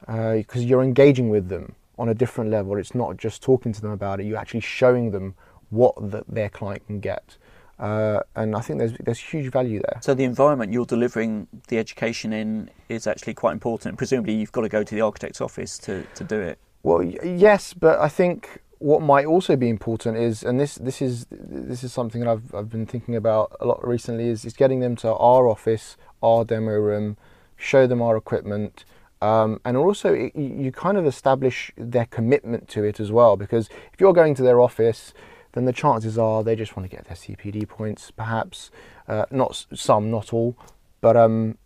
because 0.00 0.62
uh, 0.62 0.66
you're 0.66 0.82
engaging 0.82 1.28
with 1.28 1.48
them 1.48 1.74
on 1.98 2.08
a 2.08 2.14
different 2.14 2.50
level. 2.50 2.76
It's 2.76 2.94
not 2.94 3.16
just 3.16 3.42
talking 3.42 3.72
to 3.72 3.80
them 3.80 3.90
about 3.90 4.20
it; 4.20 4.26
you're 4.26 4.38
actually 4.38 4.60
showing 4.60 5.10
them 5.10 5.34
what 5.70 5.94
the, 6.10 6.24
their 6.28 6.48
client 6.48 6.86
can 6.86 7.00
get. 7.00 7.36
Uh, 7.78 8.20
and 8.34 8.56
I 8.56 8.60
think 8.60 8.80
there's 8.80 8.92
there's 8.98 9.18
huge 9.18 9.52
value 9.52 9.80
there. 9.80 10.00
So 10.02 10.14
the 10.14 10.24
environment 10.24 10.72
you're 10.72 10.86
delivering 10.86 11.46
the 11.68 11.78
education 11.78 12.32
in 12.32 12.70
is 12.88 13.06
actually 13.06 13.34
quite 13.34 13.52
important. 13.52 13.96
Presumably, 13.96 14.34
you've 14.34 14.52
got 14.52 14.62
to 14.62 14.68
go 14.68 14.82
to 14.82 14.94
the 14.94 15.00
architect's 15.00 15.40
office 15.40 15.78
to, 15.78 16.04
to 16.14 16.24
do 16.24 16.40
it. 16.40 16.58
Well, 16.82 17.02
yes, 17.02 17.74
but 17.74 18.00
I 18.00 18.08
think 18.08 18.62
what 18.78 19.02
might 19.02 19.26
also 19.26 19.56
be 19.56 19.68
important 19.68 20.16
is, 20.16 20.42
and 20.42 20.58
this 20.60 20.76
this 20.76 21.02
is 21.02 21.26
this 21.30 21.82
is 21.82 21.92
something 21.92 22.20
that 22.20 22.30
I've 22.30 22.54
I've 22.54 22.68
been 22.70 22.86
thinking 22.86 23.16
about 23.16 23.56
a 23.60 23.66
lot 23.66 23.86
recently, 23.86 24.28
is 24.28 24.44
is 24.44 24.52
getting 24.54 24.80
them 24.80 24.96
to 24.96 25.14
our 25.14 25.48
office, 25.48 25.96
our 26.22 26.44
demo 26.44 26.72
room, 26.72 27.16
show 27.56 27.86
them 27.86 28.00
our 28.00 28.16
equipment. 28.16 28.84
Um, 29.20 29.60
and 29.64 29.76
also, 29.76 30.14
it, 30.14 30.36
you 30.36 30.70
kind 30.70 30.96
of 30.96 31.04
establish 31.04 31.72
their 31.76 32.06
commitment 32.06 32.68
to 32.68 32.84
it 32.84 33.00
as 33.00 33.10
well. 33.10 33.36
Because 33.36 33.68
if 33.92 34.00
you're 34.00 34.12
going 34.12 34.36
to 34.36 34.42
their 34.42 34.60
office, 34.60 35.12
then 35.52 35.64
the 35.64 35.72
chances 35.72 36.16
are 36.16 36.44
they 36.44 36.54
just 36.54 36.76
want 36.76 36.88
to 36.88 36.96
get 36.96 37.06
their 37.06 37.16
CPD 37.16 37.68
points, 37.68 38.12
perhaps. 38.12 38.70
Uh, 39.08 39.24
not 39.32 39.66
some, 39.74 40.10
not 40.10 40.32
all, 40.32 40.56
but 41.00 41.16
um, 41.16 41.58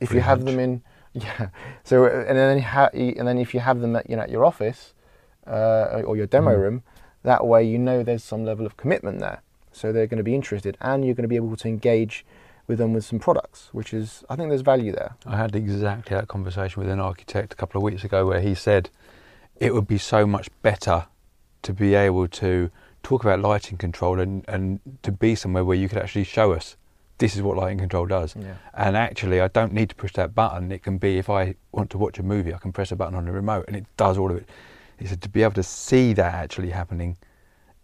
if 0.00 0.08
Pretty 0.08 0.16
you 0.16 0.22
have 0.22 0.40
much. 0.40 0.46
them 0.46 0.58
in, 0.58 0.82
yeah. 1.12 1.50
So 1.84 2.06
and 2.06 2.36
then 2.36 2.58
ha- 2.58 2.90
and 2.92 3.28
then 3.28 3.38
if 3.38 3.54
you 3.54 3.60
have 3.60 3.80
them 3.80 3.94
at 3.94 4.10
you 4.10 4.16
know 4.16 4.22
at 4.22 4.30
your 4.30 4.44
office 4.44 4.92
uh, 5.46 6.02
or 6.04 6.16
your 6.16 6.26
demo 6.26 6.52
mm. 6.52 6.58
room, 6.58 6.82
that 7.22 7.46
way 7.46 7.64
you 7.64 7.78
know 7.78 8.02
there's 8.02 8.24
some 8.24 8.44
level 8.44 8.66
of 8.66 8.76
commitment 8.76 9.20
there. 9.20 9.42
So 9.72 9.92
they're 9.92 10.06
going 10.06 10.18
to 10.18 10.24
be 10.24 10.34
interested, 10.34 10.76
and 10.80 11.04
you're 11.04 11.14
going 11.14 11.24
to 11.24 11.28
be 11.28 11.36
able 11.36 11.56
to 11.56 11.68
engage 11.68 12.24
with 12.66 12.78
them 12.78 12.92
with 12.92 13.04
some 13.04 13.18
products, 13.18 13.68
which 13.72 13.92
is 13.92 14.24
I 14.28 14.36
think 14.36 14.48
there's 14.48 14.62
value 14.62 14.92
there. 14.92 15.16
I 15.26 15.36
had 15.36 15.54
exactly 15.54 16.16
that 16.16 16.28
conversation 16.28 16.82
with 16.82 16.90
an 16.90 17.00
architect 17.00 17.52
a 17.52 17.56
couple 17.56 17.78
of 17.78 17.82
weeks 17.82 18.04
ago 18.04 18.26
where 18.26 18.40
he 18.40 18.54
said 18.54 18.90
it 19.58 19.74
would 19.74 19.86
be 19.86 19.98
so 19.98 20.26
much 20.26 20.48
better 20.62 21.06
to 21.62 21.72
be 21.72 21.94
able 21.94 22.28
to 22.28 22.70
talk 23.02 23.22
about 23.22 23.40
lighting 23.40 23.78
control 23.78 24.18
and, 24.18 24.44
and 24.48 24.80
to 25.02 25.12
be 25.12 25.34
somewhere 25.34 25.64
where 25.64 25.76
you 25.76 25.88
could 25.88 25.98
actually 25.98 26.24
show 26.24 26.52
us 26.52 26.76
this 27.18 27.34
is 27.34 27.42
what 27.42 27.56
lighting 27.56 27.78
control 27.78 28.06
does. 28.06 28.34
Yeah. 28.36 28.56
And 28.74 28.96
actually, 28.96 29.40
I 29.40 29.48
don't 29.48 29.72
need 29.72 29.88
to 29.88 29.94
push 29.94 30.12
that 30.14 30.34
button. 30.34 30.70
It 30.70 30.82
can 30.82 30.98
be 30.98 31.18
if 31.18 31.30
I 31.30 31.54
want 31.72 31.90
to 31.90 31.98
watch 31.98 32.18
a 32.18 32.22
movie, 32.22 32.52
I 32.52 32.58
can 32.58 32.72
press 32.72 32.92
a 32.92 32.96
button 32.96 33.14
on 33.14 33.24
the 33.24 33.32
remote 33.32 33.64
and 33.68 33.76
it 33.76 33.86
does 33.96 34.18
all 34.18 34.30
of 34.30 34.36
it. 34.36 34.48
He 34.98 35.06
said 35.06 35.20
to 35.22 35.28
be 35.28 35.42
able 35.42 35.54
to 35.54 35.62
see 35.62 36.12
that 36.14 36.34
actually 36.34 36.70
happening 36.70 37.16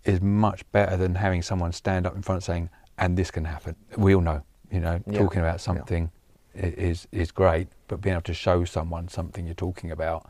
is 0.05 0.21
much 0.21 0.71
better 0.73 0.97
than 0.97 1.15
having 1.15 1.43
someone 1.43 1.73
stand 1.73 2.07
up 2.07 2.17
in 2.17 2.23
front 2.23 2.43
saying, 2.43 2.71
and 2.99 3.17
this 3.17 3.31
can 3.31 3.45
happen. 3.45 3.77
We 3.97 4.15
all 4.15 4.21
know, 4.21 4.43
you 4.71 4.81
know, 4.81 5.01
yeah. 5.07 5.19
talking 5.19 5.41
about 5.41 5.61
something 5.61 6.11
yeah. 6.55 6.67
is, 6.67 7.07
is 7.13 7.31
great, 7.31 7.69
but 7.89 8.01
being 8.01 8.15
able 8.15 8.23
to 8.23 8.35
show 8.35 8.65
someone 8.65 9.09
something 9.09 9.47
you're 9.47 9.55
talking 9.55 9.91
about 9.91 10.29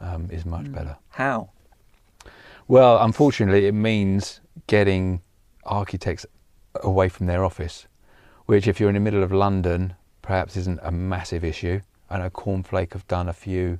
um, 0.00 0.28
is 0.30 0.44
much 0.44 0.66
mm. 0.66 0.74
better. 0.74 0.96
How? 1.10 1.50
Well, 2.66 3.02
unfortunately, 3.02 3.66
it 3.66 3.72
means 3.72 4.40
getting 4.66 5.22
architects 5.64 6.26
away 6.82 7.08
from 7.08 7.26
their 7.26 7.44
office, 7.44 7.86
which, 8.46 8.66
if 8.66 8.78
you're 8.78 8.90
in 8.90 8.94
the 8.94 9.00
middle 9.00 9.22
of 9.22 9.32
London, 9.32 9.94
perhaps 10.20 10.56
isn't 10.56 10.80
a 10.82 10.90
massive 10.90 11.44
issue. 11.44 11.80
I 12.10 12.18
know 12.18 12.30
Cornflake 12.30 12.92
have 12.92 13.06
done 13.08 13.28
a 13.28 13.32
few 13.32 13.78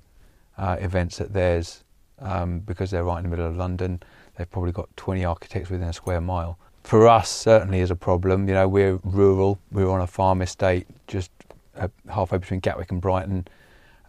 uh, 0.57 0.77
events 0.81 1.21
at 1.21 1.33
theirs 1.33 1.85
um, 2.21 2.61
because 2.61 2.91
they're 2.91 3.05
right 3.05 3.19
in 3.19 3.25
the 3.25 3.31
middle 3.31 3.47
of 3.47 3.57
London. 3.57 4.03
They've 4.37 4.51
probably 4.51 4.73
got 4.73 4.89
20 4.97 5.25
architects 5.25 5.71
within 5.71 5.89
a 5.89 5.93
square 5.93 6.21
mile. 6.21 6.59
For 6.85 7.09
us, 7.09 7.29
certainly 7.29 7.81
is 7.81 7.91
a 7.91 7.97
problem. 7.97 8.49
You 8.49 8.55
know, 8.55 8.69
we're 8.69 8.99
rural. 9.05 9.59
We're 9.71 9.91
on 9.91 10.01
a 10.01 10.07
farm 10.07 10.43
estate, 10.43 10.87
just 11.07 11.31
uh, 11.77 11.89
halfway 12.09 12.39
between 12.39 12.61
Gatwick 12.61 12.91
and 12.91 13.01
Brighton. 13.01 13.47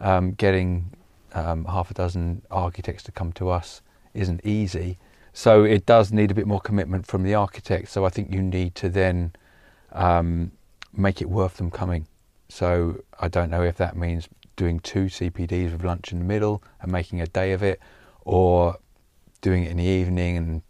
Um, 0.00 0.32
getting 0.32 0.90
um, 1.34 1.64
half 1.66 1.90
a 1.90 1.94
dozen 1.94 2.42
architects 2.50 3.02
to 3.04 3.12
come 3.12 3.32
to 3.34 3.50
us 3.50 3.82
isn't 4.14 4.44
easy. 4.44 4.98
So 5.32 5.64
it 5.64 5.86
does 5.86 6.12
need 6.12 6.30
a 6.30 6.34
bit 6.34 6.46
more 6.46 6.60
commitment 6.60 7.06
from 7.06 7.22
the 7.22 7.34
architect. 7.34 7.88
So 7.88 8.04
I 8.04 8.08
think 8.08 8.32
you 8.32 8.42
need 8.42 8.74
to 8.76 8.88
then 8.88 9.32
um, 9.92 10.52
make 10.92 11.20
it 11.20 11.28
worth 11.28 11.56
them 11.56 11.70
coming. 11.70 12.06
So 12.48 13.02
I 13.18 13.28
don't 13.28 13.50
know 13.50 13.62
if 13.62 13.76
that 13.76 13.96
means 13.96 14.28
doing 14.56 14.80
two 14.80 15.04
CPDs 15.04 15.72
with 15.72 15.84
lunch 15.84 16.12
in 16.12 16.18
the 16.18 16.24
middle 16.24 16.62
and 16.82 16.90
making 16.90 17.20
a 17.20 17.26
day 17.26 17.52
of 17.52 17.62
it, 17.62 17.80
or 18.24 18.76
doing 19.40 19.64
it 19.64 19.70
in 19.70 19.76
the 19.76 19.84
evening 19.84 20.36
and 20.36 20.62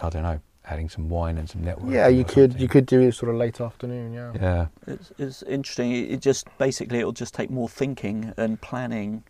I 0.00 0.10
don't 0.10 0.22
know, 0.22 0.40
adding 0.64 0.88
some 0.88 1.08
wine 1.08 1.38
and 1.38 1.48
some 1.48 1.62
networking. 1.62 1.92
Yeah, 1.92 2.08
you 2.08 2.24
could 2.24 2.52
something. 2.52 2.60
you 2.60 2.68
could 2.68 2.86
do 2.86 3.00
it 3.00 3.12
sort 3.12 3.30
of 3.30 3.36
late 3.36 3.60
afternoon. 3.60 4.12
Yeah. 4.12 4.32
Yeah. 4.40 4.66
It's, 4.86 5.12
it's 5.18 5.42
interesting. 5.42 5.92
It 5.92 6.20
just 6.20 6.46
basically 6.58 6.98
it'll 6.98 7.12
just 7.12 7.34
take 7.34 7.50
more 7.50 7.68
thinking 7.68 8.32
and 8.36 8.60
planning. 8.60 9.24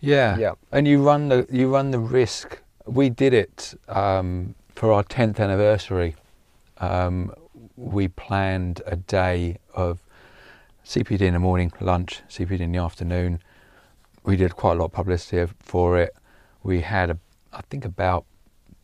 Yeah. 0.00 0.36
Yeah. 0.36 0.52
And 0.72 0.86
you 0.86 1.02
run 1.02 1.28
the 1.28 1.46
you 1.50 1.72
run 1.72 1.90
the 1.90 1.98
risk 1.98 2.60
we 2.86 3.08
did 3.08 3.32
it 3.32 3.74
um, 3.88 4.54
for 4.74 4.92
our 4.92 5.04
10th 5.04 5.40
anniversary. 5.40 6.16
Um, 6.78 7.32
we 7.76 8.08
planned 8.08 8.82
a 8.86 8.96
day 8.96 9.58
of 9.74 10.00
CPD 10.84 11.22
in 11.22 11.34
the 11.34 11.40
morning, 11.40 11.72
lunch, 11.80 12.22
CPD 12.28 12.60
in 12.60 12.72
the 12.72 12.78
afternoon. 12.78 13.40
We 14.24 14.36
did 14.36 14.56
quite 14.56 14.72
a 14.72 14.74
lot 14.76 14.86
of 14.86 14.92
publicity 14.92 15.52
for 15.58 15.98
it. 15.98 16.14
We 16.64 16.80
had 16.80 17.10
a, 17.10 17.18
I 17.52 17.60
think 17.70 17.84
about 17.84 18.24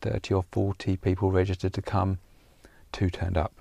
30 0.01 0.33
or 0.33 0.45
40 0.51 0.95
people 0.97 1.31
registered 1.31 1.73
to 1.73 1.81
come, 1.81 2.19
two 2.93 3.09
turned 3.09 3.37
up. 3.37 3.53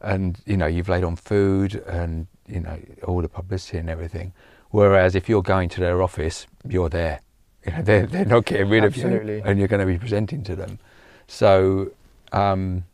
And, 0.00 0.38
you 0.46 0.56
know, 0.56 0.66
you've 0.66 0.88
laid 0.88 1.04
on 1.04 1.16
food 1.16 1.74
and, 1.86 2.26
you 2.46 2.60
know, 2.60 2.78
all 3.06 3.20
the 3.20 3.28
publicity 3.28 3.78
and 3.78 3.90
everything. 3.90 4.32
Whereas 4.70 5.14
if 5.14 5.28
you're 5.28 5.42
going 5.42 5.68
to 5.70 5.80
their 5.80 6.02
office, 6.02 6.46
you're 6.66 6.88
there. 6.88 7.20
You 7.66 7.72
know, 7.72 7.82
they're, 7.82 8.06
they're 8.06 8.24
not 8.24 8.44
getting 8.44 8.68
rid 8.68 8.84
Absolutely. 8.84 9.38
of 9.38 9.44
you 9.44 9.50
and 9.50 9.58
you're 9.58 9.68
going 9.68 9.80
to 9.80 9.86
be 9.86 9.98
presenting 9.98 10.42
to 10.44 10.56
them. 10.56 10.78
So, 11.26 11.92
um, 12.32 12.84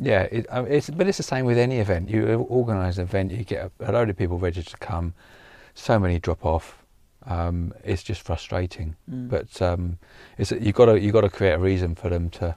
yeah, 0.00 0.22
it, 0.22 0.46
uh, 0.50 0.64
it's, 0.68 0.90
but 0.90 1.06
it's 1.06 1.18
the 1.18 1.22
same 1.22 1.44
with 1.44 1.58
any 1.58 1.78
event. 1.78 2.08
You 2.08 2.46
organise 2.48 2.96
an 2.96 3.04
event, 3.04 3.32
you 3.32 3.44
get 3.44 3.70
a, 3.80 3.90
a 3.90 3.92
load 3.92 4.10
of 4.10 4.16
people 4.16 4.38
registered 4.38 4.78
to 4.80 4.86
come, 4.86 5.14
so 5.74 5.98
many 5.98 6.18
drop 6.18 6.44
off. 6.44 6.79
Um, 7.26 7.72
it's 7.84 8.02
just 8.02 8.22
frustrating. 8.22 8.96
Mm. 9.10 9.28
But 9.28 9.60
um, 9.60 9.98
it's 10.38 10.52
you've 10.52 10.74
got 10.74 10.86
to 10.86 11.00
you've 11.00 11.12
got 11.12 11.22
to 11.22 11.30
create 11.30 11.52
a 11.52 11.58
reason 11.58 11.94
for 11.94 12.08
them 12.08 12.30
to 12.30 12.56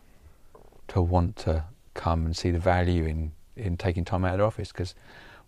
to 0.90 1.02
want 1.02 1.36
to 1.38 1.66
come 1.94 2.26
and 2.26 2.36
see 2.36 2.52
the 2.52 2.60
value 2.60 3.06
in 3.06 3.32
in 3.56 3.78
taking 3.78 4.04
time 4.04 4.26
out 4.26 4.34
of 4.34 4.38
their 4.40 4.48
office 4.48 4.72
because 4.72 4.96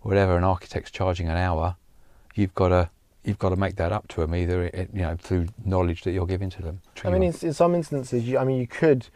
whatever 0.00 0.36
an 0.36 0.44
architect's 0.44 0.90
charging 0.90 1.28
an 1.28 1.36
hour, 1.36 1.76
you've 2.34 2.54
got 2.54 2.68
to 2.68 2.90
you've 3.24 3.38
got 3.38 3.48
to 3.50 3.56
make 3.56 3.76
that 3.76 3.92
up 3.92 4.06
to 4.08 4.20
them 4.20 4.34
either 4.34 4.64
it, 4.64 4.90
you 4.92 5.02
know 5.02 5.16
through 5.16 5.48
knowledge 5.64 6.04
that 6.04 6.12
you're 6.12 6.26
giving 6.26 6.50
to 6.50 6.62
them. 6.62 6.80
I 7.04 7.10
mean, 7.10 7.22
in, 7.22 7.34
in 7.42 7.52
some 7.52 7.74
instances, 7.74 8.24
you, 8.24 8.38
I 8.38 8.44
mean, 8.44 8.58
you 8.58 8.66
could. 8.66 9.08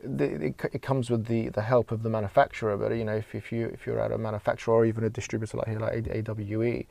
The, 0.00 0.46
it, 0.46 0.54
it 0.72 0.80
comes 0.80 1.10
with 1.10 1.26
the, 1.26 1.48
the 1.48 1.62
help 1.62 1.90
of 1.90 2.04
the 2.04 2.08
manufacturer, 2.08 2.76
but 2.76 2.92
you 2.92 3.04
know, 3.04 3.16
if, 3.16 3.34
if 3.34 3.50
you 3.50 3.66
if 3.66 3.84
you're 3.84 3.98
at 4.00 4.12
a 4.12 4.18
manufacturer 4.18 4.72
or 4.74 4.86
even 4.86 5.02
a 5.02 5.10
distributor 5.10 5.56
like 5.56 5.66
here, 5.66 5.80
like 5.80 6.28
AWE, 6.28 6.86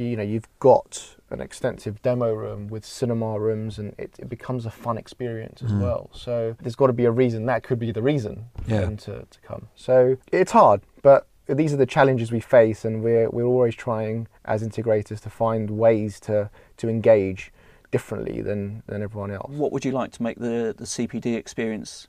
you, 0.00 0.06
you 0.06 0.16
know, 0.16 0.22
you've 0.22 0.48
got 0.58 1.16
an 1.30 1.40
extensive 1.40 2.02
demo 2.02 2.32
room 2.32 2.66
with 2.68 2.84
cinema 2.84 3.38
rooms, 3.38 3.78
and 3.78 3.94
it, 3.98 4.10
it 4.18 4.28
becomes 4.28 4.66
a 4.66 4.70
fun 4.70 4.98
experience 4.98 5.62
as 5.62 5.72
Mm. 5.72 5.80
well. 5.80 6.10
So 6.12 6.56
there's 6.60 6.74
got 6.74 6.88
to 6.88 6.92
be 6.92 7.04
a 7.04 7.10
reason. 7.12 7.46
That 7.46 7.62
could 7.62 7.78
be 7.78 7.92
the 7.92 8.02
reason 8.02 8.46
for 8.64 8.70
Yeah. 8.70 8.80
them 8.80 8.96
to, 8.98 9.26
to 9.30 9.40
come. 9.42 9.68
So 9.76 10.16
it's 10.32 10.52
hard, 10.52 10.80
but 11.02 11.26
these 11.46 11.72
are 11.72 11.76
the 11.76 11.86
challenges 11.86 12.32
we 12.32 12.40
face, 12.40 12.84
and 12.84 13.02
we're 13.02 13.28
we're 13.30 13.44
always 13.54 13.74
trying 13.74 14.26
as 14.44 14.62
integrators 14.66 15.20
to 15.20 15.30
find 15.30 15.70
ways 15.70 16.18
to 16.20 16.50
to 16.78 16.88
engage 16.88 17.52
differently 17.92 18.40
than 18.40 18.82
than 18.86 19.02
everyone 19.02 19.30
else. 19.32 19.50
What 19.52 19.70
would 19.72 19.84
you 19.84 19.92
like 19.92 20.12
to 20.12 20.22
make 20.22 20.38
the, 20.38 20.74
the 20.76 20.84
CPD 20.94 21.36
experience 21.36 22.08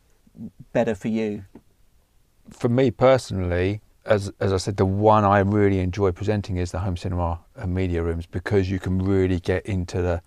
better 0.74 0.96
for 0.96 1.10
you? 1.10 1.44
for 2.50 2.70
me 2.70 2.92
personally, 2.92 3.82
as 4.06 4.32
as 4.40 4.52
I 4.54 4.58
said, 4.58 4.78
the 4.78 4.86
one 4.86 5.24
I 5.24 5.40
really 5.40 5.80
enjoy 5.80 6.12
presenting 6.12 6.58
is 6.58 6.72
the 6.72 6.80
home 6.80 6.98
cinema 6.98 7.40
and 7.51 7.51
media 7.68 8.02
rooms 8.02 8.26
because 8.26 8.70
you 8.70 8.80
can 8.80 9.00
really 9.00 9.40
get 9.40 9.66
into 9.66 10.02
the 10.02 10.22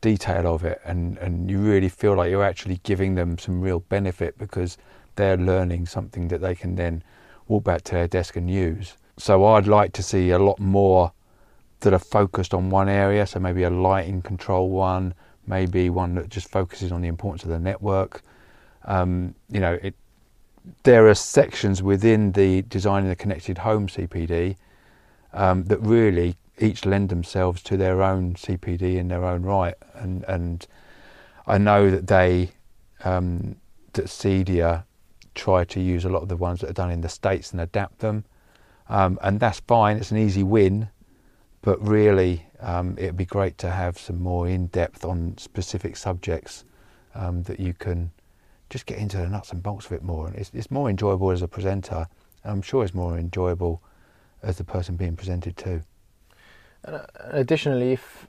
detail 0.00 0.46
of 0.54 0.64
it 0.64 0.80
and, 0.84 1.18
and 1.18 1.50
you 1.50 1.58
really 1.58 1.88
feel 1.88 2.14
like 2.14 2.30
you're 2.30 2.44
actually 2.44 2.80
giving 2.84 3.14
them 3.14 3.38
some 3.38 3.60
real 3.60 3.80
benefit 3.80 4.38
because 4.38 4.78
they're 5.16 5.36
learning 5.36 5.86
something 5.86 6.28
that 6.28 6.40
they 6.40 6.54
can 6.54 6.76
then 6.76 7.02
walk 7.48 7.64
back 7.64 7.82
to 7.82 7.92
their 7.92 8.06
desk 8.06 8.36
and 8.36 8.50
use. 8.50 8.96
So 9.16 9.44
I'd 9.44 9.66
like 9.66 9.92
to 9.94 10.02
see 10.02 10.30
a 10.30 10.38
lot 10.38 10.60
more 10.60 11.12
that 11.80 11.92
are 11.92 11.98
focused 11.98 12.54
on 12.54 12.70
one 12.70 12.88
area, 12.88 13.26
so 13.26 13.40
maybe 13.40 13.64
a 13.64 13.70
lighting 13.70 14.22
control 14.22 14.70
one, 14.70 15.14
maybe 15.46 15.90
one 15.90 16.14
that 16.14 16.28
just 16.28 16.50
focuses 16.50 16.92
on 16.92 17.00
the 17.00 17.08
importance 17.08 17.42
of 17.42 17.48
the 17.50 17.58
network. 17.58 18.22
Um, 18.84 19.34
you 19.50 19.60
know, 19.60 19.78
it, 19.82 19.94
there 20.82 21.08
are 21.08 21.14
sections 21.14 21.82
within 21.82 22.32
the 22.32 22.62
designing 22.62 23.08
the 23.08 23.16
connected 23.16 23.58
home 23.58 23.88
CPD 23.88 24.56
um, 25.32 25.64
that 25.64 25.80
really 25.80 26.36
each 26.60 26.84
lend 26.84 27.08
themselves 27.08 27.62
to 27.64 27.76
their 27.76 28.02
own 28.02 28.34
CPD 28.34 28.96
in 28.96 29.08
their 29.08 29.24
own 29.24 29.42
right, 29.42 29.74
and 29.94 30.24
and 30.24 30.66
I 31.46 31.58
know 31.58 31.90
that 31.90 32.06
they 32.06 32.50
um, 33.04 33.56
that 33.92 34.06
CEDIA 34.06 34.84
try 35.34 35.64
to 35.64 35.80
use 35.80 36.04
a 36.04 36.08
lot 36.08 36.22
of 36.22 36.28
the 36.28 36.36
ones 36.36 36.60
that 36.60 36.70
are 36.70 36.74
done 36.74 36.90
in 36.90 37.00
the 37.00 37.08
states 37.08 37.52
and 37.52 37.60
adapt 37.60 38.00
them, 38.00 38.24
um, 38.88 39.18
and 39.22 39.40
that's 39.40 39.60
fine. 39.60 39.96
It's 39.96 40.10
an 40.10 40.18
easy 40.18 40.42
win, 40.42 40.88
but 41.62 41.80
really 41.86 42.46
um, 42.60 42.96
it'd 42.98 43.16
be 43.16 43.24
great 43.24 43.58
to 43.58 43.70
have 43.70 43.98
some 43.98 44.20
more 44.20 44.48
in 44.48 44.66
depth 44.66 45.04
on 45.04 45.36
specific 45.38 45.96
subjects 45.96 46.64
um, 47.14 47.42
that 47.44 47.60
you 47.60 47.74
can 47.74 48.10
just 48.70 48.86
get 48.86 48.98
into 48.98 49.16
the 49.16 49.28
nuts 49.28 49.52
and 49.52 49.62
bolts 49.62 49.86
of 49.86 49.92
it 49.92 50.02
more. 50.02 50.26
And 50.26 50.36
it's, 50.36 50.50
it's 50.52 50.70
more 50.70 50.90
enjoyable 50.90 51.30
as 51.30 51.42
a 51.42 51.48
presenter. 51.48 52.06
I'm 52.44 52.62
sure 52.62 52.84
it's 52.84 52.94
more 52.94 53.18
enjoyable 53.18 53.82
as 54.42 54.56
the 54.58 54.64
person 54.64 54.96
being 54.96 55.16
presented 55.16 55.56
to. 55.58 55.82
And 56.88 56.96
uh, 56.96 57.06
additionally, 57.30 57.92
if 57.92 58.26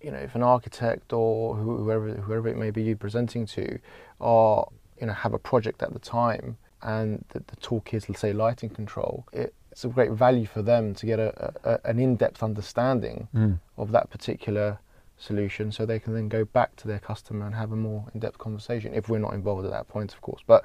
you 0.00 0.10
know, 0.10 0.18
if 0.18 0.34
an 0.34 0.42
architect 0.42 1.12
or 1.12 1.56
whoever 1.56 2.14
whoever 2.14 2.48
it 2.48 2.56
may 2.56 2.70
be 2.70 2.82
you 2.82 2.96
presenting 2.96 3.44
to, 3.46 3.78
are 4.20 4.66
you 5.00 5.06
know 5.06 5.12
have 5.12 5.34
a 5.34 5.38
project 5.38 5.82
at 5.82 5.92
the 5.92 5.98
time, 5.98 6.56
and 6.82 7.24
the, 7.30 7.40
the 7.40 7.56
talk 7.56 7.92
is 7.92 8.08
let's 8.08 8.20
say 8.20 8.32
lighting 8.32 8.70
control, 8.70 9.26
it, 9.32 9.54
it's 9.70 9.84
a 9.84 9.88
great 9.88 10.12
value 10.12 10.46
for 10.46 10.62
them 10.62 10.94
to 10.94 11.06
get 11.06 11.18
a, 11.18 11.52
a, 11.64 11.78
an 11.84 11.98
in-depth 11.98 12.42
understanding 12.42 13.28
of 13.76 13.92
that 13.92 14.08
particular 14.10 14.78
solution, 15.18 15.72
so 15.72 15.84
they 15.84 15.98
can 15.98 16.14
then 16.14 16.28
go 16.28 16.44
back 16.44 16.76
to 16.76 16.88
their 16.88 16.98
customer 16.98 17.46
and 17.46 17.54
have 17.54 17.72
a 17.72 17.76
more 17.76 18.06
in-depth 18.14 18.38
conversation. 18.38 18.94
If 18.94 19.08
we're 19.08 19.18
not 19.18 19.34
involved 19.34 19.64
at 19.64 19.70
that 19.70 19.88
point, 19.88 20.12
of 20.12 20.20
course, 20.20 20.42
but. 20.46 20.64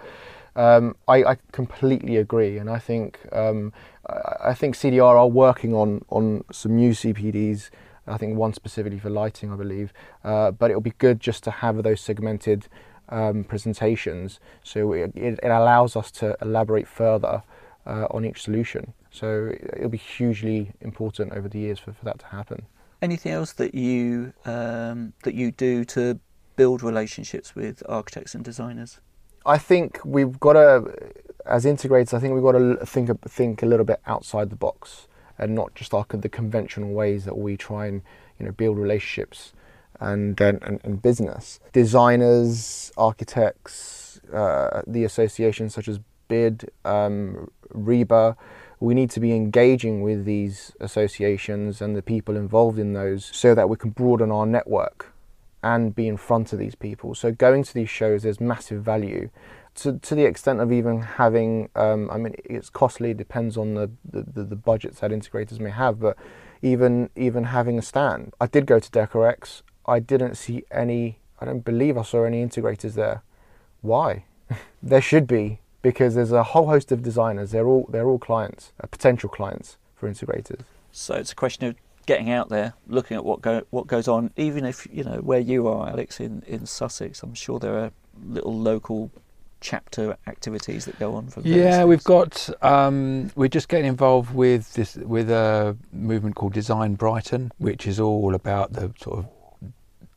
Um, 0.55 0.95
I, 1.07 1.23
I 1.23 1.37
completely 1.51 2.17
agree, 2.17 2.59
and 2.59 2.69
I 2.69 2.77
think 2.77 3.19
um, 3.31 3.73
I, 4.07 4.53
think 4.53 4.75
CEDIA 4.75 5.03
are 5.03 5.27
working 5.27 5.73
on 5.73 6.05
on 6.09 6.43
some 6.51 6.75
new 6.75 6.91
CPDs. 6.91 7.71
I 8.05 8.17
think 8.17 8.37
one 8.37 8.53
specifically 8.53 8.99
for 8.99 9.09
lighting, 9.09 9.51
I 9.51 9.55
believe. 9.55 9.93
Uh, 10.23 10.51
but 10.51 10.69
it'll 10.69 10.81
be 10.81 10.93
good 10.99 11.19
just 11.19 11.43
to 11.45 11.51
have 11.51 11.81
those 11.81 12.01
segmented 12.01 12.67
um, 13.09 13.43
presentations, 13.43 14.39
so 14.63 14.93
it, 14.93 15.11
it, 15.15 15.39
it 15.41 15.49
allows 15.49 15.95
us 15.95 16.11
to 16.11 16.37
elaborate 16.41 16.87
further 16.87 17.43
uh, 17.85 18.07
on 18.11 18.25
each 18.25 18.43
solution. 18.43 18.93
So 19.11 19.53
it'll 19.75 19.89
be 19.89 19.97
hugely 19.97 20.73
important 20.81 21.33
over 21.33 21.47
the 21.47 21.59
years 21.59 21.79
for, 21.79 21.93
for 21.93 22.05
that 22.05 22.19
to 22.19 22.25
happen. 22.27 22.65
Anything 23.03 23.33
else 23.33 23.51
that 23.53 23.75
you 23.75 24.31
um, 24.45 25.11
that 25.23 25.33
you 25.33 25.51
do 25.51 25.83
to 25.85 26.21
build 26.55 26.81
relationships 26.81 27.53
with 27.53 27.83
architects 27.89 28.33
and 28.33 28.45
designers? 28.45 29.01
I 29.45 29.57
think 29.57 29.99
we've 30.05 30.39
got 30.39 30.53
to, 30.53 31.11
as 31.45 31.65
integrators, 31.65 32.13
I 32.13 32.19
think 32.19 32.33
we've 32.33 32.43
got 32.43 32.53
to 32.53 32.85
think 32.85 33.09
think 33.29 33.61
a 33.61 33.65
little 33.65 33.85
bit 33.85 33.99
outside 34.05 34.49
the 34.49 34.55
box 34.55 35.09
and 35.37 35.53
not 35.53 35.75
just 35.75 35.93
our 35.93 36.05
the 36.09 36.29
conventional 36.29 36.93
ways 36.93 37.25
that 37.25 37.37
we 37.37 37.57
try 37.57 37.87
and 37.87 38.01
you 38.39 38.45
know 38.45 38.53
build 38.53 38.77
relationships 38.77 39.51
and 39.99 40.39
and, 40.39 40.63
and, 40.63 40.79
and 40.85 41.01
business. 41.01 41.59
Designers, 41.73 42.93
architects, 42.95 44.21
uh, 44.31 44.81
the 44.87 45.03
associations 45.03 45.73
such 45.73 45.89
as 45.89 45.99
BID, 46.29 46.71
um, 46.85 47.51
RIBA. 47.73 48.37
We 48.83 48.93
need 48.93 49.11
to 49.11 49.21
be 49.21 49.31
engaging 49.31 50.01
with 50.01 50.25
these 50.25 50.73
associations 50.81 51.81
and 51.81 51.95
the 51.95 52.01
people 52.01 52.35
involved 52.35 52.77
in 52.77 52.91
those 52.91 53.23
so 53.31 53.55
that 53.55 53.69
we 53.69 53.77
can 53.77 53.91
broaden 53.91 54.29
our 54.29 54.45
network 54.45 55.13
and 55.63 55.95
be 55.95 56.05
in 56.05 56.17
front 56.17 56.51
of 56.51 56.59
these 56.59 56.75
people. 56.75 57.15
So 57.15 57.31
going 57.31 57.63
to 57.63 57.73
these 57.73 57.89
shows, 57.89 58.23
there's 58.23 58.41
massive 58.41 58.83
value. 58.83 59.29
To, 59.75 59.99
to 59.99 60.15
the 60.15 60.25
extent 60.25 60.59
of 60.59 60.73
even 60.73 61.01
having, 61.01 61.69
um, 61.77 62.09
I 62.11 62.17
mean, 62.17 62.35
it's 62.43 62.69
costly. 62.69 63.13
Depends 63.13 63.55
on 63.55 63.75
the, 63.75 63.89
the, 64.03 64.23
the, 64.23 64.43
the 64.43 64.55
budgets 64.57 64.99
that 64.99 65.11
integrators 65.11 65.61
may 65.61 65.71
have, 65.71 66.01
but 66.01 66.17
even 66.61 67.09
even 67.15 67.45
having 67.45 67.79
a 67.79 67.81
stand. 67.81 68.33
I 68.41 68.47
did 68.47 68.65
go 68.65 68.79
to 68.79 68.91
DecoRex. 68.91 69.61
I 69.85 69.99
didn't 69.99 70.35
see 70.35 70.65
any. 70.69 71.19
I 71.39 71.45
don't 71.45 71.63
believe 71.63 71.97
I 71.97 72.03
saw 72.03 72.25
any 72.25 72.45
integrators 72.45 72.95
there. 72.95 73.23
Why? 73.79 74.25
there 74.83 75.01
should 75.01 75.25
be 75.25 75.61
because 75.83 76.15
there's 76.15 76.31
a 76.31 76.41
whole 76.41 76.65
host 76.65 76.91
of 76.91 77.03
designers. 77.03 77.51
They're 77.51 77.67
all 77.67 77.85
they're 77.87 78.07
all 78.07 78.17
clients, 78.17 78.73
uh, 78.81 78.87
potential 78.87 79.29
clients 79.29 79.77
for 79.95 80.09
integrators. 80.09 80.61
So 80.91 81.13
it's 81.13 81.31
a 81.31 81.35
question 81.35 81.67
of 81.67 81.75
getting 82.07 82.31
out 82.31 82.49
there, 82.49 82.73
looking 82.87 83.15
at 83.15 83.23
what 83.23 83.41
go 83.41 83.61
what 83.69 83.85
goes 83.85 84.07
on. 84.07 84.31
Even 84.35 84.65
if 84.65 84.87
you 84.91 85.03
know 85.03 85.17
where 85.17 85.39
you 85.39 85.67
are, 85.67 85.89
Alex, 85.89 86.19
in 86.19 86.41
in 86.47 86.65
Sussex, 86.65 87.21
I'm 87.21 87.35
sure 87.35 87.59
there 87.59 87.77
are 87.77 87.91
little 88.25 88.57
local 88.57 89.11
chapter 89.59 90.17
activities 90.27 90.85
that 90.85 90.97
go 90.99 91.15
on 91.15 91.27
for. 91.27 91.41
various 91.41 91.75
Yeah, 91.75 91.85
we've 91.85 92.03
got. 92.03 92.49
Um, 92.63 93.31
we're 93.35 93.49
just 93.49 93.69
getting 93.69 93.87
involved 93.87 94.33
with 94.33 94.73
this 94.73 94.95
with 94.95 95.29
a 95.29 95.75
movement 95.91 96.35
called 96.35 96.53
Design 96.53 96.95
Brighton, 96.95 97.51
which 97.57 97.85
is 97.87 97.99
all 97.99 98.33
about 98.33 98.73
the 98.73 98.93
sort 98.99 99.19
of 99.19 99.27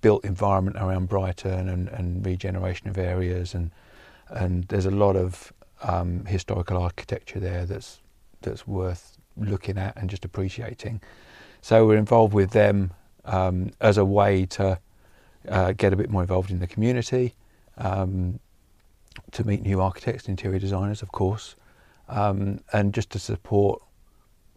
built 0.01 0.25
environment 0.25 0.77
around 0.77 1.09
Brighton 1.09 1.69
and, 1.69 1.89
and 1.89 2.25
regeneration 2.25 2.89
of 2.89 2.99
areas, 2.99 3.55
and 3.55 3.71
and 4.29 4.65
there's 4.69 4.87
a 4.87 4.91
lot 4.91 5.17
of 5.17 5.53
um, 5.83 6.25
historical 6.25 6.77
architecture 6.77 7.41
there 7.41 7.67
that's 7.67 8.01
that's 8.43 8.67
worth 8.67 9.17
looking 9.37 9.79
at 9.79 9.97
and 9.97 10.09
just 10.09 10.25
appreciating. 10.25 11.01
So 11.61 11.87
we're 11.87 11.97
involved 11.97 12.33
with 12.33 12.51
them 12.51 12.93
um, 13.25 13.71
as 13.81 13.99
a 13.99 14.05
way 14.05 14.47
to 14.47 14.79
uh, 15.49 15.73
get 15.73 15.93
a 15.93 15.97
bit 15.97 16.11
more 16.11 16.23
involved 16.23 16.51
in 16.51 16.61
the 16.61 16.67
community. 16.67 17.35
Um, 17.79 18.41
to 19.33 19.45
meet 19.45 19.63
new 19.63 19.81
architects 19.81 20.29
interior 20.29 20.59
designers, 20.59 21.03
of 21.03 21.13
course, 21.13 21.57
um, 22.09 22.61
and 22.73 22.93
just 22.93 23.11
to 23.11 23.19
support 23.19 23.83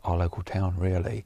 our 0.04 0.18
local 0.18 0.44
town, 0.44 0.76
really. 0.78 1.26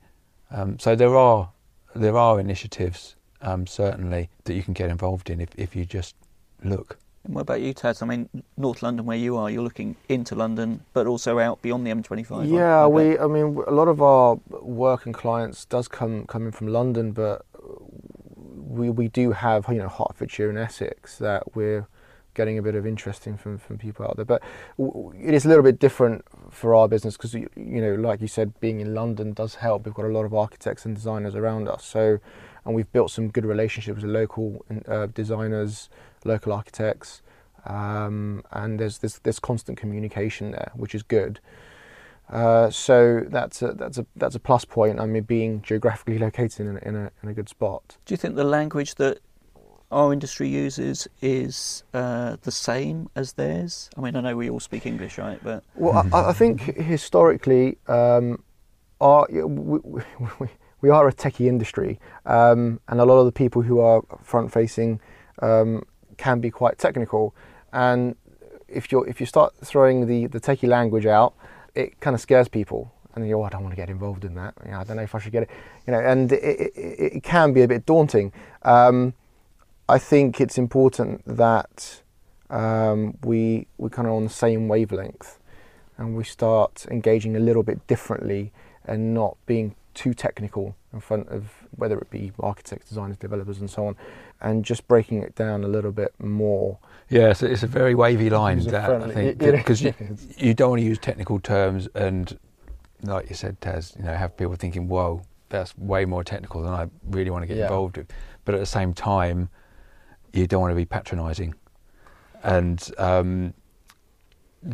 Um, 0.51 0.79
so 0.79 0.95
there 0.95 1.15
are 1.15 1.49
there 1.95 2.17
are 2.17 2.39
initiatives 2.39 3.15
um, 3.41 3.67
certainly 3.67 4.29
that 4.45 4.53
you 4.53 4.63
can 4.63 4.73
get 4.73 4.89
involved 4.89 5.29
in 5.29 5.41
if, 5.41 5.49
if 5.55 5.75
you 5.75 5.85
just 5.85 6.15
look. 6.63 6.97
And 7.25 7.35
what 7.35 7.41
about 7.41 7.61
you, 7.61 7.73
Tas? 7.73 8.01
I 8.01 8.05
mean, 8.05 8.29
North 8.57 8.83
London, 8.83 9.05
where 9.05 9.17
you 9.17 9.37
are, 9.37 9.49
you're 9.49 9.63
looking 9.63 9.95
into 10.09 10.35
London, 10.35 10.81
but 10.93 11.07
also 11.07 11.39
out 11.39 11.61
beyond 11.61 11.87
the 11.87 11.91
M25. 11.91 12.51
Yeah, 12.51 12.83
I 12.83 12.87
we. 12.87 13.17
I 13.17 13.27
mean, 13.27 13.63
a 13.65 13.71
lot 13.71 13.87
of 13.87 14.01
our 14.01 14.35
work 14.61 15.05
and 15.05 15.15
clients 15.15 15.63
does 15.65 15.87
come 15.87 16.25
come 16.25 16.45
in 16.45 16.51
from 16.51 16.67
London, 16.67 17.13
but 17.13 17.45
we 18.73 18.89
we 18.89 19.07
do 19.07 19.31
have 19.31 19.65
you 19.69 19.75
know 19.75 19.87
Hertfordshire 19.87 20.49
and 20.49 20.57
Essex 20.57 21.17
that 21.19 21.55
we're 21.55 21.87
getting 22.33 22.57
a 22.57 22.61
bit 22.63 22.73
of 22.75 22.85
interest 22.85 23.27
in 23.27 23.37
from 23.37 23.57
from 23.57 23.77
people 23.77 24.05
out 24.05 24.17
there. 24.17 24.25
But 24.25 24.41
it 24.77 25.33
is 25.33 25.45
a 25.45 25.47
little 25.47 25.63
bit 25.63 25.79
different 25.79 26.25
for 26.49 26.75
our 26.75 26.89
business 26.89 27.15
because 27.15 27.33
you 27.33 27.49
know, 27.55 27.95
like 27.95 28.19
you 28.19 28.27
said, 28.27 28.59
being 28.59 28.81
in 28.81 28.93
London 28.93 29.31
does 29.31 29.55
help. 29.55 29.85
We've 29.85 29.93
got 29.93 30.05
a 30.05 30.09
lot 30.09 30.25
of 30.25 30.33
architects 30.33 30.85
and 30.85 30.93
designers 30.93 31.35
around 31.35 31.69
us, 31.69 31.85
so 31.85 32.19
and 32.65 32.75
we've 32.75 32.91
built 32.91 33.11
some 33.11 33.29
good 33.29 33.45
relationships 33.45 34.01
with 34.01 34.11
local 34.11 34.65
uh, 34.87 35.07
designers, 35.07 35.89
local 36.25 36.53
architects. 36.53 37.21
Um, 37.65 38.43
and 38.51 38.79
there's 38.79 38.97
this 38.97 39.19
there's 39.19 39.39
constant 39.39 39.77
communication 39.77 40.51
there, 40.51 40.71
which 40.75 40.93
is 40.93 41.03
good. 41.03 41.39
Uh, 42.29 42.69
so 42.69 43.21
that's 43.27 43.61
a 43.61 43.73
that's 43.73 43.97
a 43.97 44.05
that's 44.15 44.35
a 44.35 44.39
plus 44.39 44.65
point. 44.65 44.99
I 44.99 45.05
mean, 45.05 45.23
being 45.23 45.61
geographically 45.61 46.17
located 46.17 46.67
in 46.67 46.77
a, 46.77 46.79
in 46.79 46.95
a 46.95 47.11
in 47.21 47.29
a 47.29 47.33
good 47.33 47.49
spot. 47.49 47.97
Do 48.05 48.13
you 48.13 48.17
think 48.17 48.35
the 48.35 48.43
language 48.43 48.95
that 48.95 49.19
our 49.91 50.11
industry 50.11 50.49
uses 50.49 51.07
is 51.21 51.83
uh, 51.93 52.37
the 52.41 52.51
same 52.51 53.09
as 53.15 53.33
theirs? 53.33 53.89
I 53.97 54.01
mean, 54.01 54.15
I 54.15 54.21
know 54.21 54.35
we 54.35 54.49
all 54.49 54.59
speak 54.59 54.85
English, 54.85 55.17
right? 55.17 55.39
But 55.43 55.63
Well, 55.75 56.07
I, 56.13 56.29
I 56.29 56.33
think 56.33 56.61
historically, 56.61 57.77
um, 57.87 58.43
our 58.99 59.27
we, 59.29 59.79
we, 59.79 60.47
we 60.81 60.89
are 60.89 61.07
a 61.07 61.13
techie 61.13 61.47
industry, 61.47 61.99
um, 62.25 62.79
and 62.87 62.99
a 62.99 63.05
lot 63.05 63.19
of 63.19 63.25
the 63.25 63.31
people 63.31 63.61
who 63.61 63.79
are 63.79 64.01
front 64.23 64.51
facing 64.51 64.99
um, 65.41 65.83
can 66.17 66.39
be 66.39 66.51
quite 66.51 66.77
technical. 66.77 67.35
And 67.71 68.15
if 68.67 68.91
you 68.91 69.03
if 69.03 69.19
you 69.19 69.25
start 69.25 69.53
throwing 69.63 70.07
the 70.07 70.27
the 70.27 70.39
techie 70.39 70.67
language 70.67 71.05
out, 71.05 71.33
it 71.75 71.99
kind 71.99 72.13
of 72.13 72.21
scares 72.21 72.47
people. 72.47 72.91
And 73.15 73.27
you 73.27 73.39
oh, 73.39 73.43
I 73.43 73.49
don't 73.49 73.61
want 73.61 73.73
to 73.73 73.75
get 73.75 73.89
involved 73.89 74.25
in 74.25 74.33
that. 74.35 74.55
You 74.65 74.71
know, 74.71 74.79
I 74.79 74.83
don't 74.83 74.97
know 74.97 75.03
if 75.03 75.13
I 75.13 75.19
should 75.19 75.31
get 75.31 75.43
it. 75.43 75.49
You 75.85 75.93
know, 75.93 75.99
and 75.99 76.31
it, 76.31 76.43
it, 76.43 76.71
it 76.75 77.13
it 77.17 77.23
can 77.23 77.53
be 77.53 77.61
a 77.61 77.67
bit 77.67 77.85
daunting. 77.85 78.31
Um, 78.63 79.13
I 79.87 79.99
think 79.99 80.39
it's 80.41 80.57
important 80.57 81.21
that 81.25 82.01
um, 82.49 83.17
we 83.23 83.67
we 83.77 83.89
kind 83.89 84.07
of 84.07 84.13
on 84.13 84.23
the 84.23 84.29
same 84.29 84.67
wavelength, 84.67 85.39
and 85.97 86.15
we 86.15 86.23
start 86.23 86.85
engaging 86.89 87.35
a 87.35 87.39
little 87.39 87.63
bit 87.63 87.85
differently, 87.87 88.51
and 88.85 89.13
not 89.13 89.37
being 89.45 89.75
too 89.93 90.13
technical 90.13 90.75
in 90.91 90.99
front 90.99 91.27
of 91.29 91.51
whether 91.75 91.97
it 91.99 92.09
be 92.09 92.31
architects, 92.39 92.89
designers, 92.89 93.17
developers, 93.17 93.59
and 93.59 93.69
so 93.69 93.87
on, 93.87 93.95
and 94.43 94.63
just 94.65 94.87
breaking 94.87 95.23
it 95.23 95.35
down 95.35 95.63
a 95.63 95.67
little 95.67 95.91
bit 95.91 96.13
more. 96.19 96.77
Yeah, 97.09 97.33
so 97.33 97.45
it's 97.45 97.63
a 97.63 97.67
very 97.67 97.95
wavy 97.95 98.29
line 98.29 98.59
that 98.65 98.89
I 98.89 99.09
think 99.11 99.37
because 99.39 99.81
you, 99.81 99.93
you 100.37 100.53
don't 100.53 100.71
want 100.71 100.81
to 100.81 100.85
use 100.85 100.99
technical 100.99 101.39
terms 101.39 101.87
and, 101.95 102.37
like 103.01 103.29
you 103.29 103.35
said, 103.35 103.59
Tas, 103.61 103.95
you 103.97 104.03
know, 104.03 104.13
have 104.13 104.35
people 104.37 104.55
thinking, 104.55 104.87
"Whoa, 104.87 105.21
that's 105.49 105.77
way 105.77 106.05
more 106.05 106.23
technical 106.23 106.61
than 106.61 106.73
I 106.73 106.89
really 107.09 107.29
want 107.31 107.43
to 107.43 107.47
get 107.47 107.57
Yeah. 107.57 107.63
involved 107.63 107.97
with." 107.97 108.07
But 108.45 108.55
at 108.55 108.59
the 108.59 108.65
same 108.65 108.93
time, 108.93 109.49
you 110.33 110.45
don't 110.47 110.61
want 110.61 110.71
to 110.71 110.75
be 110.75 110.85
patronising. 110.85 111.53
And 112.43 112.91
um, 112.97 113.53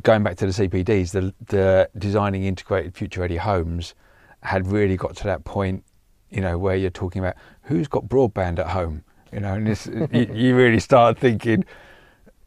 going 0.01 0.23
back 0.23 0.37
to 0.37 0.45
the 0.47 0.51
CPDs, 0.67 1.11
the 1.11 1.33
the 1.47 1.89
designing 1.97 2.43
integrated 2.43 2.95
future 2.95 3.21
ready 3.21 3.37
homes 3.37 3.93
had 4.41 4.65
really 4.67 4.95
got 4.97 5.15
to 5.17 5.23
that 5.25 5.43
point, 5.43 5.83
you 6.29 6.41
know, 6.41 6.57
where 6.57 6.75
you're 6.75 6.89
talking 6.89 7.19
about 7.19 7.35
who's 7.63 7.87
got 7.87 8.05
broadband 8.05 8.57
at 8.57 8.67
home, 8.67 9.03
you 9.31 9.39
know, 9.39 9.53
and 9.53 9.67
this, 9.67 9.87
you, 9.87 10.27
you 10.33 10.55
really 10.55 10.79
start 10.79 11.17
thinking. 11.17 11.65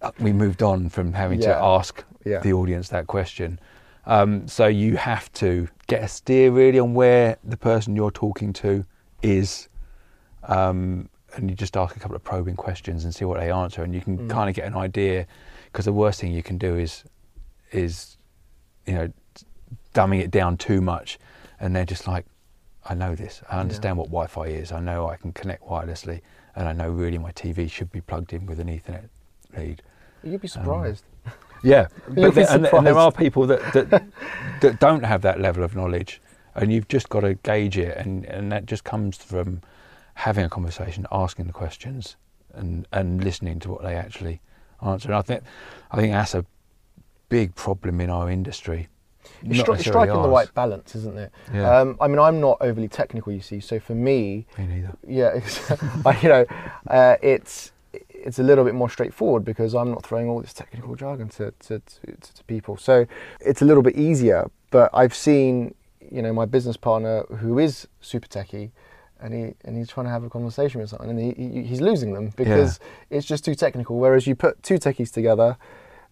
uh, 0.00 0.10
We 0.18 0.32
moved 0.32 0.62
on 0.62 0.88
from 0.88 1.12
having 1.12 1.40
to 1.40 1.54
ask 1.56 2.04
Yeah. 2.24 2.40
the 2.40 2.52
audience 2.52 2.88
that 2.90 3.06
question. 3.06 3.58
Um, 4.06 4.48
so 4.48 4.66
you 4.66 4.96
have 4.96 5.32
to 5.34 5.68
get 5.86 6.02
a 6.02 6.08
steer 6.08 6.50
really 6.50 6.78
on 6.80 6.94
where 6.94 7.36
the 7.44 7.56
person 7.56 7.94
you're 7.94 8.10
talking 8.10 8.52
to 8.54 8.84
is, 9.22 9.68
um, 10.44 11.08
and 11.36 11.48
you 11.48 11.56
just 11.56 11.76
ask 11.76 11.96
a 11.96 12.00
couple 12.00 12.16
of 12.16 12.24
probing 12.24 12.56
questions 12.56 13.04
and 13.04 13.14
see 13.14 13.24
what 13.24 13.38
they 13.38 13.50
answer, 13.50 13.82
and 13.82 13.94
you 13.94 14.00
can 14.00 14.18
Mm. 14.18 14.28
kind 14.30 14.50
of 14.50 14.56
get 14.56 14.66
an 14.66 14.74
idea. 14.76 15.26
Because 15.66 15.84
the 15.86 15.92
worst 15.92 16.20
thing 16.20 16.32
you 16.32 16.42
can 16.42 16.58
do 16.58 16.76
is, 16.76 17.04
is, 17.70 18.18
you 18.86 18.94
know, 18.94 19.12
dumbing 19.94 20.20
it 20.20 20.30
down 20.30 20.56
too 20.56 20.80
much, 20.80 21.18
and 21.60 21.74
they're 21.74 21.86
just 21.86 22.06
like, 22.06 22.26
I 22.84 22.94
know 22.94 23.14
this. 23.14 23.42
I 23.48 23.60
understand 23.60 23.96
what 23.96 24.08
Wi-Fi 24.08 24.46
is. 24.46 24.72
I 24.72 24.80
know 24.80 25.08
I 25.08 25.16
can 25.16 25.32
connect 25.32 25.62
wirelessly, 25.64 26.20
and 26.56 26.68
I 26.68 26.72
know 26.72 26.90
really 26.90 27.18
my 27.18 27.32
TV 27.32 27.70
should 27.70 27.90
be 27.90 28.00
plugged 28.00 28.32
in 28.32 28.46
with 28.46 28.60
an 28.60 28.68
Ethernet 28.68 29.08
lead. 29.56 29.82
You'd 30.22 30.40
be 30.40 30.48
um, 30.48 30.50
surprised. 30.50 31.04
Yeah, 31.62 31.88
but 32.08 32.34
there, 32.34 32.46
and, 32.50 32.66
and 32.66 32.86
there 32.86 32.98
are 32.98 33.12
people 33.12 33.46
that, 33.46 33.72
that 33.72 33.90
that 34.60 34.80
don't 34.80 35.04
have 35.04 35.22
that 35.22 35.40
level 35.40 35.64
of 35.64 35.74
knowledge, 35.74 36.20
and 36.54 36.72
you've 36.72 36.88
just 36.88 37.08
got 37.08 37.20
to 37.20 37.34
gauge 37.34 37.78
it, 37.78 37.96
and, 37.96 38.24
and 38.26 38.50
that 38.52 38.66
just 38.66 38.84
comes 38.84 39.16
from 39.16 39.62
having 40.14 40.44
a 40.44 40.48
conversation, 40.48 41.06
asking 41.10 41.46
the 41.46 41.52
questions, 41.52 42.16
and 42.52 42.86
and 42.92 43.22
listening 43.24 43.58
to 43.60 43.70
what 43.70 43.82
they 43.82 43.94
actually 43.94 44.40
answer. 44.82 45.08
And 45.08 45.16
I 45.16 45.22
think 45.22 45.42
I 45.90 45.96
think 45.96 46.12
that's 46.12 46.34
a 46.34 46.44
big 47.28 47.54
problem 47.54 48.00
in 48.00 48.10
our 48.10 48.30
industry. 48.30 48.88
It's, 49.44 49.60
stri- 49.60 49.80
striking 49.80 50.22
the 50.22 50.28
right 50.28 50.52
balance, 50.54 50.94
isn't 50.94 51.18
it? 51.18 51.32
Yeah. 51.52 51.78
Um, 51.78 51.96
I 52.00 52.08
mean, 52.08 52.18
I'm 52.18 52.40
not 52.40 52.58
overly 52.60 52.88
technical, 52.88 53.32
you 53.32 53.40
see. 53.40 53.60
So 53.60 53.80
for 53.80 53.94
me, 53.94 54.46
Me 54.58 54.66
neither. 54.66 54.96
yeah, 55.06 55.28
it's, 55.34 55.70
you 56.22 56.28
know, 56.28 56.46
uh, 56.88 57.16
it's 57.22 57.72
it's 58.08 58.38
a 58.38 58.42
little 58.42 58.64
bit 58.64 58.74
more 58.74 58.88
straightforward 58.88 59.44
because 59.44 59.74
I'm 59.74 59.90
not 59.90 60.04
throwing 60.04 60.28
all 60.28 60.40
this 60.40 60.52
technical 60.52 60.94
jargon 60.94 61.28
to 61.30 61.52
to, 61.66 61.80
to, 61.80 62.16
to, 62.16 62.44
people. 62.46 62.76
So 62.76 63.06
it's 63.40 63.62
a 63.62 63.64
little 63.64 63.82
bit 63.82 63.96
easier. 63.96 64.50
But 64.70 64.90
I've 64.94 65.14
seen, 65.14 65.74
you 66.10 66.22
know, 66.22 66.32
my 66.32 66.46
business 66.46 66.76
partner 66.76 67.24
who 67.40 67.58
is 67.58 67.88
super 68.00 68.28
techie. 68.28 68.70
And, 69.20 69.32
he, 69.32 69.54
and 69.64 69.76
he's 69.76 69.88
trying 69.88 70.06
to 70.06 70.10
have 70.10 70.24
a 70.24 70.28
conversation 70.28 70.80
with 70.80 70.90
someone, 70.90 71.10
and 71.10 71.20
he, 71.20 71.30
he, 71.40 71.62
he's 71.62 71.80
losing 71.80 72.12
them 72.12 72.32
because 72.34 72.80
it's 73.08 73.24
just 73.24 73.44
too 73.44 73.54
technical. 73.54 73.96
Whereas 73.96 74.26
you 74.26 74.34
put 74.34 74.60
two 74.64 74.80
techies 74.80 75.12
together, 75.12 75.56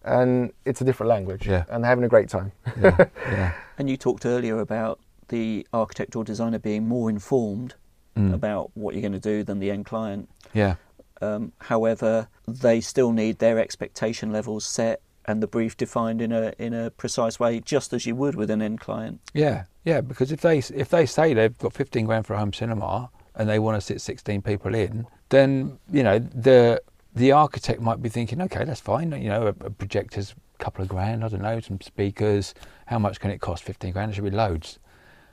and 0.03 0.51
it's 0.65 0.81
a 0.81 0.83
different 0.83 1.09
language, 1.09 1.47
Yeah. 1.47 1.63
and 1.69 1.83
they're 1.83 1.89
having 1.89 2.03
a 2.05 2.09
great 2.09 2.29
time. 2.29 2.51
Yeah, 2.81 3.05
yeah. 3.29 3.53
and 3.77 3.89
you 3.89 3.97
talked 3.97 4.25
earlier 4.25 4.59
about 4.59 4.99
the 5.29 5.65
architect 5.73 6.15
or 6.15 6.23
designer 6.23 6.59
being 6.59 6.87
more 6.87 7.09
informed 7.09 7.75
Mm. 8.17 8.33
about 8.33 8.71
what 8.73 8.93
you're 8.93 9.01
going 9.01 9.13
to 9.13 9.19
do 9.19 9.41
than 9.41 9.59
the 9.59 9.71
end 9.71 9.85
client. 9.85 10.27
yeah. 10.53 10.75
Um, 11.21 11.53
however, 11.59 12.27
they 12.47 12.81
still 12.81 13.11
need 13.13 13.37
their 13.39 13.57
expectation 13.59 14.31
levels 14.33 14.65
set 14.65 15.01
and 15.25 15.41
the 15.41 15.47
brief 15.47 15.77
defined 15.77 16.19
in 16.21 16.31
a 16.31 16.51
in 16.57 16.73
a 16.73 16.89
precise 16.89 17.39
way, 17.39 17.59
just 17.61 17.93
as 17.93 18.05
you 18.07 18.15
would 18.15 18.35
with 18.35 18.49
an 18.49 18.61
end 18.61 18.79
client. 18.81 19.21
Yeah, 19.33 19.63
yeah. 19.85 20.01
Because 20.01 20.31
if 20.33 20.41
they 20.41 20.57
if 20.57 20.89
they 20.89 21.05
say 21.05 21.33
they've 21.35 21.57
got 21.59 21.73
fifteen 21.73 22.05
grand 22.07 22.25
for 22.25 22.33
a 22.33 22.39
home 22.39 22.51
cinema 22.53 23.09
and 23.35 23.47
they 23.47 23.59
want 23.59 23.77
to 23.79 23.81
sit 23.81 24.01
sixteen 24.01 24.41
people 24.41 24.73
in, 24.75 25.05
then 25.29 25.77
you 25.91 26.01
know 26.03 26.17
the 26.19 26.81
the 27.13 27.31
architect 27.31 27.81
might 27.81 28.01
be 28.01 28.09
thinking, 28.09 28.41
okay, 28.41 28.63
that's 28.63 28.81
fine. 28.81 29.11
You 29.11 29.29
know, 29.29 29.47
a, 29.47 29.65
a 29.65 29.69
projector's 29.69 30.33
a 30.59 30.63
couple 30.63 30.81
of 30.83 30.89
grand. 30.89 31.23
I 31.23 31.27
don't 31.27 31.41
know, 31.41 31.59
some 31.59 31.81
speakers. 31.81 32.53
How 32.85 32.99
much 32.99 33.19
can 33.19 33.31
it 33.31 33.41
cost? 33.41 33.63
Fifteen 33.63 33.91
grand. 33.91 34.11
It 34.11 34.15
should 34.15 34.23
be 34.23 34.31
loads. 34.31 34.79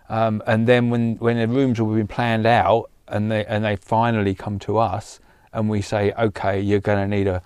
Um, 0.09 0.43
and 0.47 0.67
then 0.67 0.91
when 0.91 1.17
when 1.17 1.39
the 1.39 1.49
rooms 1.49 1.79
have 1.79 1.89
been 1.89 2.07
planned 2.07 2.47
out 2.47 2.91
and 3.07 3.31
they 3.31 3.45
and 3.47 3.65
they 3.65 3.77
finally 3.77 4.35
come 4.35 4.59
to 4.61 4.79
us 4.79 5.21
and 5.53 5.69
we 5.69 5.83
say, 5.83 6.13
okay, 6.13 6.61
you're 6.61 6.81
going 6.81 6.99
to 6.99 7.17
need 7.17 7.27
a 7.27 7.43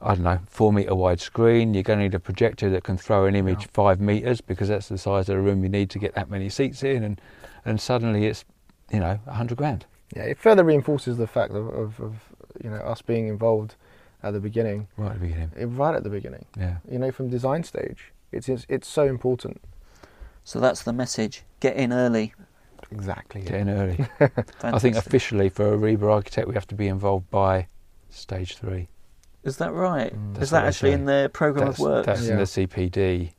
I 0.00 0.14
don't 0.14 0.24
know, 0.24 0.40
four 0.46 0.72
metre 0.72 0.94
wide 0.94 1.20
screen. 1.20 1.72
You're 1.72 1.82
going 1.82 1.98
to 1.98 2.04
need 2.04 2.14
a 2.14 2.20
projector 2.20 2.68
that 2.70 2.84
can 2.84 2.98
throw 2.98 3.24
an 3.24 3.34
image 3.34 3.66
five 3.72 4.00
metres 4.00 4.40
because 4.40 4.68
that's 4.68 4.88
the 4.88 4.98
size 4.98 5.28
of 5.28 5.36
the 5.36 5.40
room 5.40 5.62
you 5.62 5.70
need 5.70 5.90
to 5.90 5.98
get 5.98 6.14
that 6.14 6.30
many 6.30 6.50
seats 6.50 6.82
in. 6.82 7.02
And, 7.02 7.20
and 7.64 7.80
suddenly 7.80 8.26
it's, 8.26 8.44
you 8.92 9.00
know, 9.00 9.18
a 9.26 9.32
hundred 9.32 9.56
grand. 9.56 9.86
Yeah, 10.14 10.24
it 10.24 10.38
further 10.38 10.64
reinforces 10.64 11.16
the 11.16 11.26
fact 11.26 11.52
of, 11.52 11.66
of, 11.68 12.00
of 12.00 12.14
you 12.66 12.72
know 12.72 12.78
us 12.78 13.00
being 13.00 13.28
involved 13.28 13.76
at 14.24 14.32
the 14.32 14.40
beginning, 14.40 14.88
Right 14.96 15.12
at 15.12 15.20
the 15.20 15.26
beginning. 15.26 15.50
eh, 15.56 15.66
right 15.68 15.94
at 15.94 16.02
the 16.02 16.10
beginning. 16.10 16.44
Yeah. 16.58 16.78
You 16.90 16.98
know, 16.98 17.12
from 17.12 17.30
design 17.30 17.62
stage, 17.62 18.12
it's 18.32 18.48
it's, 18.48 18.66
it's 18.68 18.88
so 18.88 19.04
important. 19.04 19.60
So 20.42 20.58
that's 20.58 20.82
the 20.82 20.92
message: 20.92 21.44
get 21.60 21.76
in 21.76 21.92
early. 21.92 22.34
Exactly. 22.90 23.42
Get 23.42 23.54
in 23.54 23.68
early. 23.70 23.98
I 24.62 24.78
think 24.80 24.96
officially 24.96 25.48
for 25.48 25.72
a 25.74 25.78
RIBA 25.78 26.12
architect, 26.12 26.48
we 26.48 26.54
have 26.54 26.66
to 26.68 26.74
be 26.74 26.88
involved 26.88 27.30
by 27.30 27.68
stage 28.10 28.56
three. 28.56 28.88
Is 29.44 29.58
that 29.58 29.72
right? 29.72 30.12
Mm. 30.12 30.42
Is 30.42 30.50
that 30.50 30.64
actually 30.64 30.92
in 30.92 31.04
their 31.04 31.28
program 31.28 31.66
That's, 31.66 31.78
of 31.78 31.84
work? 31.86 32.06
that's 32.06 32.26
in 32.26 32.36
the 32.36 32.44
CPD 32.44 33.32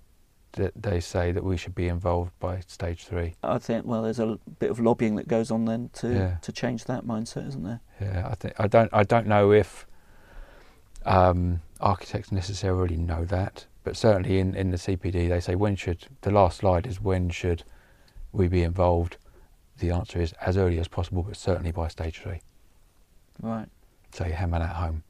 that 0.57 0.73
they 0.75 0.99
say 0.99 1.31
that 1.31 1.43
we 1.43 1.57
should 1.57 1.73
be 1.73 1.87
involved 1.87 2.31
by 2.39 2.59
stage 2.67 3.05
three. 3.05 3.35
I 3.43 3.57
think 3.57 3.85
well, 3.85 4.03
there's 4.03 4.19
a 4.19 4.37
bit 4.59 4.69
of 4.69 4.79
lobbying 4.79 5.15
that 5.15 5.27
goes 5.27 5.49
on 5.49 5.65
then 5.65 5.89
to 5.93 6.09
Yeah. 6.13 6.37
to 6.41 6.51
change 6.51 6.83
that 6.85 7.05
mindset, 7.05 7.47
isn't 7.47 7.63
there? 7.63 7.79
Yeah, 8.01 8.27
I 8.29 8.35
think 8.35 8.53
I 8.59 8.67
don't 8.67 8.89
I 8.93 9.03
don't 9.03 9.25
know 9.27 9.51
if 9.51 9.87
um, 11.05 11.61
architects 11.79 12.31
necessarily 12.31 12.97
know 12.97 13.23
that, 13.25 13.65
but 13.83 13.95
certainly 13.95 14.39
in, 14.39 14.55
in 14.55 14.71
the 14.71 14.77
CPD 14.77 15.29
they 15.29 15.39
say 15.39 15.55
when 15.55 15.75
should 15.75 16.07
the 16.21 16.31
last 16.31 16.57
slide 16.57 16.85
is 16.85 17.01
when 17.01 17.29
should 17.29 17.63
we 18.31 18.47
be 18.47 18.63
involved? 18.63 19.17
The 19.79 19.91
answer 19.91 20.19
is 20.19 20.33
as 20.41 20.57
early 20.57 20.79
as 20.79 20.87
possible, 20.87 21.23
but 21.23 21.37
certainly 21.37 21.71
by 21.71 21.87
stage 21.87 22.19
three. 22.19 22.41
Right. 23.41 23.67
So 24.11 24.25
you 24.25 24.33
hammer 24.33 24.59
that 24.59 24.75
home. 24.75 25.03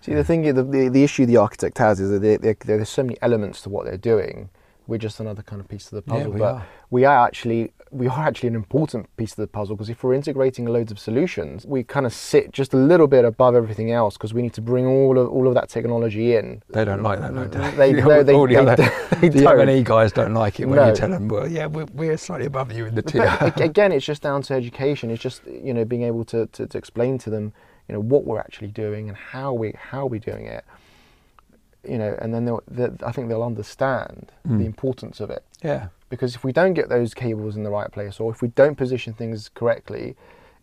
See, 0.00 0.14
the 0.14 0.24
thing, 0.24 0.42
the, 0.54 0.62
the, 0.62 0.88
the 0.88 1.02
issue 1.04 1.26
the 1.26 1.36
architect 1.36 1.78
has 1.78 2.00
is 2.00 2.10
that 2.10 2.22
there, 2.22 2.38
there, 2.38 2.56
there's 2.64 2.88
so 2.88 3.02
many 3.02 3.16
elements 3.22 3.60
to 3.62 3.68
what 3.68 3.84
they're 3.84 3.96
doing. 3.96 4.48
We're 4.86 4.98
just 4.98 5.20
another 5.20 5.42
kind 5.42 5.60
of 5.60 5.68
piece 5.68 5.92
of 5.92 6.02
the 6.02 6.10
Yeah, 6.10 6.18
puzzle, 6.18 6.32
we 6.32 6.38
but 6.38 6.54
are. 6.54 6.66
we 6.90 7.04
are 7.04 7.26
actually 7.26 7.72
we 7.90 8.06
are 8.06 8.26
actually 8.26 8.48
an 8.48 8.54
important 8.54 9.08
piece 9.16 9.30
of 9.32 9.36
the 9.36 9.46
puzzle 9.46 9.74
because 9.74 9.88
if 9.88 10.02
we're 10.04 10.12
integrating 10.12 10.66
loads 10.66 10.92
of 10.92 10.98
solutions, 10.98 11.64
we 11.66 11.82
kind 11.82 12.04
of 12.04 12.12
sit 12.12 12.52
just 12.52 12.74
a 12.74 12.76
little 12.76 13.06
bit 13.06 13.24
above 13.24 13.54
everything 13.54 13.92
else 13.92 14.14
because 14.18 14.32
we 14.34 14.42
need 14.42 14.52
to 14.54 14.60
bring 14.62 14.86
all 14.86 15.18
of 15.18 15.28
all 15.30 15.46
of 15.48 15.54
that 15.54 15.68
technology 15.70 16.36
in. 16.36 16.62
They 16.70 16.84
don't 16.84 17.02
like 17.02 17.18
that, 17.20 17.34
though, 17.34 17.46
do 17.48 17.58
They- 17.76 17.92
no, 18.02 18.22
they- 18.22 18.34
All 18.34 18.46
the 18.46 18.54
they 18.54 18.60
other- 18.60 18.76
they 19.20 19.28
the 19.30 19.40
don't. 19.42 19.60
M&E 19.68 19.82
guys 19.82 20.12
don't 20.12 20.34
like 20.34 20.60
it 20.60 20.66
when 20.66 20.76
No. 20.76 20.88
you 20.88 20.94
tell 20.94 21.08
them, 21.10 21.28
well, 21.28 21.48
yeah, 21.48 21.66
we're, 21.66 21.86
we're 21.94 22.16
slightly 22.18 22.46
above 22.46 22.72
you 22.72 22.84
in 22.86 22.94
the 22.94 23.02
tier. 23.02 23.34
But 23.40 23.58
again, 23.60 23.92
it's 23.92 24.04
just 24.06 24.20
down 24.22 24.42
to 24.42 24.54
education. 24.54 25.10
It's 25.10 25.22
just 25.22 25.42
you 25.46 25.72
know 25.74 25.84
being 25.86 26.02
able 26.02 26.24
to, 26.26 26.46
to, 26.46 26.66
to 26.66 26.78
explain 26.78 27.16
to 27.18 27.30
them 27.30 27.52
you 27.88 27.94
know 27.94 28.00
what 28.00 28.24
we're 28.24 28.38
actually 28.40 28.68
doing 28.68 29.08
and 29.08 29.16
how 29.16 29.52
we 29.52 29.72
how 29.90 30.06
we're 30.06 30.20
doing 30.20 30.46
it. 30.46 30.64
You 31.88 31.96
know, 31.98 32.16
and 32.20 32.34
then 32.34 32.44
they'll, 32.44 32.62
they 32.68 32.88
I 33.04 33.12
think 33.12 33.28
they'll 33.28 33.42
understand 33.42 34.30
Mm. 34.46 34.58
the 34.58 34.66
importance 34.66 35.20
of 35.20 35.30
it. 35.30 35.44
yeah, 35.62 35.88
Because 36.10 36.34
if 36.34 36.42
we 36.44 36.52
don't 36.52 36.74
get 36.74 36.88
those 36.88 37.14
cables 37.14 37.56
in 37.56 37.62
the 37.62 37.70
right 37.70 37.90
place, 37.92 38.18
or 38.20 38.30
if 38.30 38.40
we 38.42 38.48
don't 38.48 38.76
position 38.76 39.12
things 39.14 39.48
correctly, 39.48 40.16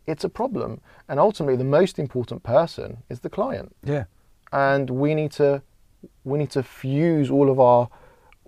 it's 0.07 0.23
a 0.23 0.29
problem. 0.29 0.81
And 1.07 1.19
ultimately, 1.19 1.55
the 1.55 1.63
most 1.79 1.97
important 1.99 2.43
person 2.43 2.97
is 3.09 3.19
the 3.21 3.29
client. 3.29 3.75
yeah, 3.83 4.05
And 4.51 4.89
we 4.89 5.13
need 5.15 5.31
to 5.33 5.61
we 6.23 6.37
need 6.37 6.51
to 6.51 6.61
fuse 6.63 7.31
all 7.31 7.49
of 7.49 7.59
our 7.59 7.89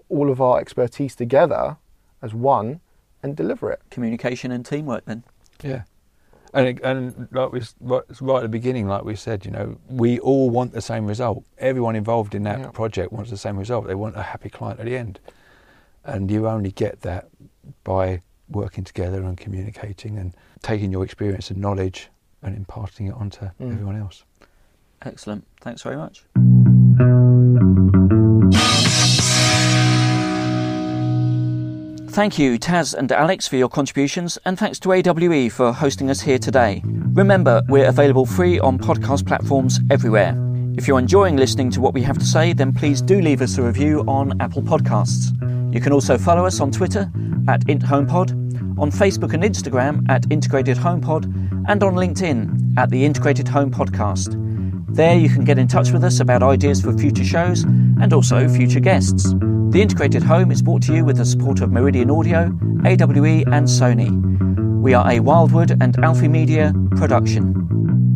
all 0.10 0.30
of 0.30 0.40
our 0.42 0.60
expertise 0.60 1.16
together 1.16 1.78
as 2.22 2.34
one 2.34 2.80
and 3.24 3.36
deliver 3.36 3.72
it. 3.72 3.82
Communication 3.90 4.52
and 4.52 4.66
teamwork 4.66 5.06
then. 5.06 5.24
yeah. 5.64 5.82
And, 6.54 6.80
and 6.82 7.28
like 7.32 7.52
we 7.52 7.62
right 7.82 8.02
right 8.22 8.38
at 8.38 8.42
the 8.44 8.48
beginning, 8.50 8.88
like 8.88 9.04
we 9.04 9.16
said, 9.16 9.46
you 9.46 9.52
know, 9.52 9.78
we 9.90 10.20
all 10.20 10.50
want 10.50 10.72
the 10.74 10.82
same 10.82 11.06
result. 11.06 11.44
Everyone 11.58 11.96
involved 11.96 12.34
in 12.36 12.44
that 12.44 12.60
Yeah. 12.60 12.72
project 12.72 13.12
wants 13.12 13.30
the 13.32 13.38
same 13.38 13.58
result. 13.58 13.88
They 13.88 13.96
want 13.96 14.16
a 14.18 14.24
happy 14.24 14.50
client 14.50 14.80
at 14.80 14.86
the 14.86 14.96
end, 14.96 15.20
and 16.06 16.32
you 16.32 16.48
only 16.48 16.72
get 16.72 17.02
that 17.02 17.28
by 17.84 18.22
working 18.50 18.86
together 18.86 19.22
and 19.24 19.38
communicating 19.38 20.18
and 20.18 20.34
taking 20.62 20.92
your 20.92 21.04
experience 21.04 21.52
and 21.52 21.60
knowledge 21.60 22.10
and 22.42 22.56
imparting 22.56 23.08
it 23.08 23.14
onto 23.14 23.46
Mm. 23.60 23.74
everyone 23.74 23.98
else. 23.98 24.24
Excellent. 25.02 25.46
Thanks 25.62 25.82
very 25.84 25.98
much. 25.98 26.26
Thank 32.18 32.40
you, 32.40 32.58
Tas 32.58 32.96
and 32.96 33.12
Alex, 33.12 33.48
for 33.48 33.58
your 33.58 33.70
contributions, 33.70 34.40
and 34.44 34.58
thanks 34.58 34.80
to 34.80 34.92
AWE 34.92 35.50
for 35.52 35.72
hosting 35.72 36.10
us 36.10 36.20
here 36.20 36.40
today. 36.40 36.82
Remember, 36.84 37.62
we're 37.70 37.86
available 37.86 38.26
free 38.26 38.58
on 38.58 38.80
podcast 38.80 39.28
platforms 39.28 39.80
everywhere. 39.92 40.34
If 40.76 40.88
you're 40.88 40.98
enjoying 40.98 41.38
listening 41.38 41.70
to 41.70 41.80
what 41.80 41.94
we 41.94 42.02
have 42.02 42.18
to 42.18 42.26
say, 42.26 42.54
then 42.54 42.74
please 42.74 43.04
do 43.04 43.22
leave 43.22 43.44
us 43.44 43.60
a 43.60 43.62
review 43.62 44.00
on 44.08 44.34
Apple 44.42 44.64
Podcasts. 44.64 45.32
You 45.72 45.80
can 45.80 45.94
also 45.94 46.18
follow 46.18 46.44
us 46.44 46.60
on 46.60 46.72
Twitter 46.72 47.02
at 47.48 47.62
IntHomePod, 47.68 48.80
on 48.80 48.90
Facebook 48.90 49.36
and 49.36 49.44
Instagram 49.44 50.04
at 50.10 50.26
Integrated 50.32 50.78
HomePod, 50.78 51.26
and 51.70 51.84
on 51.84 51.94
LinkedIn 51.94 52.80
at 52.80 52.90
the 52.90 53.06
Integrated 53.06 53.48
Home 53.48 53.70
Podcast. 53.70 54.47
There 54.98 55.16
you 55.16 55.30
can 55.30 55.46
get 55.46 55.60
in 55.60 55.68
touch 55.68 55.92
with 55.92 56.04
us 56.04 56.20
about 56.20 56.42
ideas 56.42 56.82
for 56.82 56.92
future 56.92 57.24
shows 57.24 57.66
and 57.66 58.12
also 58.12 58.50
future 58.50 58.80
guests. 58.80 59.32
The 59.70 59.80
Integrated 59.80 60.24
Home 60.24 60.50
is 60.50 60.64
brought 60.64 60.82
to 60.84 60.96
you 60.96 61.06
with 61.06 61.18
the 61.18 61.26
support 61.26 61.62
of 61.62 61.72
Meridian 61.72 62.10
Audio, 62.10 62.46
AWE, 62.84 63.44
and 63.46 63.68
Sony. 63.68 64.10
We 64.82 64.96
are 64.96 65.08
a 65.08 65.20
Wildwood 65.20 65.78
and 65.84 66.04
Alfie 66.04 66.28
Media 66.28 66.74
production. 66.96 68.07